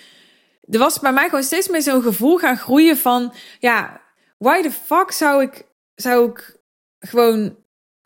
er 0.62 0.80
was 0.80 1.00
bij 1.00 1.14
mij 1.14 1.30
gewoon 1.30 1.44
steeds 1.44 1.68
meer 1.68 1.82
zo'n 1.82 2.02
gevoel 2.02 2.38
gaan 2.38 2.58
groeien 2.58 2.98
van: 2.98 3.34
ja, 3.60 4.02
why 4.38 4.62
the 4.62 4.72
fuck 4.72 5.12
zou 5.12 5.42
ik, 5.42 5.66
zou 5.96 6.30
ik 6.30 6.60
gewoon 7.00 7.56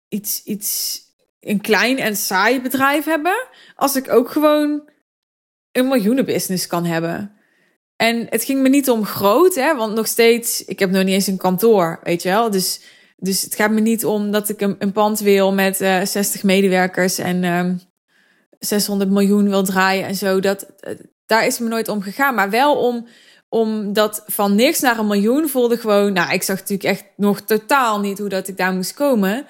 iets, 0.10 0.44
iets, 0.44 1.00
een 1.42 1.62
klein 1.62 1.98
en 2.00 2.16
saai 2.16 2.62
bedrijf 2.62 3.06
hebben, 3.06 3.48
als 3.76 3.96
ik 3.96 4.12
ook 4.12 4.32
gewoon 4.32 4.90
een 5.72 5.88
miljoenenbusiness 5.88 6.68
kan 6.68 6.86
hebben. 6.86 7.36
En 7.96 8.28
het 8.30 8.44
ging 8.44 8.62
me 8.62 8.70
niet 8.70 8.90
om 8.90 9.06
groot, 9.06 9.56
hè, 9.56 9.76
want 9.76 9.94
nog 9.96 10.08
steeds, 10.08 10.66
ik 10.66 10.80
heb 10.80 10.90
nog 10.92 11.04
niet 11.04 11.14
eens 11.14 11.28
een 11.28 11.38
kantoor, 11.38 12.00
weet 12.04 12.22
je 12.22 12.30
wel. 12.30 12.50
Dus, 12.50 12.82
dus 13.18 13.42
het 13.42 13.56
gaat 13.56 13.72
me 13.72 13.80
niet 13.80 14.06
om 14.06 14.32
dat 14.32 14.50
ik 14.50 14.62
een, 14.62 14.76
een 14.80 14.92
pand 14.92 15.20
wil 15.20 15.54
met 15.54 15.82
uh, 15.82 16.02
eh, 16.02 16.08
60 16.08 16.44
medewerkers 16.44 17.18
en 17.18 17.36
um, 17.36 17.44
ehm, 17.44 17.76
600 18.60 19.10
miljoen 19.10 19.50
wil 19.50 19.64
draaien 19.64 20.06
en 20.06 20.16
zo. 20.16 20.40
Dat, 20.40 20.66
uh, 20.88 20.94
daar 21.26 21.46
is 21.46 21.60
me 21.60 21.68
nooit 21.68 21.88
om 21.88 22.02
gegaan, 22.02 22.36
maar 22.36 22.50
wel 22.50 22.76
om 22.76 23.08
omdat 23.50 24.24
van 24.28 24.56
niks 24.56 24.80
naar 24.80 25.00
een 25.00 25.08
miljoen 25.08 25.50
voelde 25.50 25.78
gewoon, 25.78 26.14
nou, 26.14 26.34
ik 26.34 26.44
zag 26.44 26.60
natuurlijk 26.60 26.90
echt 26.90 27.04
nog 27.16 27.42
totaal 27.42 28.00
niet 28.00 28.18
hoe 28.18 28.30
dat 28.30 28.48
ik 28.48 28.58
daar 28.58 28.74
moest 28.74 28.94
komen. 28.94 29.46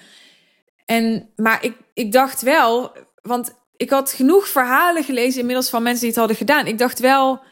En, 0.92 1.30
maar 1.36 1.64
ik, 1.64 1.78
ik 1.94 2.12
dacht 2.12 2.42
wel, 2.42 2.96
want 3.22 3.54
ik 3.78 3.90
had 3.90 4.12
genoeg 4.12 4.48
verhalen 4.48 5.04
gelezen 5.04 5.40
inmiddels 5.40 5.70
van 5.70 5.84
mensen 5.84 6.00
die 6.00 6.10
het 6.10 6.20
hadden 6.20 6.38
gedaan. 6.38 6.68
Ik 6.68 6.78
dacht 6.78 7.00
wel, 7.00 7.44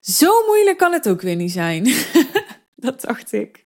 zo 0.00 0.46
moeilijk 0.46 0.78
kan 0.78 0.92
het 0.92 1.08
ook 1.08 1.20
weer 1.20 1.36
niet 1.36 1.52
zijn. 1.52 1.84
dat 2.76 3.00
dacht 3.00 3.32
ik. 3.32 3.64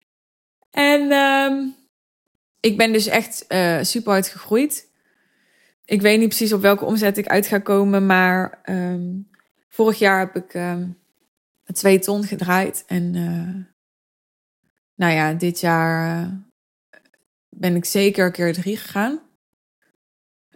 En 0.71 1.13
um, 1.13 1.75
ik 2.61 2.77
ben 2.77 2.93
dus 2.93 3.07
echt 3.07 3.45
uh, 3.49 3.79
super 3.83 4.13
hard 4.13 4.29
gegroeid. 4.29 4.89
Ik 5.85 6.03
weet 6.03 6.19
niet 6.19 6.29
precies 6.29 6.53
op 6.53 6.61
welke 6.61 6.85
omzet 6.85 7.19
ik 7.19 7.27
uit 7.27 7.47
ga 7.47 7.59
komen, 7.59 8.07
maar 8.07 8.61
um, 8.65 9.31
vorig 9.69 9.99
jaar 9.99 10.19
heb 10.19 10.37
ik 10.37 10.55
um, 10.55 10.99
twee 11.73 11.99
ton 11.99 12.25
gedraaid. 12.25 12.85
En 12.87 13.15
uh, 13.15 13.65
nou 14.95 15.13
ja, 15.13 15.33
dit 15.33 15.61
jaar 15.61 16.21
uh, 16.23 16.33
ben 17.59 17.77
ik 17.77 17.85
zeker 17.85 18.31
keer 18.31 18.53
drie 18.53 18.77
gegaan. 18.77 19.13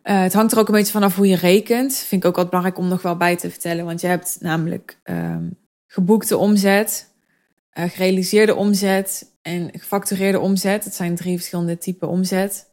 Uh, 0.03 0.21
het 0.23 0.33
hangt 0.33 0.53
er 0.53 0.59
ook 0.59 0.69
een 0.69 0.75
beetje 0.75 0.93
vanaf 0.93 1.17
hoe 1.17 1.27
je 1.27 1.37
rekent. 1.37 1.95
Vind 1.97 2.23
ik 2.23 2.29
ook 2.29 2.37
wat 2.37 2.49
belangrijk 2.49 2.79
om 2.79 2.89
nog 2.89 3.03
wel 3.03 3.17
bij 3.17 3.37
te 3.37 3.51
vertellen. 3.51 3.85
Want 3.85 4.01
je 4.01 4.07
hebt 4.07 4.37
namelijk 4.41 5.01
um, 5.05 5.59
geboekte 5.87 6.37
omzet, 6.37 7.09
gerealiseerde 7.71 8.55
omzet 8.55 9.31
en 9.43 9.71
gefactureerde 9.73 10.41
omzet. 10.41 10.85
Het 10.85 10.95
zijn 10.95 11.15
drie 11.15 11.37
verschillende 11.37 11.79
typen 11.79 12.09
omzet. 12.09 12.71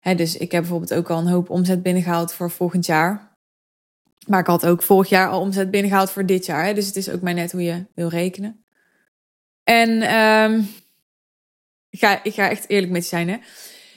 Hè, 0.00 0.14
dus 0.14 0.36
ik 0.36 0.52
heb 0.52 0.60
bijvoorbeeld 0.60 0.94
ook 0.94 1.10
al 1.10 1.18
een 1.18 1.26
hoop 1.26 1.50
omzet 1.50 1.82
binnengehaald 1.82 2.32
voor 2.32 2.50
volgend 2.50 2.86
jaar. 2.86 3.36
Maar 4.26 4.40
ik 4.40 4.46
had 4.46 4.66
ook 4.66 4.82
vorig 4.82 5.08
jaar 5.08 5.28
al 5.28 5.40
omzet 5.40 5.70
binnengehaald 5.70 6.10
voor 6.10 6.26
dit 6.26 6.46
jaar. 6.46 6.64
Hè? 6.64 6.74
Dus 6.74 6.86
het 6.86 6.96
is 6.96 7.10
ook 7.10 7.20
maar 7.20 7.34
net 7.34 7.52
hoe 7.52 7.62
je 7.62 7.86
wil 7.94 8.08
rekenen. 8.08 8.64
En 9.64 10.14
um, 10.14 10.68
ik, 11.94 12.00
ga, 12.00 12.24
ik 12.24 12.34
ga 12.34 12.50
echt 12.50 12.68
eerlijk 12.68 12.92
met 12.92 13.02
je 13.02 13.08
zijn. 13.08 13.28
Hè? 13.28 13.36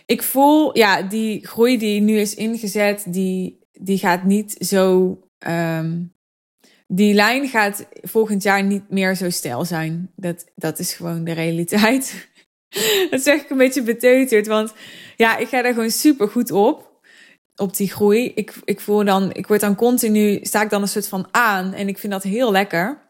Ik 0.05 0.23
voel, 0.23 0.77
ja, 0.77 1.01
die 1.01 1.47
groei 1.47 1.77
die 1.77 2.01
nu 2.01 2.19
is 2.19 2.35
ingezet, 2.35 3.05
die, 3.07 3.59
die 3.71 3.97
gaat 3.97 4.23
niet 4.23 4.55
zo 4.59 5.17
um, 5.47 6.15
die 6.87 7.13
lijn 7.13 7.47
gaat 7.47 7.87
volgend 8.01 8.43
jaar 8.43 8.63
niet 8.63 8.89
meer 8.89 9.15
zo 9.15 9.29
stijl 9.29 9.65
zijn. 9.65 10.11
Dat, 10.15 10.45
dat 10.55 10.79
is 10.79 10.93
gewoon 10.93 11.23
de 11.23 11.31
realiteit. 11.31 12.29
dat 13.11 13.21
zeg 13.21 13.41
ik 13.41 13.49
een 13.49 13.57
beetje 13.57 13.83
beteuterd, 13.83 14.47
want 14.47 14.73
ja, 15.15 15.37
ik 15.37 15.47
ga 15.47 15.61
daar 15.61 15.73
gewoon 15.73 15.91
super 15.91 16.29
goed 16.29 16.51
op. 16.51 16.85
Op 17.55 17.75
die 17.75 17.91
groei. 17.91 18.31
Ik, 18.35 18.53
ik 18.63 18.79
voel 18.79 19.05
dan, 19.05 19.33
ik 19.33 19.47
word 19.47 19.61
dan 19.61 19.75
continu, 19.75 20.39
sta 20.41 20.61
ik 20.61 20.69
dan 20.69 20.81
een 20.81 20.87
soort 20.87 21.07
van 21.07 21.27
aan 21.31 21.73
en 21.73 21.87
ik 21.87 21.97
vind 21.97 22.13
dat 22.13 22.23
heel 22.23 22.51
lekker. 22.51 23.06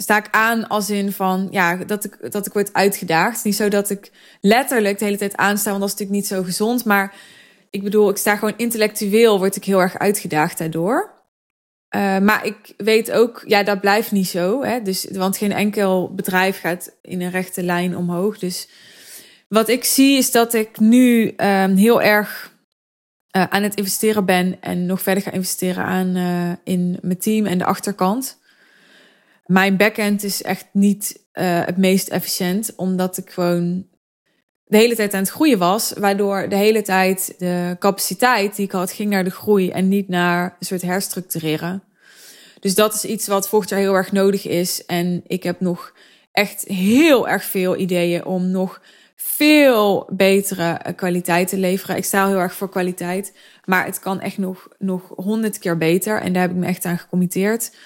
Sta 0.00 0.16
ik 0.16 0.28
aan 0.30 0.68
als 0.68 0.90
in 0.90 1.12
van, 1.12 1.48
ja, 1.50 1.76
dat 1.76 2.04
ik, 2.04 2.32
dat 2.32 2.46
ik 2.46 2.52
word 2.52 2.72
uitgedaagd. 2.72 3.44
Niet 3.44 3.56
zo 3.56 3.68
dat 3.68 3.90
ik 3.90 4.10
letterlijk 4.40 4.98
de 4.98 5.04
hele 5.04 5.16
tijd 5.16 5.36
aansta, 5.36 5.70
want 5.70 5.80
dat 5.82 5.92
is 5.92 5.98
natuurlijk 5.98 6.20
niet 6.20 6.38
zo 6.38 6.42
gezond. 6.42 6.84
Maar 6.84 7.14
ik 7.70 7.82
bedoel, 7.82 8.10
ik 8.10 8.16
sta 8.16 8.36
gewoon 8.36 8.54
intellectueel, 8.56 9.38
word 9.38 9.56
ik 9.56 9.64
heel 9.64 9.80
erg 9.80 9.98
uitgedaagd 9.98 10.58
daardoor. 10.58 11.18
Uh, 11.96 12.18
maar 12.18 12.46
ik 12.46 12.74
weet 12.76 13.10
ook, 13.10 13.42
ja, 13.46 13.62
dat 13.62 13.80
blijft 13.80 14.12
niet 14.12 14.28
zo. 14.28 14.62
Hè? 14.62 14.82
Dus, 14.82 15.06
want 15.10 15.36
geen 15.36 15.52
enkel 15.52 16.14
bedrijf 16.14 16.60
gaat 16.60 16.96
in 17.02 17.20
een 17.20 17.30
rechte 17.30 17.62
lijn 17.62 17.96
omhoog. 17.96 18.38
Dus 18.38 18.68
wat 19.48 19.68
ik 19.68 19.84
zie 19.84 20.18
is 20.18 20.30
dat 20.30 20.54
ik 20.54 20.78
nu 20.78 21.34
um, 21.36 21.76
heel 21.76 22.02
erg 22.02 22.52
uh, 23.36 23.44
aan 23.48 23.62
het 23.62 23.74
investeren 23.74 24.24
ben 24.24 24.56
en 24.60 24.86
nog 24.86 25.02
verder 25.02 25.22
ga 25.22 25.30
investeren 25.30 25.84
aan, 25.84 26.16
uh, 26.16 26.52
in 26.64 26.98
mijn 27.02 27.18
team 27.18 27.46
en 27.46 27.58
de 27.58 27.64
achterkant. 27.64 28.39
Mijn 29.50 29.76
backend 29.76 30.22
is 30.22 30.42
echt 30.42 30.66
niet 30.72 31.24
het 31.32 31.76
meest 31.76 32.08
efficiënt, 32.08 32.72
omdat 32.76 33.16
ik 33.16 33.30
gewoon 33.30 33.86
de 34.64 34.76
hele 34.76 34.94
tijd 34.94 35.14
aan 35.14 35.20
het 35.20 35.30
groeien 35.30 35.58
was, 35.58 35.92
waardoor 35.92 36.48
de 36.48 36.56
hele 36.56 36.82
tijd 36.82 37.34
de 37.38 37.76
capaciteit 37.78 38.56
die 38.56 38.64
ik 38.64 38.72
had 38.72 38.92
ging 38.92 39.10
naar 39.10 39.24
de 39.24 39.30
groei 39.30 39.70
en 39.70 39.88
niet 39.88 40.08
naar 40.08 40.56
een 40.58 40.66
soort 40.66 40.82
herstructureren. 40.82 41.82
Dus 42.60 42.74
dat 42.74 42.94
is 42.94 43.04
iets 43.04 43.26
wat 43.26 43.48
volgend 43.48 43.70
jaar 43.70 43.80
heel 43.80 43.94
erg 43.94 44.12
nodig 44.12 44.46
is. 44.46 44.86
En 44.86 45.22
ik 45.26 45.42
heb 45.42 45.60
nog 45.60 45.94
echt 46.32 46.64
heel 46.66 47.28
erg 47.28 47.44
veel 47.44 47.76
ideeën 47.76 48.24
om 48.24 48.50
nog 48.50 48.82
veel 49.16 50.08
betere 50.12 50.94
kwaliteit 50.96 51.48
te 51.48 51.58
leveren. 51.58 51.96
Ik 51.96 52.04
sta 52.04 52.26
heel 52.26 52.38
erg 52.38 52.54
voor 52.54 52.70
kwaliteit, 52.70 53.32
maar 53.64 53.84
het 53.84 53.98
kan 53.98 54.20
echt 54.20 54.38
nog 54.38 54.68
nog 54.78 55.12
honderd 55.16 55.58
keer 55.58 55.78
beter. 55.78 56.20
En 56.20 56.32
daar 56.32 56.42
heb 56.42 56.50
ik 56.50 56.56
me 56.56 56.66
echt 56.66 56.84
aan 56.84 56.98
gecommitteerd. 56.98 57.76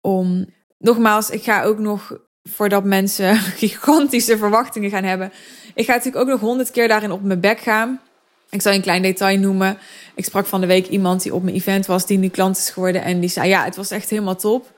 Om 0.00 0.54
nogmaals, 0.78 1.30
ik 1.30 1.42
ga 1.42 1.62
ook 1.62 1.78
nog 1.78 2.18
voordat 2.42 2.84
mensen 2.84 3.36
gigantische 3.62 4.36
verwachtingen 4.36 4.90
gaan 4.90 5.04
hebben. 5.04 5.32
Ik 5.74 5.84
ga 5.84 5.92
natuurlijk 5.92 6.24
ook 6.24 6.30
nog 6.30 6.40
honderd 6.40 6.70
keer 6.70 6.88
daarin 6.88 7.12
op 7.12 7.22
mijn 7.22 7.40
bek 7.40 7.60
gaan. 7.60 8.00
Ik 8.50 8.62
zal 8.62 8.72
een 8.72 8.82
klein 8.82 9.02
detail 9.02 9.38
noemen. 9.38 9.78
Ik 10.14 10.24
sprak 10.24 10.46
van 10.46 10.60
de 10.60 10.66
week 10.66 10.86
iemand 10.86 11.22
die 11.22 11.34
op 11.34 11.42
mijn 11.42 11.56
event 11.56 11.86
was, 11.86 12.06
die 12.06 12.18
nu 12.18 12.28
klant 12.28 12.56
is 12.56 12.70
geworden. 12.70 13.02
En 13.02 13.20
die 13.20 13.28
zei: 13.28 13.48
Ja, 13.48 13.64
het 13.64 13.76
was 13.76 13.90
echt 13.90 14.10
helemaal 14.10 14.36
top. 14.36 14.74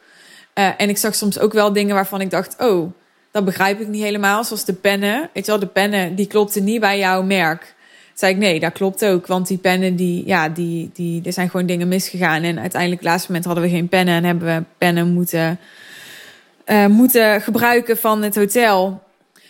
Uh, 0.54 0.70
en 0.76 0.88
ik 0.88 0.96
zag 0.96 1.14
soms 1.14 1.38
ook 1.38 1.52
wel 1.52 1.72
dingen 1.72 1.94
waarvan 1.94 2.20
ik 2.20 2.30
dacht: 2.30 2.56
Oh, 2.58 2.92
dat 3.30 3.44
begrijp 3.44 3.80
ik 3.80 3.88
niet 3.88 4.02
helemaal. 4.02 4.44
Zoals 4.44 4.64
de 4.64 4.72
pennen. 4.72 5.30
Weet 5.32 5.44
je 5.44 5.50
wel, 5.50 5.60
de 5.60 5.66
pennen 5.66 6.14
die 6.14 6.26
klopten 6.26 6.64
niet 6.64 6.80
bij 6.80 6.98
jouw 6.98 7.22
merk. 7.22 7.74
Zei 8.14 8.32
ik: 8.32 8.38
Nee, 8.38 8.60
dat 8.60 8.72
klopt 8.72 9.04
ook. 9.04 9.26
Want 9.26 9.46
die 9.46 9.58
pennen, 9.58 9.96
die, 9.96 10.26
ja, 10.26 10.48
die, 10.48 10.90
die, 10.94 11.22
er 11.24 11.32
zijn 11.32 11.50
gewoon 11.50 11.66
dingen 11.66 11.88
misgegaan. 11.88 12.42
En 12.42 12.58
uiteindelijk, 12.58 13.00
op 13.00 13.06
het 13.06 13.08
laatste 13.08 13.26
moment, 13.28 13.46
hadden 13.46 13.64
we 13.64 13.70
geen 13.70 13.88
pennen. 13.88 14.14
En 14.14 14.24
hebben 14.24 14.56
we 14.56 14.64
pennen 14.78 15.12
moeten, 15.12 15.58
uh, 16.70 16.86
moeten 16.86 17.40
gebruiken 17.40 17.96
van 17.98 18.22
het 18.22 18.34
hotel. 18.34 19.02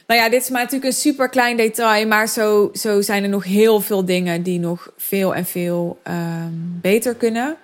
Nou 0.07 0.21
ja, 0.21 0.29
dit 0.29 0.43
is 0.43 0.49
maar 0.49 0.63
natuurlijk 0.63 0.91
een 0.93 0.99
super 0.99 1.29
klein 1.29 1.57
detail, 1.57 2.07
maar 2.07 2.29
zo, 2.29 2.71
zo 2.73 3.01
zijn 3.01 3.23
er 3.23 3.29
nog 3.29 3.45
heel 3.45 3.81
veel 3.81 4.05
dingen 4.05 4.43
die 4.43 4.59
nog 4.59 4.93
veel 4.97 5.35
en 5.35 5.45
veel 5.45 6.01
um, 6.09 6.79
beter 6.83 7.15
kunnen. 7.15 7.57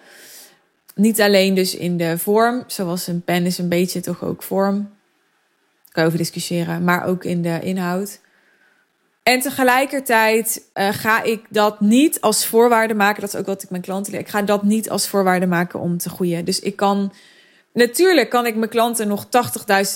Niet 0.94 1.20
alleen 1.20 1.54
dus 1.54 1.76
in 1.76 1.96
de 1.96 2.18
vorm, 2.18 2.64
zoals 2.66 3.06
een 3.06 3.22
pen 3.22 3.46
is 3.46 3.58
een 3.58 3.68
beetje 3.68 4.00
toch 4.00 4.24
ook 4.24 4.42
vorm. 4.42 4.90
Kan 5.90 6.02
je 6.02 6.08
over 6.08 6.18
discussiëren, 6.18 6.84
maar 6.84 7.06
ook 7.06 7.24
in 7.24 7.42
de 7.42 7.60
inhoud. 7.62 8.20
En 9.22 9.40
tegelijkertijd 9.40 10.62
uh, 10.74 10.88
ga 10.92 11.22
ik 11.22 11.40
dat 11.48 11.80
niet 11.80 12.20
als 12.20 12.46
voorwaarde 12.46 12.94
maken. 12.94 13.20
Dat 13.20 13.34
is 13.34 13.40
ook 13.40 13.46
wat 13.46 13.62
ik 13.62 13.70
mijn 13.70 13.82
klanten 13.82 14.12
leer. 14.12 14.20
Ik 14.20 14.28
ga 14.28 14.42
dat 14.42 14.62
niet 14.62 14.90
als 14.90 15.08
voorwaarde 15.08 15.46
maken 15.46 15.80
om 15.80 15.98
te 15.98 16.08
groeien. 16.08 16.44
Dus 16.44 16.60
ik 16.60 16.76
kan 16.76 17.12
Natuurlijk 17.74 18.30
kan 18.30 18.46
ik 18.46 18.56
mijn 18.56 18.70
klanten 18.70 19.08
nog 19.08 19.26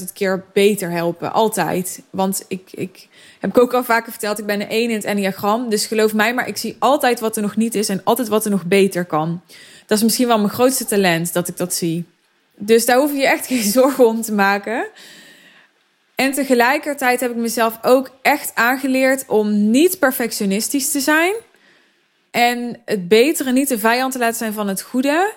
80.000 0.01 0.13
keer 0.15 0.45
beter 0.53 0.91
helpen. 0.91 1.33
Altijd. 1.33 2.03
Want 2.11 2.45
ik, 2.49 2.69
ik 2.73 3.09
heb 3.41 3.51
ik 3.51 3.59
ook 3.59 3.75
al 3.75 3.85
vaker 3.85 4.11
verteld, 4.11 4.39
ik 4.39 4.47
ben 4.47 4.61
een 4.61 4.69
1 4.69 4.91
in 4.91 4.97
het 4.97 5.05
Enneagram. 5.05 5.71
Dus 5.71 5.87
geloof 5.87 6.15
mij, 6.15 6.35
maar 6.35 6.49
ik 6.49 6.57
zie 6.57 6.77
altijd 6.79 7.21
wat 7.21 7.37
er 7.37 7.43
nog 7.43 7.57
niet 7.57 7.75
is 7.75 7.89
en 7.89 8.01
altijd 8.05 8.29
wat 8.29 8.45
er 8.45 8.51
nog 8.51 8.65
beter 8.65 9.05
kan. 9.05 9.43
Dat 9.87 9.99
is 9.99 10.05
misschien 10.05 10.27
wel 10.27 10.39
mijn 10.39 10.51
grootste 10.51 10.85
talent, 10.85 11.33
dat 11.33 11.49
ik 11.49 11.57
dat 11.57 11.75
zie. 11.75 12.05
Dus 12.57 12.87
daar 12.87 12.99
hoef 12.99 13.13
je 13.13 13.27
echt 13.27 13.47
geen 13.53 13.63
zorgen 13.63 14.07
om 14.07 14.23
te 14.23 14.33
maken. 14.33 14.87
En 16.15 16.33
tegelijkertijd 16.33 17.21
heb 17.21 17.31
ik 17.31 17.37
mezelf 17.37 17.79
ook 17.83 18.11
echt 18.23 18.53
aangeleerd 18.55 19.25
om 19.27 19.71
niet 19.71 19.99
perfectionistisch 19.99 20.91
te 20.91 21.01
zijn. 21.01 21.35
En 22.31 22.81
het 22.85 23.09
betere 23.09 23.53
niet 23.53 23.69
de 23.69 23.79
vijand 23.79 24.13
te 24.13 24.19
laten 24.19 24.37
zijn 24.37 24.53
van 24.53 24.69
het 24.69 24.83
goede. 24.83 25.33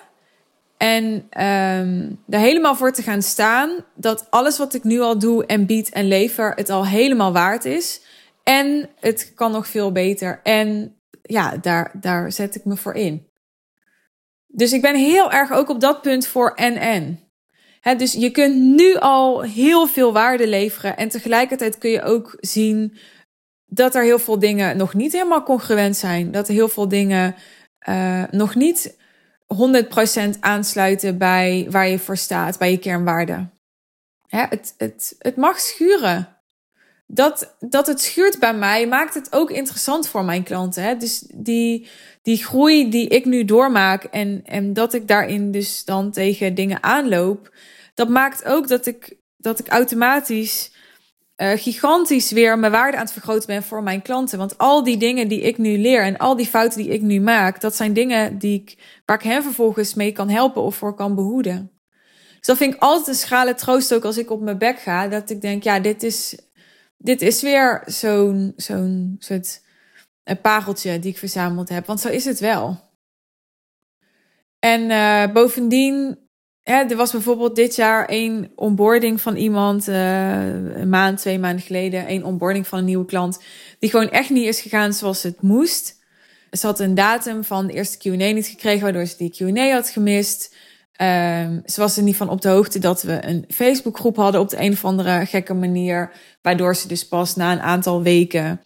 En 0.82 1.04
um, 1.04 2.22
er 2.28 2.38
helemaal 2.38 2.74
voor 2.74 2.92
te 2.92 3.02
gaan 3.02 3.22
staan 3.22 3.84
dat 3.94 4.26
alles 4.30 4.58
wat 4.58 4.74
ik 4.74 4.84
nu 4.84 5.00
al 5.00 5.18
doe 5.18 5.46
en 5.46 5.66
bied 5.66 5.90
en 5.90 6.08
lever, 6.08 6.52
het 6.54 6.70
al 6.70 6.86
helemaal 6.86 7.32
waard 7.32 7.64
is. 7.64 8.00
En 8.42 8.88
het 9.00 9.32
kan 9.34 9.52
nog 9.52 9.66
veel 9.66 9.92
beter. 9.92 10.40
En 10.42 10.96
ja, 11.22 11.56
daar, 11.56 11.90
daar 12.00 12.32
zet 12.32 12.54
ik 12.54 12.64
me 12.64 12.76
voor 12.76 12.94
in. 12.94 13.26
Dus 14.46 14.72
ik 14.72 14.82
ben 14.82 14.96
heel 14.96 15.32
erg 15.32 15.52
ook 15.52 15.68
op 15.68 15.80
dat 15.80 16.02
punt 16.02 16.26
voor 16.26 16.54
en-en. 16.54 17.20
dus 17.96 18.12
je 18.12 18.30
kunt 18.30 18.56
nu 18.56 18.96
al 18.96 19.42
heel 19.42 19.86
veel 19.86 20.12
waarde 20.12 20.46
leveren. 20.46 20.96
En 20.96 21.08
tegelijkertijd 21.08 21.78
kun 21.78 21.90
je 21.90 22.02
ook 22.02 22.36
zien 22.40 22.96
dat 23.66 23.94
er 23.94 24.02
heel 24.02 24.18
veel 24.18 24.38
dingen 24.38 24.76
nog 24.76 24.94
niet 24.94 25.12
helemaal 25.12 25.42
congruent 25.42 25.96
zijn. 25.96 26.30
Dat 26.30 26.48
er 26.48 26.54
heel 26.54 26.68
veel 26.68 26.88
dingen 26.88 27.34
uh, 27.88 28.22
nog 28.30 28.54
niet 28.54 29.00
100% 30.36 30.38
aansluiten 30.40 31.18
bij 31.18 31.66
waar 31.70 31.88
je 31.88 31.98
voor 31.98 32.16
staat, 32.16 32.58
bij 32.58 32.70
je 32.70 32.78
kernwaarden. 32.78 33.52
Het, 34.26 34.74
het, 34.76 35.14
het 35.18 35.36
mag 35.36 35.60
schuren. 35.60 36.28
Dat, 37.06 37.56
dat 37.58 37.86
het 37.86 38.00
schuurt 38.00 38.38
bij 38.38 38.54
mij 38.54 38.86
maakt 38.86 39.14
het 39.14 39.32
ook 39.32 39.50
interessant 39.50 40.08
voor 40.08 40.24
mijn 40.24 40.42
klanten. 40.42 40.82
Hè? 40.82 40.96
Dus 40.96 41.24
die, 41.34 41.88
die 42.22 42.44
groei 42.44 42.90
die 42.90 43.08
ik 43.08 43.24
nu 43.24 43.44
doormaak 43.44 44.04
en, 44.04 44.42
en 44.44 44.72
dat 44.72 44.94
ik 44.94 45.08
daarin 45.08 45.50
dus 45.50 45.84
dan 45.84 46.10
tegen 46.10 46.54
dingen 46.54 46.82
aanloop, 46.82 47.54
dat 47.94 48.08
maakt 48.08 48.44
ook 48.44 48.68
dat 48.68 48.86
ik, 48.86 49.16
dat 49.36 49.58
ik 49.58 49.68
automatisch 49.68 50.71
uh, 51.42 51.50
gigantisch 51.54 52.30
weer 52.30 52.58
mijn 52.58 52.72
waarde 52.72 52.96
aan 52.96 53.02
het 53.02 53.12
vergroten 53.12 53.46
ben 53.46 53.62
voor 53.62 53.82
mijn 53.82 54.02
klanten. 54.02 54.38
Want 54.38 54.58
al 54.58 54.82
die 54.82 54.96
dingen 54.96 55.28
die 55.28 55.40
ik 55.40 55.58
nu 55.58 55.78
leer 55.78 56.02
en 56.02 56.16
al 56.16 56.36
die 56.36 56.46
fouten 56.46 56.78
die 56.82 56.92
ik 56.92 57.00
nu 57.00 57.20
maak, 57.20 57.60
dat 57.60 57.76
zijn 57.76 57.92
dingen 57.92 58.38
die 58.38 58.60
ik, 58.60 59.00
waar 59.04 59.16
ik 59.16 59.22
hen 59.22 59.42
vervolgens 59.42 59.94
mee 59.94 60.12
kan 60.12 60.28
helpen 60.28 60.62
of 60.62 60.76
voor 60.76 60.94
kan 60.94 61.14
behoeden. 61.14 61.70
Dus 62.36 62.46
dat 62.46 62.56
vind 62.56 62.74
ik 62.74 62.80
altijd 62.80 63.08
een 63.08 63.14
schrale 63.14 63.54
troost 63.54 63.94
ook 63.94 64.04
als 64.04 64.18
ik 64.18 64.30
op 64.30 64.40
mijn 64.40 64.58
bek 64.58 64.78
ga. 64.78 65.08
Dat 65.08 65.30
ik 65.30 65.40
denk, 65.40 65.62
ja, 65.62 65.80
dit 65.80 66.02
is, 66.02 66.38
dit 66.96 67.22
is 67.22 67.42
weer 67.42 67.82
zo'n 67.86 68.52
zo'n 68.56 69.16
soort 69.18 69.62
een 70.24 70.40
pareltje 70.40 70.98
die 70.98 71.10
ik 71.10 71.18
verzameld 71.18 71.68
heb. 71.68 71.86
Want 71.86 72.00
zo 72.00 72.08
is 72.08 72.24
het 72.24 72.40
wel. 72.40 72.90
En 74.58 74.80
uh, 74.80 75.32
bovendien 75.32 76.18
er 76.64 76.96
was 76.96 77.12
bijvoorbeeld 77.12 77.56
dit 77.56 77.74
jaar 77.74 78.06
één 78.06 78.52
onboarding 78.54 79.20
van 79.20 79.36
iemand, 79.36 79.88
uh, 79.88 80.46
een 80.76 80.88
maand, 80.88 81.18
twee 81.18 81.38
maanden 81.38 81.64
geleden, 81.64 82.06
één 82.06 82.24
onboarding 82.24 82.66
van 82.66 82.78
een 82.78 82.84
nieuwe 82.84 83.04
klant, 83.04 83.42
die 83.78 83.90
gewoon 83.90 84.10
echt 84.10 84.30
niet 84.30 84.46
is 84.46 84.60
gegaan 84.60 84.92
zoals 84.92 85.22
het 85.22 85.42
moest. 85.42 86.00
Ze 86.50 86.66
had 86.66 86.80
een 86.80 86.94
datum 86.94 87.44
van 87.44 87.66
de 87.66 87.72
eerste 87.72 87.98
Q&A 87.98 88.30
niet 88.30 88.46
gekregen, 88.46 88.82
waardoor 88.82 89.06
ze 89.06 89.16
die 89.16 89.30
Q&A 89.30 89.72
had 89.72 89.88
gemist. 89.88 90.54
Um, 91.02 91.62
ze 91.64 91.80
was 91.80 91.96
er 91.96 92.02
niet 92.02 92.16
van 92.16 92.28
op 92.28 92.40
de 92.40 92.48
hoogte 92.48 92.78
dat 92.78 93.02
we 93.02 93.26
een 93.26 93.44
Facebookgroep 93.48 94.16
hadden 94.16 94.40
op 94.40 94.48
de 94.48 94.60
een 94.60 94.72
of 94.72 94.84
andere 94.84 95.26
gekke 95.26 95.54
manier. 95.54 96.12
Waardoor 96.42 96.76
ze 96.76 96.88
dus 96.88 97.08
pas 97.08 97.36
na 97.36 97.52
een 97.52 97.60
aantal 97.60 98.02
weken 98.02 98.60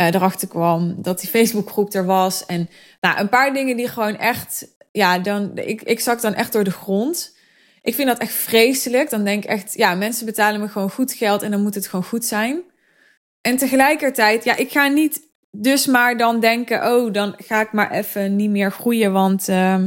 uh, 0.00 0.06
erachter 0.06 0.48
kwam 0.48 0.94
dat 0.98 1.20
die 1.20 1.28
Facebookgroep 1.28 1.94
er 1.94 2.04
was. 2.04 2.46
En 2.46 2.68
nou, 3.00 3.18
een 3.18 3.28
paar 3.28 3.52
dingen 3.52 3.76
die 3.76 3.88
gewoon 3.88 4.16
echt, 4.16 4.66
ja, 4.90 5.18
dan, 5.18 5.50
ik, 5.54 5.82
ik 5.82 6.00
zak 6.00 6.20
dan 6.20 6.34
echt 6.34 6.52
door 6.52 6.64
de 6.64 6.70
grond. 6.70 7.38
Ik 7.82 7.94
vind 7.94 8.08
dat 8.08 8.18
echt 8.18 8.32
vreselijk. 8.32 9.10
Dan 9.10 9.24
denk 9.24 9.44
ik 9.44 9.50
echt, 9.50 9.74
ja, 9.74 9.94
mensen 9.94 10.26
betalen 10.26 10.60
me 10.60 10.68
gewoon 10.68 10.90
goed 10.90 11.12
geld 11.12 11.42
en 11.42 11.50
dan 11.50 11.62
moet 11.62 11.74
het 11.74 11.86
gewoon 11.86 12.04
goed 12.04 12.24
zijn. 12.24 12.62
En 13.40 13.56
tegelijkertijd, 13.56 14.44
ja, 14.44 14.56
ik 14.56 14.70
ga 14.70 14.86
niet 14.86 15.28
dus 15.50 15.86
maar 15.86 16.16
dan 16.16 16.40
denken, 16.40 16.94
oh, 16.94 17.12
dan 17.12 17.34
ga 17.36 17.60
ik 17.60 17.72
maar 17.72 17.90
even 17.90 18.36
niet 18.36 18.50
meer 18.50 18.72
groeien, 18.72 19.12
want, 19.12 19.48
uh, 19.48 19.84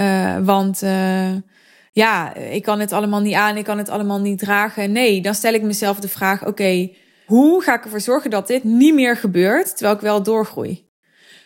uh, 0.00 0.38
want 0.42 0.82
uh, 0.82 1.32
ja, 1.92 2.34
ik 2.34 2.62
kan 2.62 2.80
het 2.80 2.92
allemaal 2.92 3.20
niet 3.20 3.34
aan, 3.34 3.56
ik 3.56 3.64
kan 3.64 3.78
het 3.78 3.88
allemaal 3.88 4.20
niet 4.20 4.38
dragen. 4.38 4.92
Nee, 4.92 5.20
dan 5.20 5.34
stel 5.34 5.52
ik 5.52 5.62
mezelf 5.62 6.00
de 6.00 6.08
vraag, 6.08 6.46
oké, 6.46 6.90
hoe 7.26 7.62
ga 7.62 7.74
ik 7.74 7.84
ervoor 7.84 8.00
zorgen 8.00 8.30
dat 8.30 8.46
dit 8.46 8.64
niet 8.64 8.94
meer 8.94 9.16
gebeurt, 9.16 9.76
terwijl 9.76 9.94
ik 9.94 10.00
wel 10.02 10.22
doorgroei? 10.22 10.92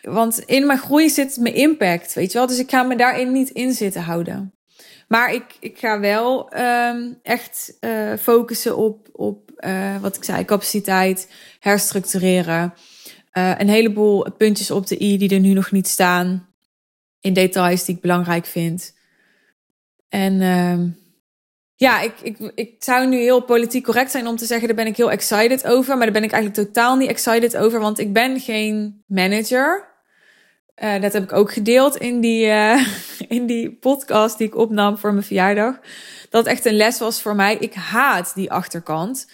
Want 0.01 0.39
in 0.39 0.65
mijn 0.65 0.79
groei 0.79 1.09
zit 1.09 1.37
mijn 1.37 1.55
impact, 1.55 2.13
weet 2.13 2.31
je 2.31 2.37
wel? 2.37 2.47
Dus 2.47 2.59
ik 2.59 2.69
ga 2.69 2.83
me 2.83 2.95
daarin 2.95 3.31
niet 3.31 3.49
in 3.49 3.73
zitten 3.73 4.01
houden. 4.01 4.53
Maar 5.07 5.33
ik, 5.33 5.43
ik 5.59 5.77
ga 5.77 5.99
wel 5.99 6.57
um, 6.59 7.19
echt 7.23 7.77
uh, 7.81 8.13
focussen 8.19 8.77
op, 8.77 9.09
op 9.11 9.51
uh, 9.59 10.01
wat 10.01 10.15
ik 10.15 10.23
zei, 10.23 10.45
capaciteit, 10.45 11.31
herstructureren. 11.59 12.73
Uh, 13.33 13.53
een 13.57 13.69
heleboel 13.69 14.31
puntjes 14.31 14.71
op 14.71 14.87
de 14.87 15.01
i 15.01 15.17
die 15.17 15.29
er 15.29 15.39
nu 15.39 15.53
nog 15.53 15.71
niet 15.71 15.87
staan. 15.87 16.47
In 17.19 17.33
details 17.33 17.85
die 17.85 17.95
ik 17.95 18.01
belangrijk 18.01 18.45
vind. 18.45 18.93
En 20.09 20.33
uh, 20.33 20.91
ja, 21.75 22.01
ik, 22.01 22.13
ik, 22.21 22.51
ik 22.55 22.75
zou 22.79 23.07
nu 23.07 23.17
heel 23.17 23.41
politiek 23.41 23.83
correct 23.83 24.11
zijn 24.11 24.27
om 24.27 24.35
te 24.35 24.45
zeggen, 24.45 24.67
daar 24.67 24.75
ben 24.75 24.87
ik 24.87 24.97
heel 24.97 25.11
excited 25.11 25.67
over. 25.67 25.95
Maar 25.95 26.05
daar 26.05 26.21
ben 26.21 26.23
ik 26.23 26.31
eigenlijk 26.31 26.67
totaal 26.67 26.95
niet 26.95 27.09
excited 27.09 27.57
over, 27.57 27.79
want 27.79 27.99
ik 27.99 28.13
ben 28.13 28.39
geen 28.39 29.03
manager. 29.07 29.88
Uh, 30.83 31.01
dat 31.01 31.13
heb 31.13 31.23
ik 31.23 31.33
ook 31.33 31.53
gedeeld 31.53 31.97
in 31.97 32.19
die, 32.19 32.45
uh, 32.45 32.87
in 33.37 33.45
die 33.45 33.71
podcast 33.71 34.37
die 34.37 34.47
ik 34.47 34.55
opnam 34.55 34.97
voor 34.97 35.11
mijn 35.11 35.25
verjaardag. 35.25 35.79
Dat 36.29 36.45
echt 36.45 36.65
een 36.65 36.75
les 36.75 36.99
was 36.99 37.21
voor 37.21 37.35
mij. 37.35 37.57
Ik 37.59 37.73
haat 37.73 38.31
die 38.35 38.51
achterkant. 38.51 39.27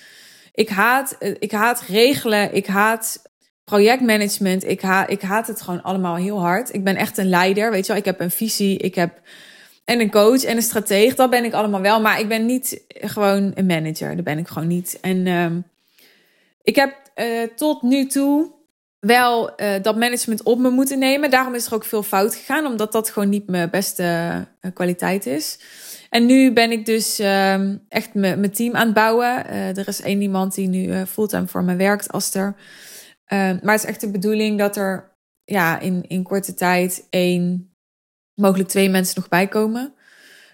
Ik 0.54 0.70
haat, 0.70 1.18
ik 1.40 1.52
haat 1.52 1.82
regelen. 1.82 2.56
Ik 2.56 2.68
haat 2.68 3.22
projectmanagement, 3.64 4.64
ik, 4.64 4.82
ha 4.82 5.08
ik 5.08 5.22
haat 5.22 5.48
het 5.48 5.62
gewoon 5.62 5.84
allemaal 5.84 6.16
heel 6.16 6.40
hard. 6.40 6.74
Ik 6.74 6.84
ben 6.84 6.96
echt 6.96 7.18
een 7.18 7.30
leider, 7.30 7.72
weet 7.72 7.86
je 7.86 7.92
wel. 7.92 8.02
Ik 8.02 8.06
heb 8.06 8.20
een 8.20 8.32
visie, 8.32 8.78
ik 8.78 8.96
heb 8.96 9.22
en 9.86 10.00
een 10.00 10.12
coach 10.12 10.44
en 10.44 10.56
een 10.56 10.64
strateeg. 10.64 11.16
Dat 11.16 11.30
ben 11.30 11.44
ik 11.44 11.54
allemaal 11.54 11.82
wel, 11.82 12.02
maar 12.02 12.20
ik 12.20 12.28
ben 12.28 12.46
niet 12.46 12.82
gewoon 12.88 13.52
een 13.56 13.66
manager. 13.66 14.16
Dat 14.16 14.26
ben 14.26 14.38
ik 14.38 14.48
gewoon 14.48 14.68
niet. 14.68 14.98
En 15.02 15.28
um, 15.28 15.64
ik 16.64 16.76
heb 16.76 16.94
tot 17.56 17.82
nu 17.82 18.06
toe 18.06 18.55
wel 19.06 19.62
uh, 19.62 19.74
dat 19.82 19.96
management 19.96 20.44
op 20.44 20.60
me 20.60 20.70
moeten 20.70 21.00
nemen. 21.00 21.30
Daarom 21.30 21.56
is 21.56 21.66
er 21.66 21.74
ook 21.74 21.86
veel 21.86 22.04
fout 22.04 22.36
gegaan, 22.36 22.66
omdat 22.66 22.92
dat 22.92 23.10
gewoon 23.10 23.30
niet 23.30 23.48
mijn 23.48 23.70
beste 23.70 24.04
uh, 24.62 24.72
kwaliteit 24.74 25.26
is. 25.26 25.60
En 26.10 26.26
nu 26.26 26.54
ben 26.54 26.72
ik 26.72 26.86
dus 26.86 27.20
um, 27.20 27.86
echt 27.90 28.14
mijn 28.14 28.52
team 28.52 28.76
aan 28.76 28.86
het 28.86 28.94
bouwen. 28.94 29.48
er 29.50 29.88
is 29.88 30.02
één 30.02 30.22
iemand 30.22 30.56
die 30.56 30.68
nu 30.68 31.06
fulltime 31.06 31.48
voor 31.48 31.64
me 31.64 31.76
werkt, 31.76 32.12
Aster. 32.12 32.56
Uh, 33.28 33.40
maar 33.40 33.74
het 33.74 33.84
is 33.84 33.90
echt 33.90 34.02
de 34.02 34.12
bedoeling 34.12 34.60
dat 34.60 34.76
er 34.76 35.16
ja, 35.44 35.80
in, 35.80 36.06
in 36.08 36.24
korte 36.24 36.54
tijd 36.54 37.08
één, 37.10 37.74
mogelijk 38.34 38.70
twee 38.70 38.90
mensen 38.90 39.16
nog 39.16 39.28
bij 39.30 39.48
komen. 39.48 39.94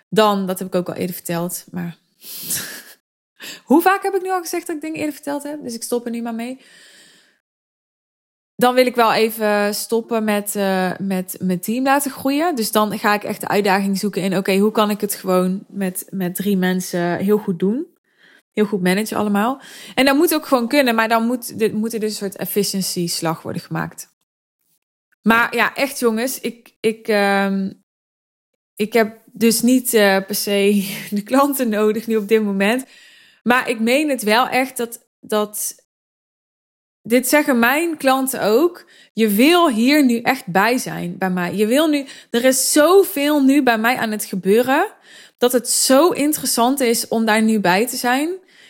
Dan, 0.10 0.48
dat 0.48 0.60
heb 0.60 0.68
ik 0.68 0.76
ook 0.76 0.90
al 0.90 0.96
eerder 0.96 1.16
verteld, 1.16 1.66
maar 1.72 1.98
hoe 3.70 3.82
vaak 3.82 4.04
heb 4.04 4.14
ik 4.14 4.22
nu 4.22 4.30
al 4.32 4.42
gezegd 4.42 4.68
dat 4.68 4.76
ik 4.76 4.82
dingen 4.82 4.98
eerder 4.98 5.14
verteld 5.14 5.44
heb? 5.44 5.64
Dus 5.64 5.74
ik 5.74 5.84
stop 5.84 6.06
er 6.06 6.12
nu 6.12 6.22
maar 6.22 6.36
mee. 6.36 6.60
Dan 8.62 8.74
wil 8.74 8.86
ik 8.86 8.96
wel 8.96 9.14
even 9.14 9.76
stoppen 9.76 10.24
met, 10.24 10.56
uh, 10.56 10.92
met 10.98 11.38
mijn 11.40 11.60
team 11.60 11.84
laten 11.84 12.12
groeien. 12.12 12.56
Dus 12.56 12.72
dan 12.72 13.00
ga 13.00 13.14
ik 13.14 13.24
echt 13.24 13.42
de 13.42 13.48
uitdaging 13.48 13.98
zoeken 13.98 14.22
in: 14.22 14.38
oké, 14.38 14.58
hoe 14.58 14.72
kan 14.72 14.90
ik 14.90 15.02
het 15.02 15.16
gewoon 15.16 15.64
met, 15.68 16.06
met 16.10 16.36
drie 16.36 16.58
mensen 16.58 17.18
heel 17.18 17.38
goed 17.38 17.60
doen? 17.60 17.90
heel 18.52 18.66
goed 18.66 18.82
managen 18.82 19.18
allemaal. 19.18 19.62
En 19.96 20.06
dat 20.06 20.16
moet 20.16 20.34
ook 20.34 20.46
gewoon 20.46 20.68
kunnen, 20.68 20.96
maar 20.96 21.08
dan 21.08 21.26
moet, 21.26 21.60
dit, 21.60 21.74
moet 21.74 21.94
er 21.94 22.00
dus 22.00 22.10
een 22.10 22.18
soort 22.18 22.36
efficiency 22.36 23.08
slag 23.08 23.42
worden 23.42 23.62
gemaakt. 23.62 24.08
Maar 25.22 25.56
ja, 25.56 25.76
echt 25.76 26.00
jongens, 26.00 26.40
ik, 26.40 26.76
ik, 26.80 27.08
uh, 27.08 27.66
ik 28.76 28.94
heb 28.94 29.18
dus 29.26 29.62
niet 29.62 29.94
uh, 29.94 30.18
per 30.26 30.36
se 30.36 30.90
de 31.10 31.24
klanten 31.24 31.70
nodig 31.70 32.08
nu 32.08 32.16
op 32.16 32.28
dit 32.28 32.44
moment. 32.44 32.86
Maar 33.44 33.70
ik 33.70 33.80
meen 33.80 34.10
het 34.10 34.24
wel 34.24 34.48
echt 34.48 34.78
dat, 34.78 35.08
dat 35.20 35.81
dit 37.04 37.28
zeggen 37.28 37.60
mijn 37.60 37.98
klanten 37.98 38.42
ook. 38.42 38.86
Je 39.14 39.28
wil 39.28 39.70
hier 39.70 40.06
nu 40.06 40.20
echt 40.20 40.46
bij 40.46 40.78
zijn 40.78 41.18
bij 41.18 41.30
mij. 41.30 41.56
Je 41.56 41.66
wil 41.66 41.88
nu, 41.88 42.06
er 42.30 42.46
is 42.46 42.72
zoveel 42.72 43.44
nu 43.44 43.64
bij 43.64 43.78
mij 43.78 43.98
aan 43.98 44.12
het 44.12 44.26
gebeuren 44.26 44.94
dat 45.38 45.52
het 45.52 45.70
zo 45.70 46.10
interessant 46.10 46.80
is 46.80 47.08
om 47.08 47.26
daar 47.26 47.42
nu 47.42 47.60
bij 47.60 47.88
te 47.88 47.96
zijn. 47.96 48.30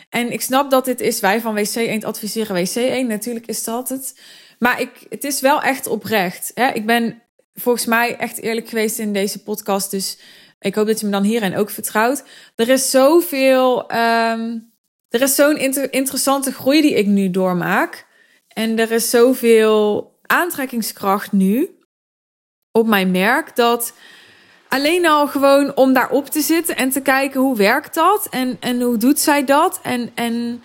En 0.10 0.32
ik 0.32 0.42
snap 0.42 0.72
dat 0.72 0.86
dit 0.86 1.02
is, 1.02 1.20
wij 1.20 1.42
van 1.42 1.54
WC 1.54 1.76
1 1.76 2.04
adviseren 2.04 2.56
WC 2.56 2.76
1. 2.76 3.08
Natuurlijk 3.08 3.48
is 3.48 3.64
dat 3.64 3.90
het. 3.90 4.20
Maar 4.60 4.82
ik, 4.82 4.90
het 5.10 5.24
is 5.24 5.42
wel 5.42 5.62
echt 5.62 5.88
oprecht. 5.88 6.52
Hè? 6.54 6.68
Ik 6.68 6.86
ben 6.86 7.22
volgens 7.54 7.86
mij 7.86 8.18
echt 8.18 8.42
eerlijk 8.42 8.70
geweest 8.70 9.00
in 9.00 9.14
deze 9.14 9.44
podcast. 9.44 9.92
Dus 9.92 10.18
ik 10.60 10.76
hoop 10.76 10.88
dat 10.88 11.00
je 11.00 11.06
me 11.06 11.12
dan 11.12 11.24
hierin 11.24 11.58
ook 11.58 11.70
vertrouwt. 11.70 12.24
Er 12.56 12.70
is 12.70 12.90
zoveel. 12.90 13.92
Um, 13.92 14.74
er 15.10 15.22
is 15.22 15.36
zo'n 15.36 15.58
inter 15.58 15.94
interessante 15.94 16.52
groei 16.52 16.82
die 16.82 16.94
ik 16.94 17.06
nu 17.06 17.30
doormaak. 17.30 18.06
En 18.54 18.80
er 18.80 18.92
is 18.92 19.10
zoveel 19.10 20.12
aantrekkingskracht 20.26 21.32
nu 21.32 21.70
op 22.72 22.88
mijn 22.88 23.12
merk 23.12 23.56
dat 23.56 23.94
alleen 24.68 25.08
al 25.08 25.28
gewoon 25.28 25.76
om 25.76 25.94
daarop 25.94 26.30
te 26.30 26.42
zitten 26.42 26.76
en 26.76 26.90
te 26.90 27.02
kijken 27.02 27.42
hoe 27.42 27.58
werkt 27.58 27.94
dat 27.94 28.28
en, 28.30 28.58
en 28.60 28.82
hoe 28.82 28.98
doet 28.98 29.20
zij 29.20 29.46
dat. 29.46 29.80
En, 29.84 30.12
en 30.16 30.64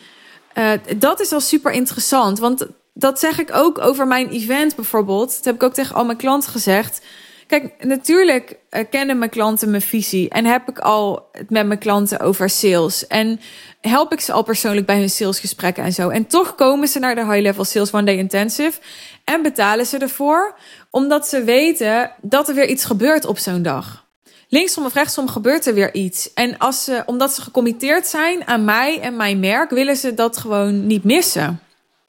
uh, 0.58 0.72
dat 0.96 1.20
is 1.20 1.32
al 1.32 1.40
super 1.40 1.72
interessant. 1.72 2.38
Want 2.38 2.66
dat 2.94 3.18
zeg 3.18 3.38
ik 3.38 3.54
ook 3.54 3.78
over 3.78 4.06
mijn 4.06 4.28
event 4.28 4.74
bijvoorbeeld. 4.74 5.36
Dat 5.36 5.44
heb 5.44 5.54
ik 5.54 5.62
ook 5.62 5.74
tegen 5.74 5.94
al 5.94 6.04
mijn 6.04 6.18
klanten 6.18 6.50
gezegd. 6.50 7.00
Kijk, 7.46 7.84
natuurlijk 7.84 8.56
uh, 8.70 8.80
kennen 8.90 9.18
mijn 9.18 9.30
klanten 9.30 9.70
mijn 9.70 9.82
visie 9.82 10.28
en 10.28 10.44
heb 10.44 10.68
ik 10.68 10.78
al 10.78 11.28
het 11.32 11.50
met 11.50 11.66
mijn 11.66 11.78
klanten 11.78 12.20
over 12.20 12.50
sales. 12.50 13.06
En 13.06 13.40
help 13.80 14.12
ik 14.12 14.20
ze 14.20 14.32
al 14.32 14.42
persoonlijk 14.42 14.86
bij 14.86 14.98
hun 14.98 15.10
salesgesprekken 15.10 15.84
en 15.84 15.92
zo. 15.92 16.08
En 16.08 16.26
toch 16.26 16.54
komen 16.54 16.88
ze 16.88 16.98
naar 16.98 17.14
de 17.14 17.24
High 17.24 17.40
Level 17.40 17.64
Sales 17.64 17.92
One 17.92 18.04
Day 18.04 18.16
Intensive 18.16 18.80
en 19.24 19.42
betalen 19.42 19.86
ze 19.86 19.98
ervoor, 19.98 20.54
omdat 20.90 21.28
ze 21.28 21.44
weten 21.44 22.10
dat 22.22 22.48
er 22.48 22.54
weer 22.54 22.68
iets 22.68 22.84
gebeurt 22.84 23.24
op 23.24 23.38
zo'n 23.38 23.62
dag. 23.62 24.04
Linksom 24.48 24.84
of 24.84 24.94
rechtsom 24.94 25.28
gebeurt 25.28 25.66
er 25.66 25.74
weer 25.74 25.94
iets. 25.94 26.32
En 26.34 26.58
als 26.58 26.84
ze, 26.84 27.02
omdat 27.06 27.34
ze 27.34 27.42
gecommitteerd 27.42 28.06
zijn 28.06 28.46
aan 28.46 28.64
mij 28.64 29.00
en 29.00 29.16
mijn 29.16 29.40
merk, 29.40 29.70
willen 29.70 29.96
ze 29.96 30.14
dat 30.14 30.36
gewoon 30.36 30.86
niet 30.86 31.04
missen. 31.04 31.60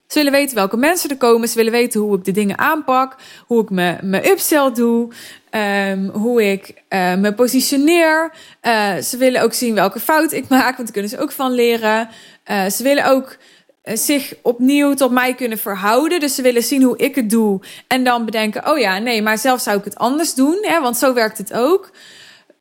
Ze 0.07 0.17
willen 0.17 0.31
weten 0.31 0.55
welke 0.55 0.77
mensen 0.77 1.09
er 1.09 1.17
komen. 1.17 1.47
Ze 1.47 1.55
willen 1.55 1.71
weten 1.71 1.99
hoe 1.99 2.17
ik 2.17 2.25
de 2.25 2.31
dingen 2.31 2.57
aanpak. 2.57 3.15
Hoe 3.45 3.63
ik 3.63 3.69
me, 3.69 3.97
me 4.01 4.29
upsell 4.29 4.71
doe. 4.71 5.13
Um, 5.51 6.09
hoe 6.09 6.51
ik 6.51 6.73
uh, 6.89 7.15
me 7.15 7.33
positioneer. 7.33 8.31
Uh, 8.61 8.97
ze 8.97 9.17
willen 9.17 9.41
ook 9.41 9.53
zien 9.53 9.75
welke 9.75 9.99
fout 9.99 10.31
ik 10.31 10.47
maak. 10.47 10.75
Want 10.75 10.77
daar 10.77 10.91
kunnen 10.91 11.09
ze 11.09 11.19
ook 11.19 11.31
van 11.31 11.51
leren. 11.51 12.09
Uh, 12.51 12.65
ze 12.65 12.83
willen 12.83 13.05
ook 13.05 13.37
zich 13.83 14.33
opnieuw 14.41 14.93
tot 14.93 15.11
mij 15.11 15.33
kunnen 15.33 15.57
verhouden. 15.57 16.19
Dus 16.19 16.35
ze 16.35 16.41
willen 16.41 16.63
zien 16.63 16.83
hoe 16.83 16.97
ik 16.97 17.15
het 17.15 17.29
doe. 17.29 17.59
En 17.87 18.03
dan 18.03 18.25
bedenken: 18.25 18.69
oh 18.69 18.77
ja, 18.77 18.97
nee, 18.97 19.21
maar 19.21 19.37
zelf 19.37 19.61
zou 19.61 19.77
ik 19.77 19.83
het 19.83 19.97
anders 19.97 20.33
doen. 20.33 20.57
Hè, 20.61 20.81
want 20.81 20.97
zo 20.97 21.13
werkt 21.13 21.37
het 21.37 21.53
ook. 21.53 21.91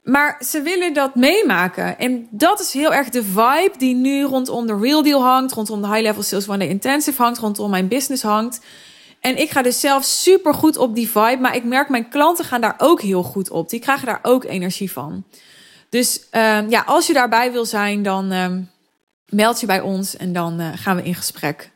Maar 0.06 0.42
ze 0.44 0.62
willen 0.62 0.94
dat 0.94 1.14
meemaken. 1.14 1.98
En 1.98 2.28
dat 2.30 2.60
is 2.60 2.72
heel 2.72 2.94
erg 2.94 3.08
de 3.08 3.24
vibe 3.24 3.72
die 3.78 3.94
nu 3.94 4.22
rondom 4.22 4.66
de 4.66 4.78
Real 4.80 5.02
Deal 5.02 5.22
hangt. 5.22 5.52
Rondom 5.52 5.82
de 5.82 5.88
High 5.88 6.00
Level 6.00 6.22
Sales 6.22 6.48
One 6.48 6.58
Day 6.58 6.68
Intensive 6.68 7.22
hangt. 7.22 7.38
Rondom 7.38 7.70
mijn 7.70 7.88
business 7.88 8.22
hangt. 8.22 8.60
En 9.20 9.38
ik 9.38 9.50
ga 9.50 9.62
dus 9.62 9.80
zelf 9.80 10.04
super 10.04 10.54
goed 10.54 10.76
op 10.76 10.94
die 10.94 11.08
vibe. 11.08 11.38
Maar 11.40 11.56
ik 11.56 11.64
merk 11.64 11.88
mijn 11.88 12.08
klanten 12.08 12.44
gaan 12.44 12.60
daar 12.60 12.74
ook 12.78 13.00
heel 13.00 13.22
goed 13.22 13.50
op. 13.50 13.70
Die 13.70 13.80
krijgen 13.80 14.06
daar 14.06 14.18
ook 14.22 14.44
energie 14.44 14.92
van. 14.92 15.24
Dus 15.88 16.20
uh, 16.32 16.68
ja, 16.68 16.82
als 16.86 17.06
je 17.06 17.12
daarbij 17.12 17.52
wil 17.52 17.64
zijn, 17.64 18.02
dan 18.02 18.32
uh, 18.32 18.46
meld 19.28 19.60
je 19.60 19.66
bij 19.66 19.80
ons. 19.80 20.16
En 20.16 20.32
dan 20.32 20.60
uh, 20.60 20.68
gaan 20.74 20.96
we 20.96 21.02
in 21.02 21.14
gesprek. 21.14 21.70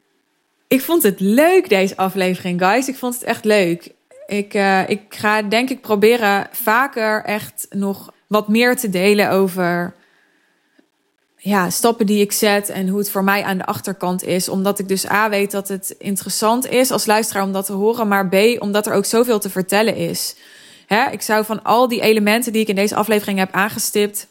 Ik 0.69 0.81
vond 0.81 1.03
het 1.03 1.21
leuk, 1.21 1.69
deze 1.69 1.97
aflevering, 1.97 2.61
guys. 2.61 2.89
Ik 2.89 2.97
vond 2.97 3.15
het 3.15 3.23
echt 3.23 3.45
leuk 3.45 3.93
Ik, 4.27 4.55
uh, 4.55 4.89
ik 4.89 5.03
ga 5.09 5.43
denk 5.43 5.71
ik 5.71 5.81
proberen 5.81 6.49
vaker 6.51 7.25
echt 7.25 7.67
nog 7.71 8.13
wat 8.31 8.49
meer 8.49 8.77
te 8.77 8.91
delen 8.91 9.31
over 9.31 9.95
ja, 11.37 11.71
stappen 11.71 12.07
die 12.07 12.21
ik 12.21 12.33
zet 12.33 12.69
en 12.69 12.89
hoe 12.89 12.99
het 12.99 13.11
voor 13.11 13.25
mij 13.25 13.43
aan 13.43 13.59
de 13.59 13.67
achterkant 13.67 14.25
is. 14.25 14.49
Omdat 14.49 14.79
ik 14.79 14.89
dus 14.89 15.11
A 15.11 15.29
weet 15.29 15.51
dat 15.51 15.69
het 15.69 15.95
interessant 15.99 16.69
is 16.69 16.91
als 16.91 17.07
luisteraar 17.07 17.43
om 17.43 17.53
dat 17.53 17.67
te 17.67 17.73
horen, 17.73 18.09
maar 18.09 18.29
B 18.29 18.35
omdat 18.59 18.87
er 18.87 18.93
ook 18.93 19.05
zoveel 19.05 19.39
te 19.39 19.51
vertellen 19.51 19.97
is. 19.97 20.37
Hè, 20.87 21.11
ik 21.11 21.23
zou 21.23 21.45
van 21.45 21.63
al 21.63 21.89
die 21.89 22.01
elementen 22.01 22.53
die 22.53 22.63
ik 22.63 22.69
in 22.69 22.75
deze 22.75 22.95
aflevering 22.95 23.39
heb 23.39 23.53
aangestipt, 23.53 24.27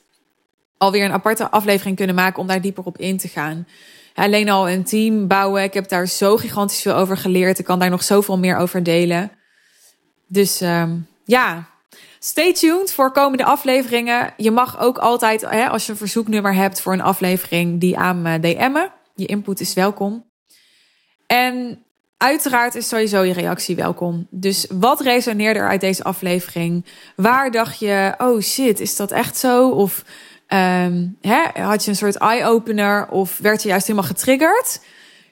alweer 0.77 1.05
een 1.05 1.11
aparte 1.11 1.49
aflevering 1.49 1.95
kunnen 1.95 2.15
maken 2.15 2.41
om 2.41 2.47
daar 2.47 2.61
dieper 2.61 2.83
op 2.83 2.97
in 2.97 3.17
te 3.17 3.27
gaan. 3.27 3.67
Alleen 4.13 4.49
al 4.49 4.69
een 4.69 4.83
team 4.83 5.27
bouwen, 5.27 5.63
ik 5.63 5.73
heb 5.73 5.89
daar 5.89 6.07
zo 6.07 6.37
gigantisch 6.37 6.81
veel 6.81 6.95
over 6.95 7.17
geleerd. 7.17 7.59
Ik 7.59 7.65
kan 7.65 7.79
daar 7.79 7.89
nog 7.89 8.03
zoveel 8.03 8.37
meer 8.37 8.57
over 8.57 8.83
delen. 8.83 9.31
Dus 10.27 10.61
um, 10.61 11.07
ja, 11.25 11.69
Stay 12.19 12.53
tuned 12.53 12.93
voor 12.93 13.11
komende 13.11 13.43
afleveringen. 13.43 14.33
Je 14.37 14.51
mag 14.51 14.79
ook 14.79 14.97
altijd, 14.97 15.41
hè, 15.41 15.67
als 15.69 15.85
je 15.85 15.91
een 15.91 15.97
verzoeknummer 15.97 16.53
hebt 16.53 16.81
voor 16.81 16.93
een 16.93 17.01
aflevering, 17.01 17.79
die 17.79 17.97
aan 17.97 18.21
me 18.21 18.39
DM'en. 18.39 18.91
Je 19.15 19.25
input 19.25 19.59
is 19.59 19.73
welkom. 19.73 20.25
En 21.27 21.83
uiteraard 22.17 22.75
is 22.75 22.87
sowieso 22.87 23.21
je 23.21 23.33
reactie 23.33 23.75
welkom. 23.75 24.27
Dus 24.29 24.67
wat 24.69 25.01
resoneerde 25.01 25.59
er 25.59 25.69
uit 25.69 25.81
deze 25.81 26.03
aflevering? 26.03 26.85
Waar 27.15 27.51
dacht 27.51 27.79
je, 27.79 28.13
oh 28.17 28.41
shit, 28.41 28.79
is 28.79 28.95
dat 28.95 29.11
echt 29.11 29.37
zo? 29.37 29.69
Of 29.69 30.03
um, 30.47 31.17
hè, 31.21 31.61
had 31.61 31.83
je 31.83 31.89
een 31.89 31.97
soort 31.97 32.17
eye-opener? 32.17 33.07
Of 33.09 33.37
werd 33.37 33.61
je 33.61 33.69
juist 33.69 33.87
helemaal 33.87 34.09
getriggerd? 34.09 34.81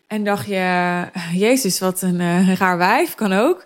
En 0.07 0.23
dacht 0.23 0.47
je, 0.47 1.03
Jezus, 1.33 1.79
wat 1.79 2.01
een 2.01 2.19
uh, 2.19 2.55
raar 2.55 2.77
wijf, 2.77 3.15
kan 3.15 3.33
ook. 3.33 3.65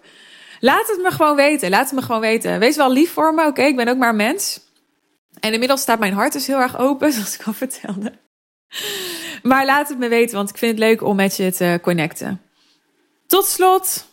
Laat 0.62 0.88
het 0.88 1.00
me 1.02 1.12
gewoon 1.12 1.36
weten. 1.36 1.70
Laat 1.70 1.86
het 1.86 2.00
me 2.00 2.02
gewoon 2.02 2.22
weten. 2.22 2.60
Wees 2.60 2.76
wel 2.76 2.92
lief 2.92 3.12
voor 3.12 3.34
me, 3.34 3.46
oké? 3.46 3.62
Ik 3.62 3.76
ben 3.76 3.88
ook 3.88 3.98
maar 3.98 4.16
mens. 4.16 4.60
En 5.40 5.54
inmiddels 5.54 5.82
staat 5.82 6.00
mijn 6.00 6.14
hart 6.14 6.34
dus 6.34 6.48
heel 6.48 6.60
erg 6.60 6.78
open, 6.78 7.12
zoals 7.14 7.36
ik 7.36 7.48
al 7.48 7.54
vertelde. 7.54 8.14
Maar 9.44 9.66
laat 9.66 9.90
het 9.90 9.98
me 9.98 10.08
weten, 10.08 10.36
want 10.36 10.50
ik 10.50 10.58
vind 10.58 10.72
het 10.72 10.80
leuk 10.80 11.04
om 11.04 11.16
met 11.16 11.38
je 11.38 11.52
te 11.52 11.80
connecten. 11.82 12.42
Tot 13.28 13.46
slot, 13.46 14.06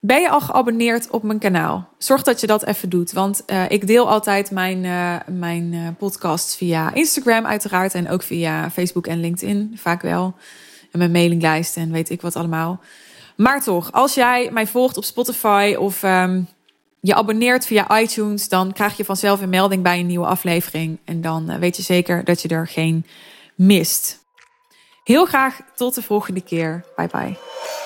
ben 0.00 0.20
je 0.20 0.28
al 0.28 0.40
geabonneerd 0.40 1.10
op 1.10 1.22
mijn 1.22 1.38
kanaal? 1.38 1.88
Zorg 1.98 2.22
dat 2.22 2.40
je 2.40 2.46
dat 2.46 2.64
even 2.64 2.88
doet, 2.88 3.12
want 3.12 3.42
uh, 3.46 3.70
ik 3.70 3.86
deel 3.86 4.08
altijd 4.08 4.50
mijn, 4.50 4.84
uh, 4.84 5.16
mijn 5.26 5.72
uh, 5.72 5.88
podcasts 5.98 6.56
via 6.56 6.94
Instagram 6.94 7.46
uiteraard 7.46 7.94
en 7.94 8.08
ook 8.08 8.22
via 8.22 8.70
Facebook 8.70 9.06
en 9.06 9.20
LinkedIn, 9.20 9.72
vaak 9.76 10.02
wel. 10.02 10.34
En 10.92 10.98
mijn 10.98 11.10
mailinglijst 11.10 11.76
en 11.76 11.92
weet 11.92 12.10
ik 12.10 12.20
wat 12.20 12.36
allemaal. 12.36 12.80
Maar 13.36 13.62
toch, 13.62 13.92
als 13.92 14.14
jij 14.14 14.50
mij 14.52 14.66
volgt 14.66 14.96
op 14.96 15.04
Spotify 15.04 15.74
of 15.78 16.02
um, 16.02 16.48
je 17.00 17.14
abonneert 17.14 17.66
via 17.66 18.00
iTunes, 18.00 18.48
dan 18.48 18.72
krijg 18.72 18.96
je 18.96 19.04
vanzelf 19.04 19.40
een 19.40 19.48
melding 19.48 19.82
bij 19.82 19.98
een 19.98 20.06
nieuwe 20.06 20.26
aflevering. 20.26 20.98
En 21.04 21.20
dan 21.20 21.50
uh, 21.50 21.56
weet 21.56 21.76
je 21.76 21.82
zeker 21.82 22.24
dat 22.24 22.42
je 22.42 22.48
er 22.48 22.68
geen 22.68 23.06
mist. 23.54 24.22
Heel 25.04 25.24
graag 25.24 25.60
tot 25.74 25.94
de 25.94 26.02
volgende 26.02 26.40
keer. 26.40 26.84
Bye 26.96 27.08
bye. 27.08 27.83